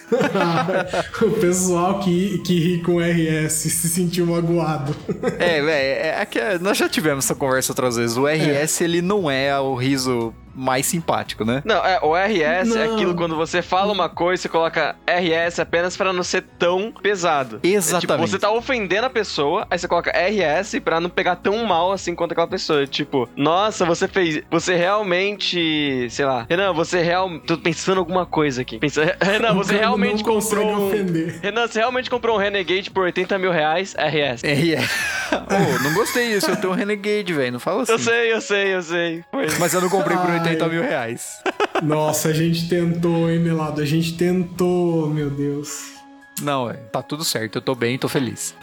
o 1.21 1.31
pessoal 1.39 1.99
que, 1.99 2.39
que 2.39 2.59
ri 2.59 2.81
com 2.81 2.99
RS 2.99 3.53
se 3.53 3.89
sentiu 3.89 4.25
magoado. 4.25 4.95
É, 5.39 5.61
velho, 5.61 5.69
é, 5.69 6.21
é 6.21 6.25
que 6.25 6.39
nós 6.59 6.77
já 6.77 6.89
tivemos 6.89 7.25
essa 7.25 7.35
conversa 7.35 7.71
outras 7.71 7.95
vezes. 7.97 8.17
O 8.17 8.25
RS, 8.27 8.81
ele 8.81 9.01
não 9.01 9.29
é 9.29 9.57
o 9.59 9.75
riso 9.75 10.33
mais 10.57 10.85
simpático, 10.85 11.45
né? 11.45 11.61
Não, 11.63 11.85
é, 11.85 11.99
o 12.01 12.15
RS 12.15 12.41
é 12.41 12.63
não. 12.65 12.77
é 12.77 12.93
aquilo 12.93 13.15
quando 13.15 13.35
você 13.35 13.61
fala 13.61 13.93
uma 13.93 14.09
coisa, 14.09 14.41
você 14.41 14.49
coloca 14.49 14.95
RS 15.05 15.59
apenas 15.59 15.95
para 15.95 16.11
não 16.11 16.23
ser 16.23 16.43
tão 16.57 16.91
pesado. 16.91 17.59
Exatamente. 17.63 18.05
É, 18.05 18.15
tipo, 18.15 18.27
você 18.27 18.39
tá 18.39 18.51
ofendendo 18.51 19.05
a 19.05 19.09
pessoa, 19.09 19.67
aí 19.69 19.77
você 19.77 19.87
coloca 19.87 20.11
RS 20.11 20.79
para 20.83 20.99
não 20.99 21.09
pegar 21.09 21.35
tão 21.37 21.63
mal 21.65 21.91
assim 21.91 22.15
quanto 22.15 22.31
aquela 22.31 22.47
pessoa. 22.47 22.83
É, 22.83 22.87
tipo, 22.87 23.29
nossa, 23.35 23.85
você 23.85 24.07
fez. 24.07 24.41
Você 24.49 24.75
realmente. 24.75 26.07
Sei 26.09 26.25
lá. 26.25 26.45
Renan, 26.49 26.73
você 26.73 27.01
realmente. 27.01 27.45
Tô 27.45 27.57
pensando 27.57 27.99
alguma 27.99 28.25
coisa 28.25 28.61
aqui. 28.61 28.79
Renan, 29.21 29.53
você 29.53 29.73
não 29.73 29.79
realmente 29.79 30.23
não 30.23 30.33
comprou. 30.33 30.67
Um... 30.67 30.87
Ofender. 30.87 31.39
Renan, 31.41 31.67
você 31.67 31.79
realmente 31.79 32.09
comprou 32.09 32.35
um 32.35 32.39
Renegade 32.39 32.89
por 32.89 33.03
80 33.03 33.37
mil 33.37 33.51
reais? 33.51 33.93
RS. 33.93 34.41
RS. 34.43 34.89
É, 35.31 35.35
oh, 35.35 35.83
não 35.83 35.93
gostei 35.93 36.29
disso. 36.33 36.49
Eu 36.49 36.55
tenho 36.57 36.73
um 36.73 36.75
Renegade, 36.75 37.33
velho. 37.33 37.53
Não 37.53 37.59
fala 37.59 37.83
assim. 37.83 37.91
Eu 37.91 37.99
sei, 37.99 38.33
eu 38.33 38.41
sei, 38.41 38.75
eu 38.75 38.81
sei. 38.81 39.23
Pois. 39.31 39.57
Mas 39.59 39.73
eu 39.73 39.81
não 39.81 39.89
comprei 39.89 40.17
por 40.17 40.29
80 40.29 40.46
80 40.49 40.67
mil 40.69 40.81
reais. 40.81 41.41
Nossa, 41.83 42.29
a 42.29 42.33
gente 42.33 42.67
tentou, 42.67 43.29
hein, 43.29 43.39
Melado? 43.39 43.81
A 43.81 43.85
gente 43.85 44.13
tentou, 44.13 45.09
meu 45.09 45.29
Deus. 45.29 45.97
Não, 46.41 46.69
é, 46.69 46.73
tá 46.73 47.01
tudo 47.01 47.23
certo. 47.23 47.57
Eu 47.57 47.61
tô 47.61 47.75
bem, 47.75 47.97
tô 47.97 48.07
feliz. 48.07 48.55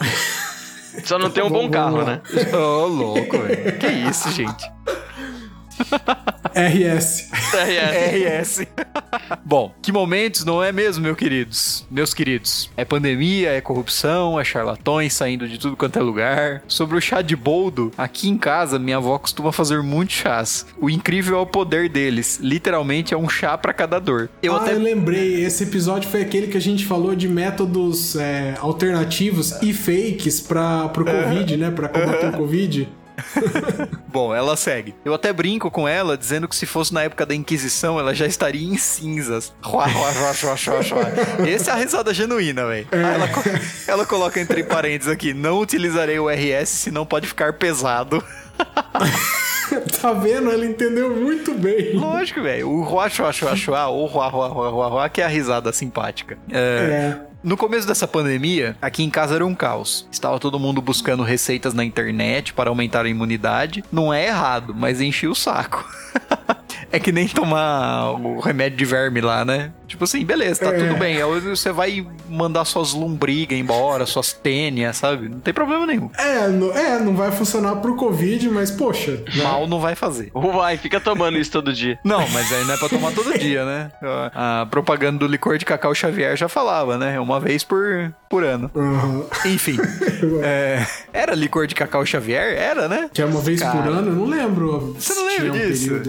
Só 1.04 1.18
não 1.18 1.30
tem 1.30 1.42
um 1.42 1.50
bom, 1.50 1.64
bom 1.64 1.70
carro, 1.70 2.04
né? 2.04 2.20
Ô, 2.54 2.56
oh, 2.56 2.86
louco, 2.86 3.38
velho. 3.38 3.78
Que 3.78 3.86
isso, 3.86 4.30
gente. 4.30 4.64
RS. 6.54 7.30
RS. 7.52 8.60
RS. 8.62 8.66
Bom, 9.44 9.74
que 9.82 9.90
momentos, 9.90 10.44
não 10.44 10.62
é 10.62 10.70
mesmo, 10.70 11.02
meus 11.02 11.16
queridos? 11.16 11.86
Meus 11.90 12.14
queridos, 12.14 12.70
é 12.76 12.84
pandemia, 12.84 13.50
é 13.50 13.60
corrupção, 13.60 14.38
é 14.38 14.44
charlatões 14.44 15.12
saindo 15.12 15.48
de 15.48 15.58
tudo 15.58 15.76
quanto 15.76 15.98
é 15.98 16.02
lugar. 16.02 16.62
Sobre 16.68 16.96
o 16.96 17.00
chá 17.00 17.22
de 17.22 17.34
boldo, 17.34 17.92
aqui 17.98 18.28
em 18.28 18.38
casa, 18.38 18.78
minha 18.78 18.98
avó 18.98 19.18
costuma 19.18 19.50
fazer 19.52 19.82
muitos 19.82 20.16
chás. 20.16 20.66
O 20.80 20.88
incrível 20.88 21.38
é 21.38 21.40
o 21.40 21.46
poder 21.46 21.88
deles. 21.88 22.38
Literalmente 22.40 23.12
é 23.12 23.16
um 23.16 23.28
chá 23.28 23.58
pra 23.58 23.72
cada 23.72 23.98
dor. 23.98 24.30
Eu 24.42 24.54
ah, 24.54 24.58
até 24.58 24.74
eu 24.74 24.78
lembrei. 24.78 25.44
Esse 25.44 25.64
episódio 25.64 26.08
foi 26.08 26.22
aquele 26.22 26.46
que 26.46 26.56
a 26.56 26.60
gente 26.60 26.86
falou 26.86 27.14
de 27.14 27.28
métodos 27.28 28.16
é, 28.16 28.54
alternativos 28.60 29.60
e 29.62 29.72
fakes 29.72 30.40
para 30.40 30.88
pro 30.88 31.04
Covid, 31.04 31.56
né? 31.58 31.70
Pra 31.70 31.88
combater 31.88 32.28
o 32.28 32.32
Covid. 32.32 32.88
Bom, 34.08 34.34
ela 34.34 34.56
segue. 34.56 34.94
Eu 35.04 35.14
até 35.14 35.32
brinco 35.32 35.70
com 35.70 35.86
ela, 35.88 36.16
dizendo 36.16 36.46
que 36.48 36.54
se 36.56 36.66
fosse 36.66 36.92
na 36.94 37.02
época 37.02 37.24
da 37.26 37.34
Inquisição, 37.34 37.98
ela 37.98 38.14
já 38.14 38.26
estaria 38.26 38.66
em 38.66 38.76
cinzas. 38.76 39.52
Ruá, 39.62 39.86
ruá, 39.86 40.10
ruá, 40.10 40.32
ruá, 40.32 40.54
ruá. 40.54 41.48
Essa 41.48 41.70
é 41.72 41.74
a 41.74 41.76
risada 41.76 42.14
genuína, 42.14 42.66
velho. 42.66 42.86
Ela, 42.92 43.28
co- 43.28 43.42
ela 43.88 44.06
coloca 44.06 44.40
entre 44.40 44.62
parênteses 44.64 45.12
aqui: 45.12 45.34
não 45.34 45.60
utilizarei 45.60 46.18
o 46.18 46.28
RS, 46.30 46.68
senão 46.68 47.04
pode 47.04 47.26
ficar 47.26 47.52
pesado. 47.54 48.22
tá 50.00 50.12
vendo? 50.12 50.50
Ela 50.50 50.64
entendeu 50.64 51.14
muito 51.14 51.54
bem. 51.54 51.94
Lógico, 51.96 52.42
velho. 52.42 52.68
O 52.68 52.82
ruá, 52.82 53.08
ruá, 53.08 53.30
ruá, 53.30 53.54
ruá, 53.66 53.88
ou 53.88 54.06
ruá, 54.06 54.28
ruá, 54.28 54.48
ruá, 54.48 54.88
ruá, 54.88 55.08
que 55.08 55.20
é 55.20 55.24
a 55.24 55.28
risada 55.28 55.72
simpática. 55.72 56.38
É, 56.50 57.16
É. 57.30 57.33
No 57.44 57.58
começo 57.58 57.86
dessa 57.86 58.08
pandemia, 58.08 58.74
aqui 58.80 59.04
em 59.04 59.10
casa 59.10 59.34
era 59.34 59.44
um 59.44 59.54
caos. 59.54 60.08
Estava 60.10 60.40
todo 60.40 60.58
mundo 60.58 60.80
buscando 60.80 61.22
receitas 61.22 61.74
na 61.74 61.84
internet 61.84 62.54
para 62.54 62.70
aumentar 62.70 63.04
a 63.04 63.08
imunidade. 63.10 63.84
Não 63.92 64.14
é 64.14 64.28
errado, 64.28 64.74
mas 64.74 64.98
enchia 64.98 65.30
o 65.30 65.34
saco. 65.34 65.86
é 66.96 67.00
que 67.00 67.12
nem 67.12 67.26
tomar 67.28 68.12
o 68.12 68.40
remédio 68.40 68.78
de 68.78 68.84
verme 68.84 69.20
lá, 69.20 69.44
né? 69.44 69.72
Tipo 69.86 70.04
assim, 70.04 70.24
beleza, 70.24 70.64
tá 70.64 70.74
É. 70.74 70.78
tudo 70.78 70.96
bem. 70.98 71.20
Aí 71.22 71.40
Você 71.40 71.70
vai 71.70 72.06
mandar 72.28 72.64
suas 72.64 72.92
lombrigas 72.92 73.56
embora, 73.58 74.06
suas 74.06 74.32
tênias, 74.32 74.96
sabe? 74.96 75.28
Não 75.28 75.38
tem 75.40 75.52
problema 75.54 75.86
nenhum. 75.86 76.10
É, 76.18 76.48
no- 76.48 76.72
é, 76.72 76.98
não 76.98 77.14
vai 77.14 77.30
funcionar 77.30 77.76
pro 77.76 77.94
Covid, 77.94 78.48
mas 78.48 78.70
poxa. 78.70 79.22
Mal 79.42 79.66
não 79.66 79.78
vai 79.80 79.94
fazer. 79.94 80.30
Vai, 80.34 80.76
fica 80.78 80.98
tomando 81.00 81.38
isso 81.38 81.50
todo 81.50 81.72
dia. 81.72 81.98
Não, 82.02 82.26
mas 82.28 82.52
aí 82.52 82.64
não 82.64 82.74
é 82.74 82.76
pra 82.76 82.88
tomar 82.88 83.12
todo 83.12 83.32
dia, 83.38 83.64
né? 83.64 83.90
A 84.34 84.66
propaganda 84.70 85.18
do 85.18 85.26
licor 85.26 85.58
de 85.58 85.64
cacau 85.64 85.94
Xavier 85.94 86.36
já 86.36 86.48
falava, 86.48 86.96
né? 86.98 87.20
Uma 87.20 87.38
vez 87.38 87.62
por, 87.62 88.12
por 88.28 88.42
ano. 88.42 88.70
Aham. 88.74 89.24
Enfim. 89.46 89.76
é, 90.42 90.84
era 91.12 91.34
licor 91.34 91.66
de 91.66 91.74
cacau 91.74 92.04
Xavier? 92.04 92.56
Era, 92.56 92.88
né? 92.88 93.10
Que 93.12 93.22
é 93.22 93.24
uma 93.26 93.40
vez 93.40 93.62
por 93.62 93.70
Cara. 93.72 93.90
ano, 93.90 94.08
eu 94.10 94.14
não 94.14 94.24
lembro. 94.26 94.96
Você 94.98 95.14
não 95.14 95.26
lembra 95.26 95.50
tinha 95.52 95.64
um 95.66 95.70
disso? 95.70 96.02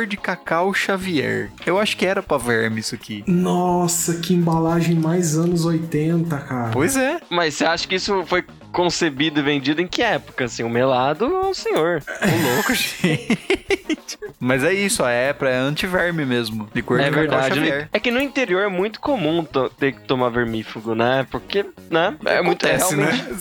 Licor 0.00 0.06
de 0.06 0.16
cacau 0.16 0.72
Xavier. 0.72 1.50
Eu 1.66 1.78
acho 1.78 1.96
que 1.96 2.06
era 2.06 2.22
pra 2.22 2.38
verme 2.38 2.80
isso 2.80 2.94
aqui. 2.94 3.24
Nossa, 3.26 4.14
que 4.14 4.34
embalagem 4.34 4.96
mais 4.96 5.36
anos 5.36 5.64
80, 5.64 6.36
cara. 6.38 6.70
Pois 6.72 6.96
é. 6.96 7.20
Mas 7.28 7.54
você 7.54 7.64
acha 7.64 7.86
que 7.86 7.94
isso 7.94 8.24
foi 8.26 8.44
concebido 8.72 9.40
e 9.40 9.42
vendido 9.42 9.80
em 9.80 9.86
que 9.86 10.02
época? 10.02 10.44
Assim, 10.44 10.62
o 10.62 10.70
melado 10.70 11.26
ou 11.26 11.50
o 11.50 11.54
senhor? 11.54 12.02
Ô 12.06 12.54
louco, 12.54 12.74
gente. 12.74 14.18
Mas 14.38 14.64
é 14.64 14.72
isso, 14.72 15.04
a 15.04 15.10
é 15.10 15.32
pra 15.32 15.50
antiverme 15.60 16.24
mesmo. 16.24 16.68
Licor 16.74 17.00
É 17.00 17.04
de 17.04 17.10
cacau 17.10 17.22
verdade. 17.22 17.54
Xavier. 17.54 17.88
É 17.92 18.00
que 18.00 18.10
no 18.10 18.20
interior 18.20 18.62
é 18.62 18.68
muito 18.68 19.00
comum 19.00 19.44
ter 19.78 19.92
que 19.92 20.00
tomar 20.02 20.30
vermífugo, 20.30 20.94
né? 20.94 21.26
Porque, 21.30 21.66
né? 21.90 22.16
É 22.24 22.40
muito 22.40 22.66
é 22.66 22.74
Acontece, 22.76 22.94
realmente... 22.94 23.22
né? 23.22 23.36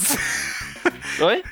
Oi? 1.25 1.43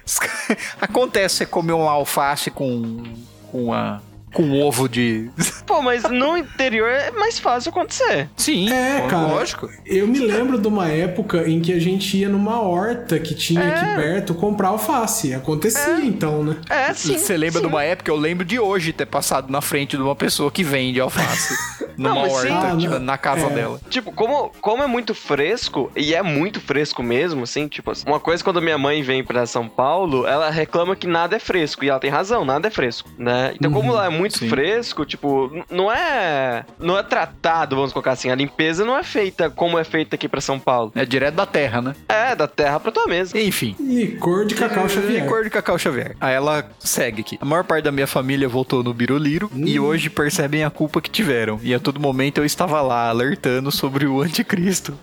Acontece 0.81 1.37
você 1.37 1.45
comer 1.45 1.73
um 1.73 1.89
alface 1.89 2.49
com, 2.49 3.03
com, 3.51 3.73
a, 3.73 4.01
com 4.33 4.61
ovo 4.61 4.87
de... 4.87 5.29
Pô, 5.65 5.81
mas 5.81 6.03
no 6.03 6.37
interior 6.37 6.89
é 6.89 7.11
mais 7.11 7.39
fácil 7.39 7.69
acontecer. 7.69 8.29
Sim, 8.37 8.69
É, 8.71 9.01
cara. 9.09 9.27
lógico. 9.27 9.69
Eu 9.85 10.07
me 10.07 10.19
lembro 10.19 10.57
de 10.59 10.67
uma 10.67 10.87
época 10.87 11.47
em 11.49 11.59
que 11.59 11.73
a 11.73 11.79
gente 11.79 12.17
ia 12.17 12.29
numa 12.29 12.61
horta 12.61 13.19
que 13.19 13.33
tinha 13.35 13.61
É. 13.61 13.67
aqui 13.73 13.95
perto 14.01 14.33
comprar 14.33 14.69
alface. 14.69 15.33
Acontecia 15.33 16.01
então, 16.01 16.43
né? 16.43 16.57
É, 16.69 16.93
sim. 16.93 17.17
Você 17.17 17.35
lembra 17.35 17.59
sim. 17.61 17.67
de 17.67 17.73
uma 17.73 17.83
época? 17.83 18.09
Eu 18.11 18.15
lembro 18.17 18.45
de 18.45 18.59
hoje 18.59 18.93
ter 18.93 19.05
passado 19.05 19.51
na 19.51 19.61
frente 19.61 19.95
de 19.97 20.03
uma 20.03 20.15
pessoa 20.15 20.51
que 20.51 20.63
vende 20.63 20.99
alface. 20.99 21.53
numa 21.97 22.13
Não, 22.13 22.29
sim. 22.29 22.49
horta, 22.51 22.67
Ah, 22.73 22.77
tipo, 22.77 22.93
não. 22.93 22.99
na 22.99 23.17
casa 23.17 23.47
É. 23.47 23.49
dela. 23.49 23.79
Tipo, 23.89 24.11
como, 24.11 24.51
como 24.61 24.83
é 24.83 24.87
muito 24.87 25.13
fresco, 25.15 25.91
e 25.95 26.13
é 26.13 26.21
muito 26.21 26.59
fresco 26.59 27.01
mesmo, 27.03 27.43
assim, 27.43 27.67
tipo, 27.67 27.91
assim, 27.91 28.03
uma 28.07 28.19
coisa 28.19 28.43
quando 28.43 28.61
minha 28.61 28.77
mãe 28.77 29.01
vem 29.01 29.23
pra 29.23 29.45
São 29.45 29.67
Paulo, 29.67 30.25
ela 30.27 30.49
reclama 30.49 30.95
que 30.95 31.07
nada 31.07 31.35
é 31.35 31.39
fresco, 31.39 31.83
e 31.83 31.89
ela 31.89 31.99
tem 31.99 32.09
razão, 32.09 32.43
nada 32.45 32.67
é 32.67 32.71
fresco, 32.71 33.09
né? 33.17 33.51
Então, 33.55 33.71
como 33.71 33.91
lá 33.91 34.05
é 34.05 34.09
muito 34.09 34.37
sim. 34.39 34.49
fresco, 34.49 35.05
tipo, 35.05 35.51
não 35.69 35.91
é 35.91 36.65
não 36.79 36.97
é 36.97 37.03
tratado, 37.03 37.75
vamos 37.75 37.91
colocar 37.93 38.11
assim, 38.11 38.29
a 38.29 38.35
limpeza 38.35 38.85
não 38.85 38.97
é 38.97 39.03
feita 39.03 39.49
como 39.49 39.77
é 39.79 39.83
feita 39.83 40.15
aqui 40.15 40.27
pra 40.27 40.41
São 40.41 40.59
Paulo. 40.59 40.91
É 40.95 41.05
direto 41.05 41.35
da 41.35 41.45
terra, 41.45 41.81
né? 41.81 41.95
É, 42.07 42.35
da 42.35 42.47
terra 42.47 42.79
pra 42.79 42.91
tua 42.91 43.07
mesa. 43.07 43.37
Enfim. 43.39 43.75
Licor 43.79 44.45
de 44.45 44.55
cacau 44.55 44.87
Xavier. 44.87 45.23
Licor 45.23 45.43
de 45.43 45.49
cacau 45.49 45.77
Xavier. 45.77 46.15
Aí 46.19 46.33
ela 46.35 46.69
segue 46.79 47.21
aqui. 47.21 47.37
A 47.41 47.45
maior 47.45 47.63
parte 47.63 47.83
da 47.83 47.91
minha 47.91 48.07
família 48.07 48.47
voltou 48.47 48.83
no 48.83 48.93
Biruliro 48.93 49.49
e 49.55 49.79
hoje 49.79 50.09
percebem 50.09 50.63
a 50.63 50.69
culpa 50.69 51.01
que 51.01 51.09
tiveram. 51.09 51.59
E 51.63 51.73
a 51.73 51.79
todo 51.87 52.01
momento 52.01 52.39
eu 52.39 52.45
estava 52.45 52.81
lá 52.81 53.07
alertando 53.09 53.71
sobre 53.71 54.05
o 54.05 54.21
anticristo. 54.21 54.93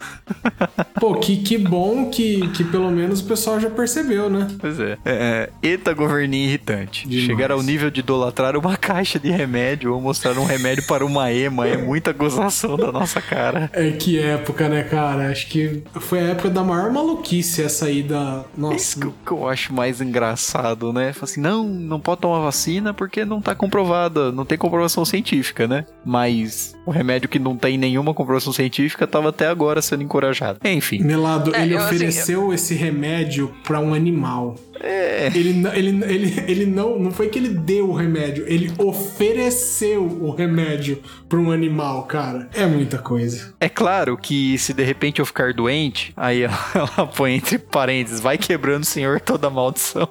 Pô, 1.00 1.14
que, 1.14 1.38
que 1.38 1.56
bom 1.56 2.10
que, 2.10 2.46
que 2.48 2.62
pelo 2.64 2.90
menos 2.90 3.20
o 3.20 3.24
pessoal 3.24 3.58
já 3.58 3.70
percebeu, 3.70 4.28
né? 4.28 4.48
Pois 4.58 4.78
é. 4.78 4.98
é 5.04 5.50
Eita 5.62 5.94
governinho 5.94 6.46
irritante. 6.48 7.08
Demais. 7.08 7.26
Chegar 7.26 7.50
ao 7.50 7.62
nível 7.62 7.90
de 7.90 8.00
idolatrar 8.00 8.54
uma 8.56 8.76
caixa 8.78 9.18
de 9.18 9.30
remédio 9.30 9.94
ou 9.94 10.00
mostrar 10.00 10.32
um 10.38 10.44
remédio 10.44 10.86
para 10.86 11.04
uma 11.06 11.32
ema 11.32 11.66
é 11.66 11.76
muita 11.76 12.12
gozação 12.12 12.76
da 12.76 12.92
nossa 12.92 13.20
cara. 13.22 13.70
É 13.72 13.90
que 13.92 14.18
época, 14.18 14.68
né, 14.68 14.82
cara? 14.82 15.30
Acho 15.30 15.46
que 15.48 15.82
foi 16.00 16.20
a 16.20 16.24
época 16.32 16.50
da 16.50 16.62
maior 16.62 16.92
maluquice 16.92 17.62
essa 17.62 17.86
aí 17.86 18.02
da. 18.02 18.44
Isso 18.52 18.60
Nossa. 18.60 19.00
que, 19.00 19.06
eu- 19.06 19.14
que 19.26 19.32
eu 19.32 19.48
acho 19.48 19.72
mais 19.72 20.00
engraçado, 20.02 20.92
né? 20.92 21.12
Fala 21.14 21.24
assim, 21.24 21.40
não, 21.40 21.64
não 21.64 21.98
pode 21.98 22.20
tomar 22.20 22.40
vacina 22.40 22.92
porque 22.92 23.24
não 23.24 23.40
tá 23.40 23.54
comprovada, 23.54 24.30
não 24.32 24.44
tem 24.44 24.58
comprovação 24.58 25.04
científica, 25.04 25.66
né? 25.66 25.86
Mas 26.04 26.73
o 26.86 26.90
remédio 26.90 27.28
que 27.28 27.38
não 27.38 27.56
tem 27.56 27.78
nenhuma 27.78 28.12
comprovação 28.12 28.52
científica 28.52 29.04
estava 29.04 29.30
até 29.30 29.46
agora 29.46 29.80
sendo 29.80 30.02
encorajado. 30.02 30.58
Enfim. 30.64 31.02
Melado, 31.02 31.54
É, 31.54 31.62
ele 31.62 31.76
assim, 31.76 31.86
ofereceu 31.86 32.52
esse 32.52 32.74
remédio 32.74 33.54
pra 33.64 33.80
um 33.80 33.94
animal. 33.94 34.56
É. 34.80 35.28
Ele, 35.34 35.66
ele, 35.74 36.04
ele, 36.04 36.44
ele 36.46 36.66
não, 36.66 36.98
não 36.98 37.10
foi 37.10 37.28
que 37.28 37.38
ele 37.38 37.48
deu 37.48 37.90
o 37.90 37.92
remédio, 37.94 38.44
ele 38.46 38.72
ofereceu 38.78 40.04
o 40.04 40.30
remédio 40.30 41.00
pra 41.28 41.38
um 41.38 41.50
animal, 41.50 42.02
cara. 42.04 42.48
É 42.52 42.66
muita 42.66 42.98
coisa. 42.98 43.54
É 43.60 43.68
claro 43.68 44.16
que 44.16 44.58
se 44.58 44.74
de 44.74 44.82
repente 44.82 45.20
eu 45.20 45.26
ficar 45.26 45.52
doente, 45.54 46.12
aí 46.16 46.42
ela, 46.44 46.58
ela 46.74 47.06
põe 47.06 47.34
entre 47.34 47.58
parênteses, 47.58 48.20
vai 48.20 48.36
quebrando, 48.36 48.84
Senhor, 48.84 49.20
toda 49.20 49.48
maldição. 49.48 50.08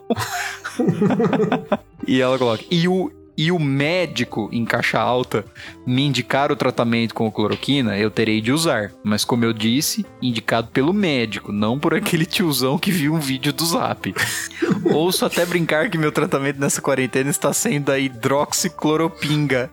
e 2.08 2.22
ela 2.22 2.38
coloca. 2.38 2.64
E 2.72 2.88
o, 2.88 3.12
e 3.38 3.52
o 3.52 3.60
médico 3.60 4.50
em 4.52 4.64
caixa 4.66 5.00
alta 5.00 5.46
me 5.86 6.04
indicar 6.04 6.52
o 6.52 6.56
tratamento 6.56 7.14
com 7.14 7.32
cloroquina, 7.32 7.98
eu 7.98 8.12
terei 8.12 8.42
de 8.42 8.52
usar. 8.52 8.92
Mas 9.04 9.26
como 9.26 9.44
eu 9.46 9.54
disse, 9.54 10.06
indicado 10.22 10.68
pelo 10.68 10.94
médico, 10.94 11.52
não 11.52 11.80
por 11.80 11.94
aquele 11.94 12.26
tiozão 12.26 12.78
que 12.78 12.92
viu 12.92 13.14
um 13.14 13.20
vídeo 13.20 13.52
do 13.52 13.66
zap. 13.66 14.14
Ouço 14.86 15.26
até 15.26 15.46
brincar 15.46 15.90
que 15.90 15.98
meu 15.98 16.12
tratamento 16.12 16.60
nessa 16.60 16.82
quarentena 16.82 17.30
está 17.30 17.52
sendo 17.54 17.92
a 17.92 18.00
hidroxicloropinga. 18.00 19.72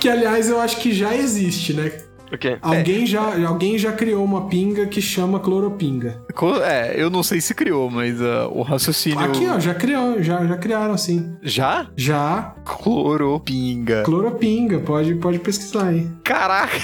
Que, 0.00 0.08
aliás, 0.08 0.48
eu 0.48 0.60
acho 0.60 0.78
que 0.78 0.92
já 0.92 1.14
existe, 1.14 1.74
né? 1.74 2.07
O 2.32 2.36
quê? 2.36 2.58
Alguém, 2.60 3.06
já, 3.06 3.46
alguém 3.46 3.78
já 3.78 3.90
criou 3.92 4.22
uma 4.24 4.48
pinga 4.48 4.86
que 4.86 5.00
chama 5.00 5.40
cloropinga. 5.40 6.22
É, 6.64 6.94
eu 7.00 7.08
não 7.08 7.22
sei 7.22 7.40
se 7.40 7.54
criou, 7.54 7.90
mas 7.90 8.20
ah, 8.20 8.48
o 8.48 8.62
raciocínio. 8.62 9.18
Aqui, 9.20 9.46
ó, 9.48 9.58
já 9.58 9.74
criou, 9.74 10.22
já, 10.22 10.44
já 10.46 10.56
criaram, 10.56 10.92
assim. 10.94 11.34
Já? 11.42 11.86
Já, 11.96 12.54
Cloropinga. 12.64 14.02
cloropinga, 14.04 14.78
pode, 14.80 15.14
pode 15.14 15.38
pesquisar 15.38 15.88
aí. 15.88 16.06
Caraca! 16.22 16.76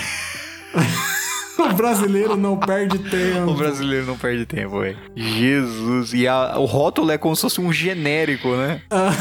O 1.56 1.72
brasileiro 1.72 2.36
não 2.36 2.56
perde 2.58 2.98
tempo. 2.98 3.46
O 3.52 3.54
brasileiro 3.54 4.04
não 4.06 4.18
perde 4.18 4.44
tempo, 4.44 4.80
velho. 4.80 4.98
Jesus. 5.14 6.12
E 6.12 6.26
a- 6.26 6.54
o 6.58 6.64
rótulo 6.64 7.12
é 7.12 7.16
como 7.16 7.36
se 7.36 7.42
fosse 7.42 7.60
um 7.60 7.72
genérico, 7.72 8.48
né? 8.56 8.80
Ah. 8.90 9.12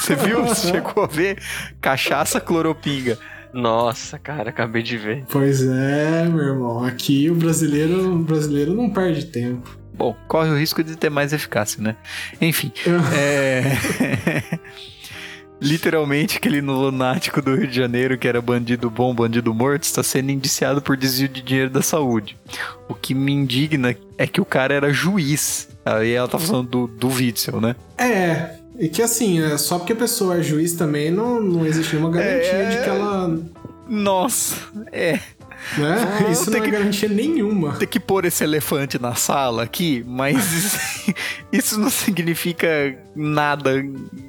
Você 0.00 0.16
viu? 0.16 0.44
Você 0.44 0.66
chegou 0.72 1.04
a 1.04 1.06
ver? 1.06 1.38
Cachaça 1.80 2.40
cloropinga. 2.40 3.16
Nossa, 3.52 4.18
cara, 4.18 4.50
acabei 4.50 4.82
de 4.82 4.96
ver. 4.96 5.24
Pois 5.28 5.62
é, 5.62 6.28
meu 6.28 6.44
irmão. 6.44 6.84
Aqui 6.84 7.30
o 7.30 7.34
brasileiro, 7.34 8.14
o 8.14 8.18
brasileiro 8.18 8.74
não 8.74 8.90
perde 8.90 9.26
tempo. 9.26 9.78
Bom, 9.94 10.16
corre 10.28 10.50
o 10.50 10.56
risco 10.56 10.82
de 10.84 10.96
ter 10.96 11.10
mais 11.10 11.32
eficácia, 11.32 11.82
né? 11.82 11.96
Enfim. 12.40 12.70
é... 13.18 14.58
Literalmente, 15.60 16.36
aquele 16.36 16.60
lunático 16.60 17.42
do 17.42 17.56
Rio 17.56 17.66
de 17.66 17.74
Janeiro, 17.74 18.16
que 18.16 18.28
era 18.28 18.40
bandido 18.40 18.88
bom, 18.88 19.12
bandido 19.12 19.52
morto, 19.52 19.82
está 19.82 20.04
sendo 20.04 20.30
indiciado 20.30 20.80
por 20.80 20.96
desvio 20.96 21.28
de 21.28 21.42
dinheiro 21.42 21.68
da 21.68 21.82
saúde. 21.82 22.38
O 22.88 22.94
que 22.94 23.12
me 23.12 23.32
indigna 23.32 23.96
é 24.16 24.26
que 24.26 24.40
o 24.40 24.44
cara 24.44 24.72
era 24.72 24.92
juiz. 24.92 25.68
Aí 25.84 26.12
ela 26.12 26.28
tá 26.28 26.38
falando 26.38 26.68
do, 26.68 26.86
do 26.86 27.08
Witzel, 27.08 27.60
né? 27.60 27.74
É, 27.96 28.57
e 28.78 28.88
que 28.88 29.02
assim, 29.02 29.40
é, 29.42 29.58
só 29.58 29.78
porque 29.78 29.92
a 29.92 29.96
pessoa 29.96 30.38
é 30.38 30.42
juiz 30.42 30.72
também, 30.74 31.10
não, 31.10 31.40
não 31.40 31.66
existe 31.66 31.94
nenhuma 31.96 32.12
garantia 32.12 32.52
É. 32.52 32.68
de 32.70 32.82
que 32.84 32.88
ela. 32.88 33.38
Nossa, 33.88 34.54
é. 34.92 35.18
Né? 35.76 36.18
Vou 36.20 36.30
Isso 36.30 36.50
não 36.50 36.58
é 36.58 36.60
que- 36.60 36.70
garantia 36.70 37.08
nenhuma. 37.08 37.74
Ter 37.76 37.86
que 37.86 37.98
pôr 37.98 38.24
esse 38.24 38.44
elefante 38.44 38.98
na 38.98 39.14
sala 39.14 39.64
aqui, 39.64 40.04
mas 40.06 40.36
isso, 40.54 40.78
isso 41.52 41.80
não 41.80 41.90
significa 41.90 42.68
nada 43.16 43.82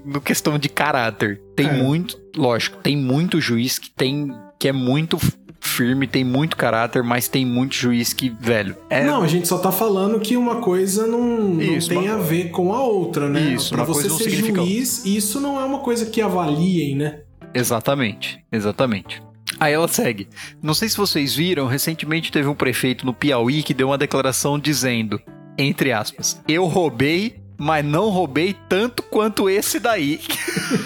no 0.06 0.20
questão 0.20 0.58
de 0.58 0.68
caráter. 0.70 1.40
Tem 1.56 1.68
É. 1.68 1.74
muito, 1.74 2.20
lógico, 2.36 2.78
tem 2.78 2.98
muito 2.98 3.40
juiz 3.40 3.78
que 3.78 3.92
tem 3.92 4.34
que 4.60 4.68
é 4.68 4.74
muito 4.74 5.18
firme, 5.62 6.08
tem 6.08 6.24
muito 6.24 6.56
caráter, 6.58 7.04
mas 7.04 7.28
tem 7.28 7.46
muito 7.46 7.76
juiz 7.76 8.14
que, 8.14 8.30
velho, 8.30 8.76
é 8.90 9.04
Não, 9.04 9.22
a 9.22 9.28
gente 9.28 9.48
só 9.48 9.58
tá 9.58 9.72
falando 9.72 10.20
que 10.20 10.36
uma 10.38 10.58
coisa 10.62 11.06
não, 11.06 11.22
não 11.40 11.62
Isso, 11.62 11.90
tem 11.90 11.98
uma- 11.98 12.14
a 12.14 12.18
ver 12.18 12.50
com 12.52 12.74
a 12.74 12.82
outra, 12.82 13.28
né? 13.30 13.42
Isso, 13.54 13.70
pra 13.70 13.80
uma 13.80 13.86
você 13.86 13.94
coisa 14.02 14.10
não 14.10 14.18
ser 14.18 14.24
significa 14.30 14.62
juiz, 14.62 15.06
isso 15.06 15.40
não 15.40 15.60
é 15.60 15.64
uma 15.66 15.80
coisa 15.80 16.06
que 16.06 16.22
avaliem, 16.22 16.96
né? 16.96 17.20
Exatamente, 17.54 18.40
exatamente. 18.52 19.22
Aí 19.60 19.74
ela 19.74 19.88
segue. 19.88 20.28
Não 20.62 20.74
sei 20.74 20.88
se 20.88 20.96
vocês 20.98 21.36
viram, 21.36 21.68
recentemente 21.68 22.32
teve 22.32 22.48
um 22.48 22.56
prefeito 22.56 23.06
no 23.06 23.14
Piauí 23.14 23.62
que 23.64 23.74
deu 23.74 23.88
uma 23.88 23.98
declaração 23.98 24.58
dizendo, 24.58 25.20
entre 25.58 25.92
aspas, 25.92 26.42
eu 26.48 26.66
roubei, 26.66 27.36
mas 27.60 27.84
não 27.84 28.10
roubei 28.10 28.56
tanto 28.70 29.04
quanto 29.04 29.50
esse 29.50 29.80
daí. 29.80 30.22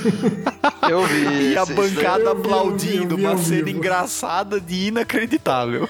Eu 0.89 1.05
vi. 1.05 1.51
E 1.51 1.57
a 1.57 1.65
bancada 1.65 2.33
vi, 2.33 2.41
vi, 2.41 2.47
aplaudindo, 2.47 3.15
vi, 3.15 3.23
eu 3.23 3.29
uma 3.29 3.37
vi, 3.37 3.45
cena 3.45 3.63
vi. 3.65 3.71
engraçada 3.71 4.59
de 4.59 4.87
inacreditável. 4.87 5.87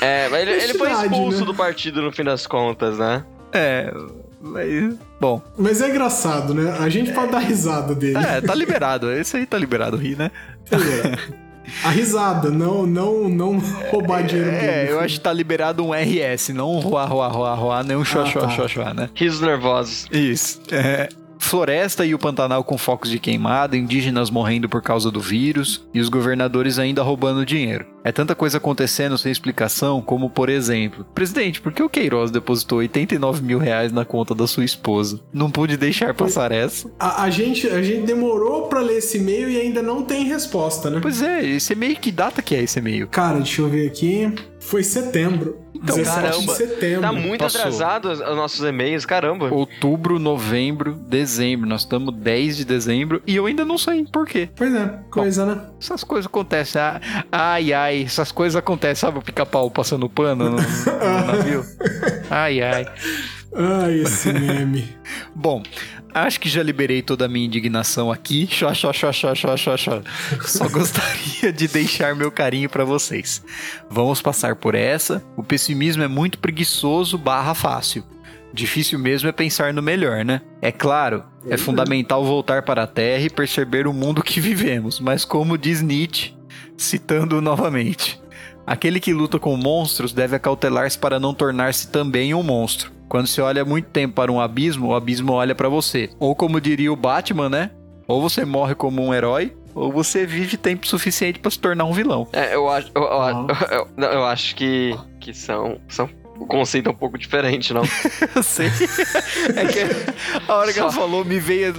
É, 0.00 0.28
mas 0.28 0.42
ele, 0.42 0.50
ele 0.52 0.74
foi 0.74 0.90
expulso 0.90 1.40
né? 1.40 1.46
do 1.46 1.54
partido 1.54 2.00
no 2.00 2.12
fim 2.12 2.24
das 2.24 2.46
contas, 2.46 2.96
né? 2.98 3.24
É, 3.52 3.92
mas, 4.40 4.94
bom, 5.20 5.42
Mas 5.56 5.80
é 5.80 5.90
engraçado, 5.90 6.54
né? 6.54 6.76
A 6.78 6.88
gente 6.88 7.12
pode 7.12 7.32
dar 7.32 7.40
risada 7.40 7.94
dele. 7.94 8.18
é, 8.18 8.40
tá 8.40 8.54
liberado, 8.54 9.10
esse 9.12 9.36
aí 9.36 9.46
tá 9.46 9.58
liberado, 9.58 9.96
ri, 9.96 10.14
né? 10.16 10.30
A 11.84 11.90
risada, 11.90 12.50
não, 12.50 12.86
não, 12.86 13.28
não 13.28 13.58
roubar 13.90 14.22
dinheiro 14.22 14.50
É, 14.50 14.58
público. 14.80 14.92
eu 14.92 15.00
acho 15.00 15.14
que 15.14 15.20
tá 15.20 15.32
liberado 15.32 15.84
um 15.84 15.90
RS, 15.92 16.50
não 16.50 16.72
um 16.72 16.78
roa, 16.78 17.04
roa, 17.04 17.28
roa, 17.28 17.54
roa, 17.54 17.82
nem 17.82 17.96
um 17.96 18.04
xoxó, 18.04 18.40
tá. 18.40 18.50
xoxó, 18.50 18.92
né? 18.94 19.08
Risos 19.14 19.40
nervosos. 19.40 20.06
Isso. 20.12 20.60
É, 20.70 21.08
floresta 21.38 22.04
e 22.04 22.14
o 22.14 22.18
Pantanal 22.18 22.64
com 22.64 22.76
focos 22.78 23.10
de 23.10 23.18
queimada, 23.18 23.76
indígenas 23.76 24.30
morrendo 24.30 24.68
por 24.68 24.82
causa 24.82 25.10
do 25.10 25.20
vírus 25.20 25.86
e 25.94 26.00
os 26.00 26.08
governadores 26.08 26.78
ainda 26.78 27.02
roubando 27.02 27.44
dinheiro. 27.46 27.86
É 28.06 28.12
tanta 28.12 28.36
coisa 28.36 28.58
acontecendo 28.58 29.18
sem 29.18 29.32
explicação, 29.32 30.00
como 30.00 30.30
por 30.30 30.48
exemplo, 30.48 31.04
presidente, 31.12 31.60
por 31.60 31.72
que 31.72 31.82
o 31.82 31.88
Queiroz 31.90 32.30
depositou 32.30 32.78
89 32.78 33.42
mil 33.42 33.58
reais 33.58 33.90
na 33.90 34.04
conta 34.04 34.32
da 34.32 34.46
sua 34.46 34.64
esposa? 34.64 35.18
Não 35.32 35.50
pude 35.50 35.76
deixar 35.76 36.14
passar 36.14 36.52
essa. 36.52 36.88
A, 37.00 37.24
a 37.24 37.30
gente, 37.30 37.66
a 37.68 37.82
gente 37.82 38.06
demorou 38.06 38.68
pra 38.68 38.80
ler 38.80 38.98
esse 38.98 39.18
e-mail 39.18 39.50
e 39.50 39.60
ainda 39.60 39.82
não 39.82 40.04
tem 40.04 40.24
resposta, 40.24 40.88
né? 40.88 41.00
Pois 41.02 41.20
é, 41.20 41.44
esse 41.44 41.72
e-mail, 41.72 41.96
que 41.96 42.12
data 42.12 42.40
que 42.40 42.54
é 42.54 42.62
esse 42.62 42.78
e-mail? 42.78 43.08
Cara, 43.08 43.38
deixa 43.38 43.62
eu 43.62 43.68
ver 43.68 43.88
aqui. 43.88 44.32
Foi 44.60 44.84
setembro. 44.84 45.66
Então, 45.76 45.96
17 45.96 46.04
de 46.04 46.06
caramba, 46.06 46.54
setembro. 46.54 47.00
Tá 47.02 47.12
muito 47.12 47.40
passou. 47.40 47.60
atrasado 47.60 48.10
os, 48.10 48.20
os 48.20 48.36
nossos 48.36 48.60
e-mails, 48.66 49.04
caramba. 49.06 49.52
Outubro, 49.52 50.18
novembro, 50.18 50.94
dezembro. 50.94 51.68
Nós 51.68 51.82
estamos 51.82 52.14
10 52.14 52.56
de 52.56 52.64
dezembro 52.64 53.22
e 53.26 53.36
eu 53.36 53.46
ainda 53.46 53.64
não 53.64 53.78
sei 53.78 54.04
por 54.04 54.26
quê. 54.26 54.48
Pois 54.56 54.74
é, 54.74 54.98
coisa, 55.10 55.46
né? 55.46 55.60
Essas 55.80 56.02
coisas 56.02 56.26
acontecem. 56.26 56.80
Ah, 56.80 57.00
Ai, 57.30 57.72
ai, 57.96 58.02
essas 58.04 58.30
coisas 58.30 58.56
acontecem. 58.56 58.96
Sabe 58.96 59.18
o 59.18 59.22
pica-pau 59.22 59.70
passando 59.70 60.08
pano 60.08 60.50
no, 60.50 60.56
no 60.56 61.26
navio? 61.26 61.64
Ai, 62.30 62.62
ai. 62.62 62.86
Ai, 63.54 64.00
esse 64.00 64.32
meme. 64.32 64.96
Bom, 65.34 65.62
acho 66.12 66.38
que 66.38 66.48
já 66.48 66.62
liberei 66.62 67.00
toda 67.02 67.24
a 67.24 67.28
minha 67.28 67.46
indignação 67.46 68.12
aqui. 68.12 68.46
Xó, 68.50 68.72
xó, 68.74 68.92
xó, 68.92 69.12
xó, 69.12 69.34
xó, 69.34 69.56
xó, 69.56 69.76
xó. 69.76 70.02
Só 70.42 70.68
gostaria 70.68 71.52
de 71.52 71.68
deixar 71.68 72.14
meu 72.14 72.30
carinho 72.30 72.68
pra 72.68 72.84
vocês. 72.84 73.42
Vamos 73.88 74.20
passar 74.20 74.56
por 74.56 74.74
essa. 74.74 75.24
O 75.36 75.42
pessimismo 75.42 76.02
é 76.02 76.08
muito 76.08 76.38
preguiçoso 76.38 77.16
barra 77.16 77.54
fácil. 77.54 78.04
Difícil 78.52 78.98
mesmo 78.98 79.28
é 79.28 79.32
pensar 79.32 79.74
no 79.74 79.82
melhor, 79.82 80.24
né? 80.24 80.40
É 80.62 80.72
claro, 80.72 81.24
é 81.48 81.58
fundamental 81.58 82.24
voltar 82.24 82.62
para 82.62 82.84
a 82.84 82.86
Terra 82.86 83.24
e 83.24 83.28
perceber 83.28 83.86
o 83.86 83.92
mundo 83.92 84.22
que 84.22 84.40
vivemos, 84.40 84.98
mas 84.98 85.26
como 85.26 85.58
diz 85.58 85.82
Nietzsche, 85.82 86.34
citando 86.76 87.40
novamente, 87.40 88.20
aquele 88.66 89.00
que 89.00 89.12
luta 89.12 89.38
com 89.38 89.56
monstros 89.56 90.12
deve 90.12 90.36
acautelar-se 90.36 90.98
para 90.98 91.18
não 91.20 91.32
tornar-se 91.34 91.88
também 91.88 92.34
um 92.34 92.42
monstro. 92.42 92.90
Quando 93.08 93.26
se 93.28 93.40
olha 93.40 93.64
muito 93.64 93.88
tempo 93.88 94.14
para 94.14 94.32
um 94.32 94.40
abismo, 94.40 94.88
o 94.88 94.94
abismo 94.94 95.32
olha 95.32 95.54
para 95.54 95.68
você. 95.68 96.10
Ou 96.18 96.34
como 96.34 96.60
diria 96.60 96.92
o 96.92 96.96
Batman, 96.96 97.48
né? 97.48 97.70
Ou 98.08 98.20
você 98.20 98.44
morre 98.44 98.74
como 98.74 99.02
um 99.02 99.14
herói, 99.14 99.56
ou 99.74 99.92
você 99.92 100.26
vive 100.26 100.56
tempo 100.56 100.86
suficiente 100.86 101.38
para 101.38 101.50
se 101.50 101.58
tornar 101.58 101.84
um 101.84 101.92
vilão. 101.92 102.26
É, 102.32 102.54
eu 102.54 102.68
acho. 102.68 102.90
Eu, 102.94 103.02
eu- 103.02 103.88
eu- 103.96 104.10
eu 104.12 104.24
acho 104.24 104.54
que. 104.56 104.96
Que 105.20 105.32
são. 105.34 105.78
são 105.88 106.08
o 106.38 106.46
conceito 106.46 106.88
é 106.88 106.92
um 106.92 106.94
pouco 106.94 107.18
diferente, 107.18 107.72
não? 107.72 107.82
Eu 108.34 108.42
sei. 108.42 108.66
É 109.54 109.64
que 109.66 109.80
a 110.48 110.54
hora 110.54 110.72
que 110.72 110.78
ela 110.78 110.90
Só. 110.90 111.00
falou, 111.00 111.24
me 111.24 111.38
veio, 111.38 111.74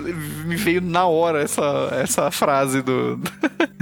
me 0.46 0.56
veio 0.56 0.82
na 0.82 1.06
hora 1.06 1.42
essa, 1.42 1.90
essa 2.02 2.32
frase 2.32 2.82
do. 2.82 3.20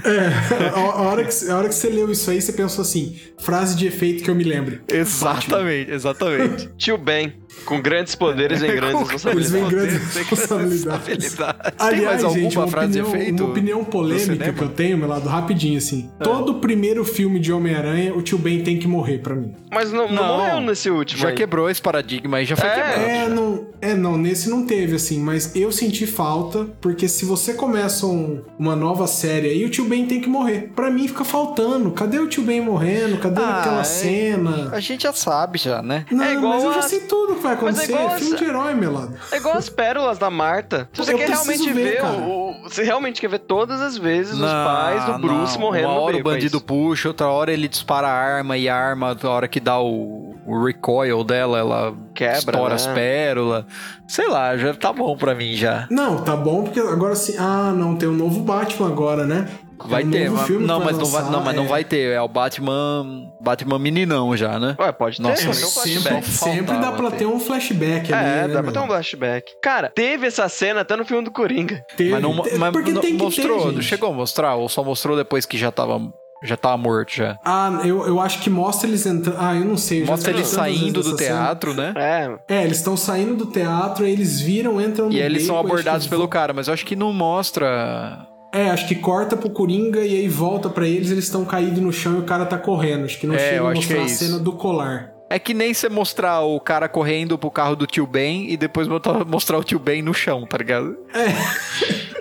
É, 0.03 0.67
a, 0.69 0.79
a 0.79 1.01
hora 1.01 1.23
que, 1.23 1.49
a 1.49 1.57
hora 1.57 1.67
que 1.69 1.75
você 1.75 1.89
leu 1.89 2.11
isso 2.11 2.29
aí, 2.29 2.41
você 2.41 2.53
pensou 2.53 2.81
assim: 2.81 3.19
frase 3.39 3.75
de 3.75 3.87
efeito 3.87 4.23
que 4.23 4.29
eu 4.29 4.35
me 4.35 4.43
lembro. 4.43 4.79
Exatamente, 4.87 5.91
exatamente. 5.91 6.69
Tio 6.77 6.97
Ben. 6.97 7.33
Com 7.65 7.81
grandes 7.81 8.13
poderes 8.15 8.59
vem 8.61 8.75
grandes 8.75 9.07
responsabilidades. 9.09 9.69
grandes 9.71 10.15
responsabilidades. 10.15 11.33
Tem 11.35 11.45
Aliás, 11.79 12.23
mais 12.23 12.33
gente, 12.35 12.57
uma 12.57 12.67
frase 12.67 12.91
de 12.93 13.01
opinião, 13.01 13.21
efeito? 13.21 13.43
uma 13.43 13.51
opinião 13.51 13.83
polêmica 13.83 14.53
que 14.53 14.61
eu 14.61 14.69
tenho, 14.69 14.97
meu 14.97 15.07
lado, 15.07 15.27
rapidinho 15.27 15.77
assim. 15.77 16.09
É. 16.19 16.23
Todo 16.23 16.55
primeiro 16.55 17.03
filme 17.03 17.39
de 17.39 17.51
Homem-Aranha, 17.51 18.13
o 18.13 18.21
tio 18.21 18.37
Ben 18.37 18.61
tem 18.63 18.77
que 18.77 18.87
morrer 18.87 19.19
pra 19.19 19.35
mim. 19.35 19.53
Mas 19.71 19.91
não, 19.91 20.07
não, 20.07 20.15
Não, 20.27 20.37
morreu 20.37 20.61
nesse 20.61 20.89
último. 20.89 21.19
Já 21.19 21.29
aí. 21.29 21.35
quebrou 21.35 21.69
esse 21.69 21.81
paradigma 21.81 22.37
aí, 22.37 22.45
já 22.45 22.55
foi 22.55 22.69
É. 22.69 22.73
quebrado. 22.75 23.01
É, 23.09 23.29
não, 23.29 23.67
é, 23.81 23.93
não, 23.93 24.17
nesse 24.17 24.49
não 24.49 24.65
teve, 24.65 24.95
assim, 24.95 25.19
mas 25.19 25.55
eu 25.55 25.71
senti 25.71 26.05
falta, 26.05 26.65
porque 26.79 27.07
se 27.07 27.25
você 27.25 27.53
começa 27.53 28.05
um- 28.05 28.41
uma 28.59 28.75
nova 28.75 29.07
série 29.07 29.49
aí, 29.49 29.65
o 29.65 29.69
tio 29.69 29.85
Ben 29.85 30.05
tem 30.05 30.21
que 30.21 30.29
morrer. 30.29 30.71
Pra 30.75 30.89
mim 30.91 31.07
fica 31.07 31.23
faltando. 31.25 31.91
Cadê 31.91 32.19
o 32.19 32.27
tio 32.27 32.43
Ben 32.43 32.61
morrendo? 32.61 33.17
Cadê 33.17 33.41
Ah, 33.41 33.59
aquela 33.61 33.81
é. 33.81 33.83
cena? 33.83 34.69
A 34.71 34.79
gente 34.79 35.03
já 35.03 35.13
sabe 35.13 35.57
já, 35.57 35.81
né? 35.81 36.05
Não, 36.11 36.23
É 36.23 36.33
igual 36.33 36.53
mas 36.53 36.63
eu 36.63 36.73
já 36.73 36.79
a- 36.79 36.83
sei 36.83 36.99
tudo 37.01 37.35
vai 37.45 37.55
Mas 37.55 37.63
é 37.79 37.83
acontecer. 37.83 37.91
igual 37.93 38.09
É, 38.09 38.13
a- 38.13 38.17
filme 38.19 38.37
de 38.37 38.43
herói, 38.43 38.73
meu 38.73 38.93
lado. 38.93 39.13
É 39.31 39.37
igual 39.37 39.57
as 39.57 39.69
pérolas 39.69 40.17
da 40.17 40.29
Marta. 40.29 40.89
Se 40.93 41.03
você 41.03 41.13
Eu 41.13 41.17
quer 41.17 41.29
realmente 41.29 41.71
ver, 41.73 42.01
ver, 42.01 42.03
o, 42.03 42.07
o- 42.49 42.55
Você 42.69 42.83
realmente 42.83 43.21
quer 43.21 43.29
ver 43.29 43.39
todas 43.39 43.79
as 43.81 43.97
vezes 43.97 44.33
os 44.33 44.39
Não, 44.39 44.65
pais 44.65 45.05
do 45.05 45.19
Bruce 45.19 45.53
não. 45.53 45.61
morrendo 45.61 45.87
Uma 45.87 45.95
no 45.95 46.01
hora 46.01 46.15
o 46.15 46.19
é 46.19 46.23
bandido 46.23 46.59
puxa, 46.59 47.07
outra 47.09 47.27
hora 47.27 47.53
ele 47.53 47.67
dispara 47.67 48.07
a 48.07 48.11
arma 48.13 48.57
e 48.57 48.67
a 48.67 48.75
arma, 48.75 49.09
outra 49.09 49.29
hora 49.29 49.47
que 49.47 49.59
dá 49.59 49.79
o, 49.79 50.35
o 50.45 50.63
recoil 50.65 51.23
dela, 51.23 51.59
ela 51.59 51.93
Quebra, 52.13 52.37
estoura 52.37 52.69
né? 52.69 52.75
as 52.75 52.87
pérolas. 52.87 53.65
Sei 54.07 54.27
lá, 54.27 54.57
já 54.57 54.73
tá 54.73 54.91
bom 54.91 55.15
pra 55.15 55.35
mim 55.35 55.53
já. 55.55 55.87
Não, 55.91 56.17
tá 56.23 56.35
bom, 56.35 56.63
porque 56.63 56.79
agora 56.79 57.15
sim. 57.15 57.35
Ah, 57.37 57.71
não, 57.75 57.95
tem 57.95 58.09
um 58.09 58.13
novo 58.15 58.39
Batman 58.41 58.87
agora, 58.87 59.25
né? 59.25 59.47
Vai 59.87 60.03
É 60.03 60.05
um 60.05 60.09
ter, 60.11 60.29
mas, 60.31 60.47
filme 60.47 60.65
não, 60.65 60.79
mas 60.79 60.97
não 60.97 61.05
vai, 61.05 61.21
lançar, 61.21 61.31
não, 61.31 61.43
mas 61.43 61.55
não 61.55 61.65
é. 61.65 61.67
vai 61.67 61.83
ter. 61.83 62.13
É 62.13 62.21
o 62.21 62.27
Batman, 62.29 63.27
Batman 63.45 63.77
meninão 63.79 64.35
já, 64.35 64.59
né? 64.59 64.75
Ué, 64.79 64.91
pode 64.91 65.17
ter. 65.17 65.23
Nossa, 65.23 65.47
mas 65.47 65.61
não 65.61 65.71
pode 65.71 65.89
sempre-. 66.01 66.21
Sempre, 66.25 66.77
dá 66.77 66.91
pra 66.91 67.11
ter. 67.11 67.25
um 67.27 67.39
flashback 67.39 68.11
ali. 68.13 68.25
É, 68.27 68.47
né, 68.47 68.53
dá 68.53 68.63
pra 68.63 68.71
ter 68.71 68.79
um 68.79 68.87
flashback. 68.87 69.51
Cara, 69.61 69.89
teve 69.93 70.27
essa 70.27 70.49
cena 70.49 70.81
até 70.81 70.95
no 70.95 71.05
filme 71.05 71.23
do 71.23 71.31
Coringa. 71.31 71.81
Teve, 71.95 72.09
Mas 72.11 72.21
não, 72.21 72.33
mas 72.33 72.71
porque 72.73 72.91
não 72.91 73.01
tem 73.01 73.15
que 73.15 73.23
mostrou, 73.23 73.71
ter, 73.73 73.81
chegou 73.83 74.09
a 74.09 74.13
mostrar 74.13 74.55
ou 74.55 74.67
só 74.67 74.83
mostrou 74.83 75.15
depois 75.15 75.45
que 75.45 75.57
já 75.57 75.71
tava 75.71 76.01
já 76.43 76.55
tava 76.57 76.77
morto 76.77 77.11
já. 77.15 77.39
Ah, 77.43 77.81
eu, 77.85 78.05
eu 78.05 78.19
acho 78.19 78.39
que 78.41 78.49
mostra 78.49 78.87
eles 78.87 79.05
entrando. 79.05 79.37
Ah, 79.39 79.55
eu 79.55 79.65
não 79.65 79.77
sei. 79.77 80.03
eu 80.03 80.05
Mostra 80.05 80.31
vi 80.31 80.39
ele 80.39 80.47
tantas 80.47 80.63
vezes 80.65 80.79
saindo 80.81 81.01
do 81.03 81.09
essa 81.09 81.17
cena. 81.17 81.39
teatro, 81.39 81.73
né? 81.73 81.93
É, 81.95 82.55
É, 82.57 82.63
eles 82.63 82.77
estão 82.77 82.95
saindo 82.97 83.35
do 83.35 83.45
teatro, 83.47 84.05
aí 84.05 84.11
eles 84.11 84.41
viram, 84.41 84.79
entram 84.81 85.07
no 85.07 85.11
E 85.13 85.19
aí 85.19 85.25
eles 85.25 85.43
são 85.45 85.55
acho 85.57 85.65
abordados 85.65 86.07
pelo 86.07 86.23
vo- 86.23 86.27
cara, 86.27 86.53
mas 86.53 86.67
eu 86.67 86.73
acho 86.73 86.85
que 86.85 86.95
não 86.95 87.11
mostra. 87.13 88.27
É, 88.55 88.69
acho 88.69 88.87
que 88.87 88.95
corta 88.95 89.35
pro 89.35 89.49
Coringa 89.49 89.99
e 89.99 90.15
aí 90.15 90.29
volta 90.29 90.69
pra 90.69 90.87
eles, 90.87 91.11
eles 91.11 91.25
estão 91.25 91.43
caídos 91.43 91.81
no 91.81 91.91
chão 91.91 92.15
e 92.15 92.19
o 92.19 92.23
cara 92.23 92.45
tá 92.45 92.57
correndo. 92.57 93.03
Acho 93.03 93.19
que 93.19 93.27
não 93.27 93.35
É, 93.35 93.39
chega 93.39 93.67
a 93.67 93.73
mostrar 93.73 93.97
é 93.97 94.03
a 94.03 94.07
cena 94.07 94.39
do 94.39 94.53
colar. 94.53 95.11
É 95.29 95.37
que 95.37 95.53
nem 95.53 95.73
você 95.73 95.89
mostrar 95.89 96.39
o 96.39 96.57
cara 96.61 96.87
correndo 96.87 97.37
pro 97.37 97.51
carro 97.51 97.75
do 97.75 97.85
tio 97.85 98.07
Ben 98.07 98.49
e 98.49 98.55
depois 98.55 98.87
mostrar 99.27 99.57
o 99.57 99.63
tio 99.63 99.77
Ben 99.77 100.01
no 100.01 100.13
chão, 100.13 100.47
tá 100.47 100.57
ligado? 100.57 100.95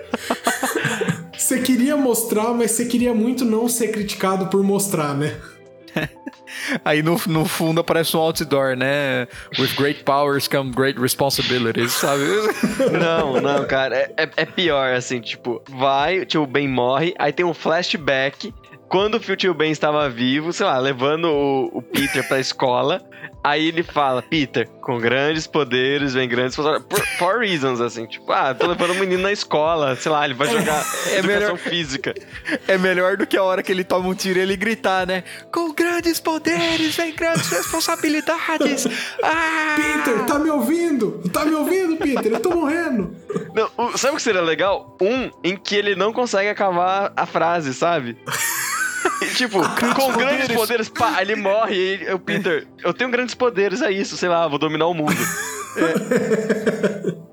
Você 1.37 1.59
queria 1.59 1.95
mostrar, 1.95 2.55
mas 2.55 2.71
você 2.71 2.85
queria 2.85 3.13
muito 3.13 3.45
não 3.45 3.69
ser 3.69 3.89
criticado 3.89 4.47
por 4.47 4.63
mostrar, 4.63 5.13
né? 5.13 5.35
Aí 6.83 7.01
no, 7.01 7.19
no 7.27 7.45
fundo 7.45 7.81
aparece 7.81 8.15
um 8.15 8.19
outdoor, 8.19 8.75
né? 8.75 9.27
With 9.59 9.73
great 9.75 10.03
powers 10.03 10.47
come 10.47 10.71
great 10.71 10.99
responsibilities, 10.99 11.91
sabe? 11.93 12.23
não, 12.99 13.41
não, 13.41 13.65
cara. 13.65 13.95
É, 13.95 14.13
é- 14.17 14.29
é 14.37 14.45
pior, 14.45 14.93
assim, 14.93 15.19
tipo, 15.21 15.61
vai, 15.69 16.19
o 16.19 16.25
tio 16.25 16.45
Ben 16.45 16.67
morre, 16.67 17.13
aí 17.17 17.31
tem 17.33 17.45
um 17.45 17.53
flashback. 17.53 18.53
Quando 18.87 19.15
o 19.15 19.35
tio 19.35 19.53
Ben 19.53 19.71
estava 19.71 20.07
vivo, 20.09 20.53
sei 20.53 20.65
lá, 20.65 20.77
levando 20.77 21.25
o, 21.25 21.77
o 21.77 21.81
Peter 21.81 22.25
pra 22.27 22.39
escola. 22.39 23.01
Aí 23.43 23.67
ele 23.67 23.83
fala, 23.83 24.21
Peter, 24.21 24.67
com 24.85 24.99
grandes 24.99 25.47
poderes 25.47 26.13
vem 26.13 26.29
grandes 26.29 26.55
responsabilidades. 26.55 26.87
Por, 26.87 27.17
for 27.17 27.39
reasons, 27.39 27.81
assim, 27.81 28.05
tipo, 28.05 28.31
ah, 28.31 28.53
tô 28.53 28.67
levando 28.67 28.91
o 28.91 28.95
menino 28.95 29.23
na 29.23 29.31
escola, 29.31 29.95
sei 29.95 30.11
lá, 30.11 30.23
ele 30.25 30.35
vai 30.35 30.47
jogar 30.47 30.85
É 31.07 31.17
educação 31.17 31.23
melhor- 31.55 31.57
física. 31.57 32.13
É 32.67 32.77
melhor 32.77 33.17
do 33.17 33.25
que 33.25 33.35
a 33.35 33.41
hora 33.43 33.63
que 33.63 33.71
ele 33.71 33.83
toma 33.83 34.07
um 34.07 34.13
tiro 34.13 34.37
e 34.37 34.43
ele 34.43 34.55
gritar, 34.55 35.07
né? 35.07 35.23
Com 35.51 35.73
grandes 35.73 36.19
poderes 36.19 36.95
vem 36.95 37.15
grandes 37.15 37.49
responsabilidades. 37.49 38.85
Ah! 39.23 39.75
Peter, 39.75 40.25
tá 40.25 40.37
me 40.37 40.49
ouvindo? 40.51 41.21
Tá 41.33 41.43
me 41.45 41.55
ouvindo, 41.55 41.97
Peter? 41.97 42.31
Eu 42.33 42.39
tô 42.39 42.51
morrendo. 42.51 43.15
Não, 43.55 43.97
sabe 43.97 44.13
o 44.13 44.17
que 44.17 44.21
seria 44.21 44.41
legal? 44.41 44.95
Um 45.01 45.31
em 45.43 45.55
que 45.57 45.75
ele 45.75 45.95
não 45.95 46.13
consegue 46.13 46.47
acabar 46.49 47.11
a 47.15 47.25
frase, 47.25 47.73
sabe? 47.73 48.17
E, 49.21 49.25
tipo, 49.35 49.59
com 49.95 50.11
grandes 50.13 50.47
poderes, 50.55 50.89
pá, 50.89 51.21
ele 51.21 51.35
morre 51.35 51.75
e 51.75 51.79
ele- 51.79 52.13
o 52.13 52.19
Peter, 52.19 52.67
eu 52.83 52.93
tenho 52.93 53.09
grandes 53.11 53.35
poderes, 53.35 53.81
é 53.81 53.91
isso, 53.91 54.15
sei 54.17 54.29
lá, 54.29 54.47
vou 54.47 54.57
dominar 54.59 54.87
o 54.87 54.93
mundo. 54.93 55.15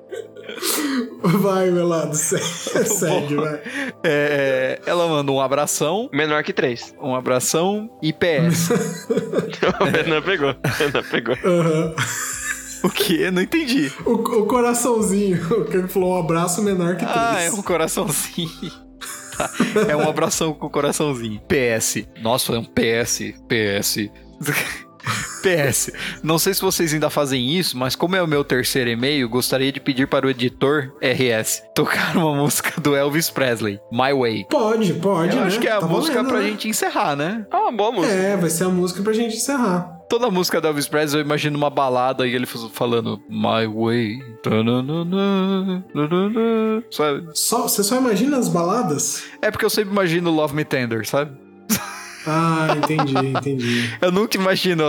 Vai, 1.24 1.70
meu 1.70 1.86
lado, 1.86 2.14
segue, 2.16 3.34
vai. 3.36 3.60
É, 4.04 4.80
ela 4.86 5.06
manda 5.08 5.30
um 5.32 5.40
abração, 5.40 6.08
Menor 6.12 6.42
que 6.42 6.52
três. 6.52 6.94
um 7.00 7.14
abração 7.14 7.88
e 8.02 8.12
PS. 8.12 8.70
o 9.80 9.84
Renan 9.84 10.22
pegou, 10.22 10.50
o 10.50 10.68
Renan 10.68 11.02
pegou. 11.10 11.34
Aham. 11.44 11.94
o 12.84 12.90
quê? 12.90 13.30
Não 13.30 13.42
entendi. 13.42 13.92
O, 14.04 14.12
o 14.14 14.46
coraçãozinho, 14.46 15.60
o 15.60 15.64
que 15.64 15.76
ele 15.76 15.88
falou, 15.88 16.16
um 16.16 16.20
abraço 16.20 16.62
menor 16.62 16.96
que 16.96 17.04
três. 17.04 17.16
Ah, 17.18 17.40
é 17.42 17.50
um 17.50 17.62
coraçãozinho. 17.62 18.50
Tá, 19.36 19.50
É 19.88 19.96
um 19.96 20.08
abração 20.08 20.52
com 20.52 20.68
coraçãozinho. 20.68 21.40
PS. 21.48 22.04
Nossa, 22.20 22.54
é 22.54 22.58
um 22.58 22.64
PS. 22.64 23.34
PS. 23.48 24.08
PS. 25.42 25.90
Não 26.22 26.38
sei 26.38 26.54
se 26.54 26.60
vocês 26.60 26.94
ainda 26.94 27.10
fazem 27.10 27.50
isso, 27.58 27.76
mas 27.76 27.96
como 27.96 28.14
é 28.14 28.22
o 28.22 28.26
meu 28.28 28.44
terceiro 28.44 28.88
e-mail, 28.88 29.28
gostaria 29.28 29.72
de 29.72 29.80
pedir 29.80 30.06
para 30.06 30.24
o 30.26 30.30
editor 30.30 30.92
RS 31.02 31.60
tocar 31.74 32.16
uma 32.16 32.34
música 32.36 32.80
do 32.80 32.94
Elvis 32.94 33.28
Presley, 33.28 33.80
My 33.90 34.12
Way. 34.16 34.46
Pode, 34.48 34.94
pode, 34.94 35.34
Eu 35.34 35.40
né? 35.40 35.46
acho 35.48 35.58
que 35.58 35.66
é 35.66 35.72
a 35.72 35.80
Tá 35.80 35.86
música 35.88 36.14
valendo, 36.22 36.30
pra 36.30 36.40
né? 36.40 36.48
gente 36.50 36.68
encerrar, 36.68 37.16
né? 37.16 37.44
Ah, 37.50 37.62
uma 37.62 37.72
boa 37.72 37.90
música. 37.90 38.14
É, 38.14 38.36
vai 38.36 38.48
ser 38.50 38.64
a 38.64 38.68
música 38.68 39.02
pra 39.02 39.12
gente 39.12 39.34
encerrar. 39.36 39.90
Toda 40.12 40.30
música 40.30 40.60
do 40.60 40.66
Elvis 40.66 40.86
Presley 40.86 41.22
eu 41.22 41.24
imagino 41.24 41.56
uma 41.56 41.70
balada 41.70 42.26
e 42.26 42.34
ele 42.34 42.44
falando 42.44 43.18
My 43.30 43.66
Way. 43.66 44.22
Sabe? 46.90 47.30
Só, 47.32 47.62
você 47.62 47.82
só 47.82 47.96
imagina 47.96 48.36
as 48.36 48.46
baladas? 48.46 49.24
É 49.40 49.50
porque 49.50 49.64
eu 49.64 49.70
sempre 49.70 49.90
imagino 49.90 50.30
Love 50.30 50.54
Me 50.54 50.66
Tender, 50.66 51.08
sabe? 51.08 51.34
Ah, 52.26 52.76
entendi, 52.76 53.26
entendi. 53.26 53.90
Eu 54.02 54.12
nunca 54.12 54.36
imagino. 54.36 54.84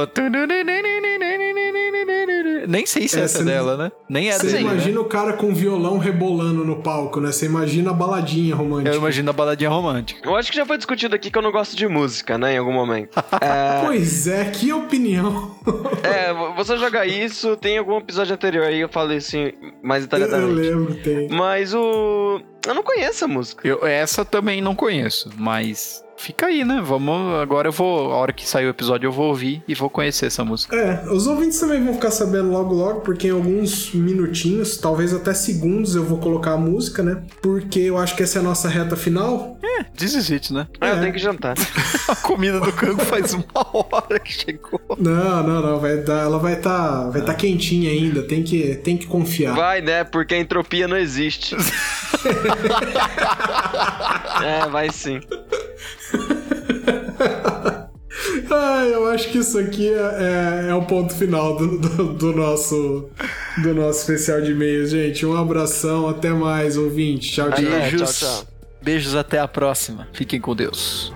Nem 2.67 2.85
sei 2.85 3.07
se 3.07 3.19
É, 3.19 3.23
essa 3.23 3.37
é 3.37 3.41
você- 3.41 3.45
dela, 3.45 3.77
né? 3.77 3.91
Nem 4.09 4.29
é 4.29 4.33
Você 4.37 4.47
dele. 4.47 4.59
imagina 4.61 4.93
Né? 4.95 4.99
o 4.99 5.05
cara 5.05 5.33
com 5.33 5.53
violão 5.53 5.97
rebolando 5.97 6.63
no 6.65 6.77
palco, 6.81 7.19
né? 7.19 7.31
Você 7.31 7.45
imagina 7.45 7.91
a 7.91 7.93
baladinha 7.93 8.55
romântica. 8.55 8.89
Eu 8.95 8.99
imagino 8.99 9.29
a 9.29 9.33
baladinha 9.33 9.69
romântica. 9.69 10.27
Eu 10.27 10.35
acho 10.35 10.51
que 10.51 10.57
já 10.57 10.65
foi 10.65 10.77
discutido 10.77 11.15
aqui 11.15 11.29
que 11.31 11.37
eu 11.37 11.41
não 11.41 11.51
gosto 11.51 11.75
de 11.75 11.87
música, 11.87 12.37
né, 12.37 12.53
em 12.55 12.57
algum 12.57 12.73
momento. 12.73 13.11
Pois 13.85 14.27
é, 14.27 14.45
que 14.45 14.71
opinião. 14.73 15.51
É, 16.03 16.33
você 16.55 16.77
joga 16.77 17.05
isso, 17.05 17.55
tem 17.55 17.77
algum 17.77 17.97
episódio 17.97 18.33
anterior 18.33 18.65
aí, 18.65 18.79
eu 18.81 18.89
falei 18.89 19.17
assim, 19.17 19.51
mais 19.81 20.03
eu 20.03 20.09
detalhadamente. 20.09 20.53
lembro, 20.53 20.95
tem. 20.95 21.29
Mas 21.29 21.73
o... 21.73 22.41
Eu 22.67 22.73
não 22.73 22.83
conheço 22.83 23.23
a 23.25 23.27
música. 23.27 23.65
Eu, 23.67 23.85
essa 23.85 24.23
também 24.25 24.61
não 24.61 24.75
conheço, 24.75 25.29
mas 25.37 26.02
fica 26.17 26.47
aí, 26.47 26.63
né? 26.63 26.81
Vamos. 26.83 27.39
Agora 27.41 27.67
eu 27.67 27.71
vou. 27.71 28.11
A 28.11 28.15
hora 28.17 28.33
que 28.33 28.47
sair 28.47 28.65
o 28.65 28.69
episódio, 28.69 29.07
eu 29.07 29.11
vou 29.11 29.27
ouvir 29.27 29.61
e 29.67 29.73
vou 29.75 29.89
conhecer 29.89 30.27
essa 30.27 30.43
música. 30.43 30.75
É, 30.75 31.03
os 31.11 31.27
ouvintes 31.27 31.59
também 31.59 31.83
vão 31.83 31.93
ficar 31.93 32.11
sabendo 32.11 32.49
logo 32.51 32.73
logo, 32.73 33.01
porque 33.01 33.27
em 33.27 33.31
alguns 33.31 33.93
minutinhos, 33.93 34.77
talvez 34.77 35.13
até 35.13 35.33
segundos, 35.33 35.95
eu 35.95 36.03
vou 36.03 36.17
colocar 36.19 36.53
a 36.53 36.57
música, 36.57 37.03
né? 37.03 37.21
Porque 37.41 37.79
eu 37.79 37.97
acho 37.97 38.15
que 38.15 38.23
essa 38.23 38.39
é 38.39 38.41
a 38.41 38.43
nossa 38.43 38.67
reta 38.69 38.95
final. 38.95 39.57
É, 39.61 39.83
this 39.83 40.13
is 40.13 40.29
it, 40.31 40.53
né? 40.53 40.67
Ah, 40.79 40.89
eu 40.89 40.95
É. 40.97 40.99
tenho 41.01 41.13
que 41.13 41.19
jantar. 41.19 41.55
A 42.07 42.15
comida 42.17 42.59
do 42.59 42.71
cango 42.73 43.01
faz 43.05 43.33
uma 43.33 43.45
hora 43.55 44.19
que 44.19 44.31
chegou. 44.33 44.79
Não, 44.99 45.41
não, 45.43 45.61
não, 45.61 45.79
vai 45.79 45.97
dar, 45.97 46.23
ela 46.23 46.37
vai 46.37 46.53
estar 46.53 47.09
vai 47.09 47.21
tá 47.21 47.33
quentinha 47.33 47.89
ainda, 47.89 48.21
tem 48.23 48.43
que, 48.43 48.75
tem 48.75 48.97
que 48.97 49.07
confiar. 49.07 49.55
Vai, 49.55 49.81
né? 49.81 50.03
Porque 50.03 50.33
a 50.35 50.39
entropia 50.39 50.87
não 50.87 50.97
existe. 50.97 51.55
é, 54.43 54.67
vai 54.69 54.91
sim. 54.91 55.19
Ah, 58.55 58.85
eu 58.85 59.07
acho 59.07 59.29
que 59.29 59.39
isso 59.39 59.57
aqui 59.57 59.89
é, 59.91 60.65
é- 60.65 60.69
é 60.69 60.75
o 60.75 60.83
ponto 60.83 61.13
final 61.13 61.55
do, 61.57 61.77
do- 61.79 62.13
do 62.13 62.33
nosso 62.33 63.09
do 63.61 63.73
nosso 63.73 63.99
especial 63.99 64.41
de 64.41 64.51
e-mails, 64.51 64.89
gente. 64.91 65.25
Um 65.25 65.35
abração, 65.35 66.07
até 66.07 66.29
mais, 66.29 66.77
ouvinte. 66.77 67.31
Tchau, 67.31 67.49
tchau. 67.51 67.61
Beijos. 67.63 68.19
tchau, 68.19 68.29
tchau. 68.29 68.47
Beijos 68.81 69.15
até 69.15 69.39
a 69.39 69.47
próxima. 69.47 70.07
Fiquem 70.13 70.39
com 70.41 70.55
Deus. 70.55 71.11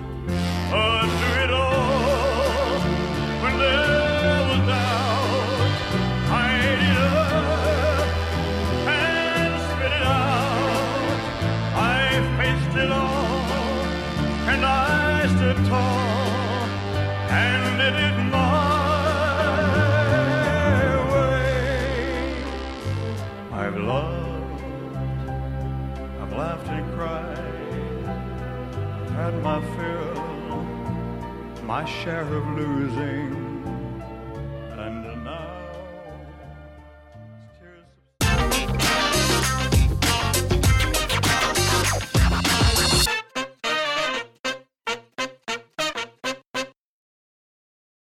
My 31.77 31.85
share 31.85 32.21
of 32.21 32.47
losing. 32.57 33.36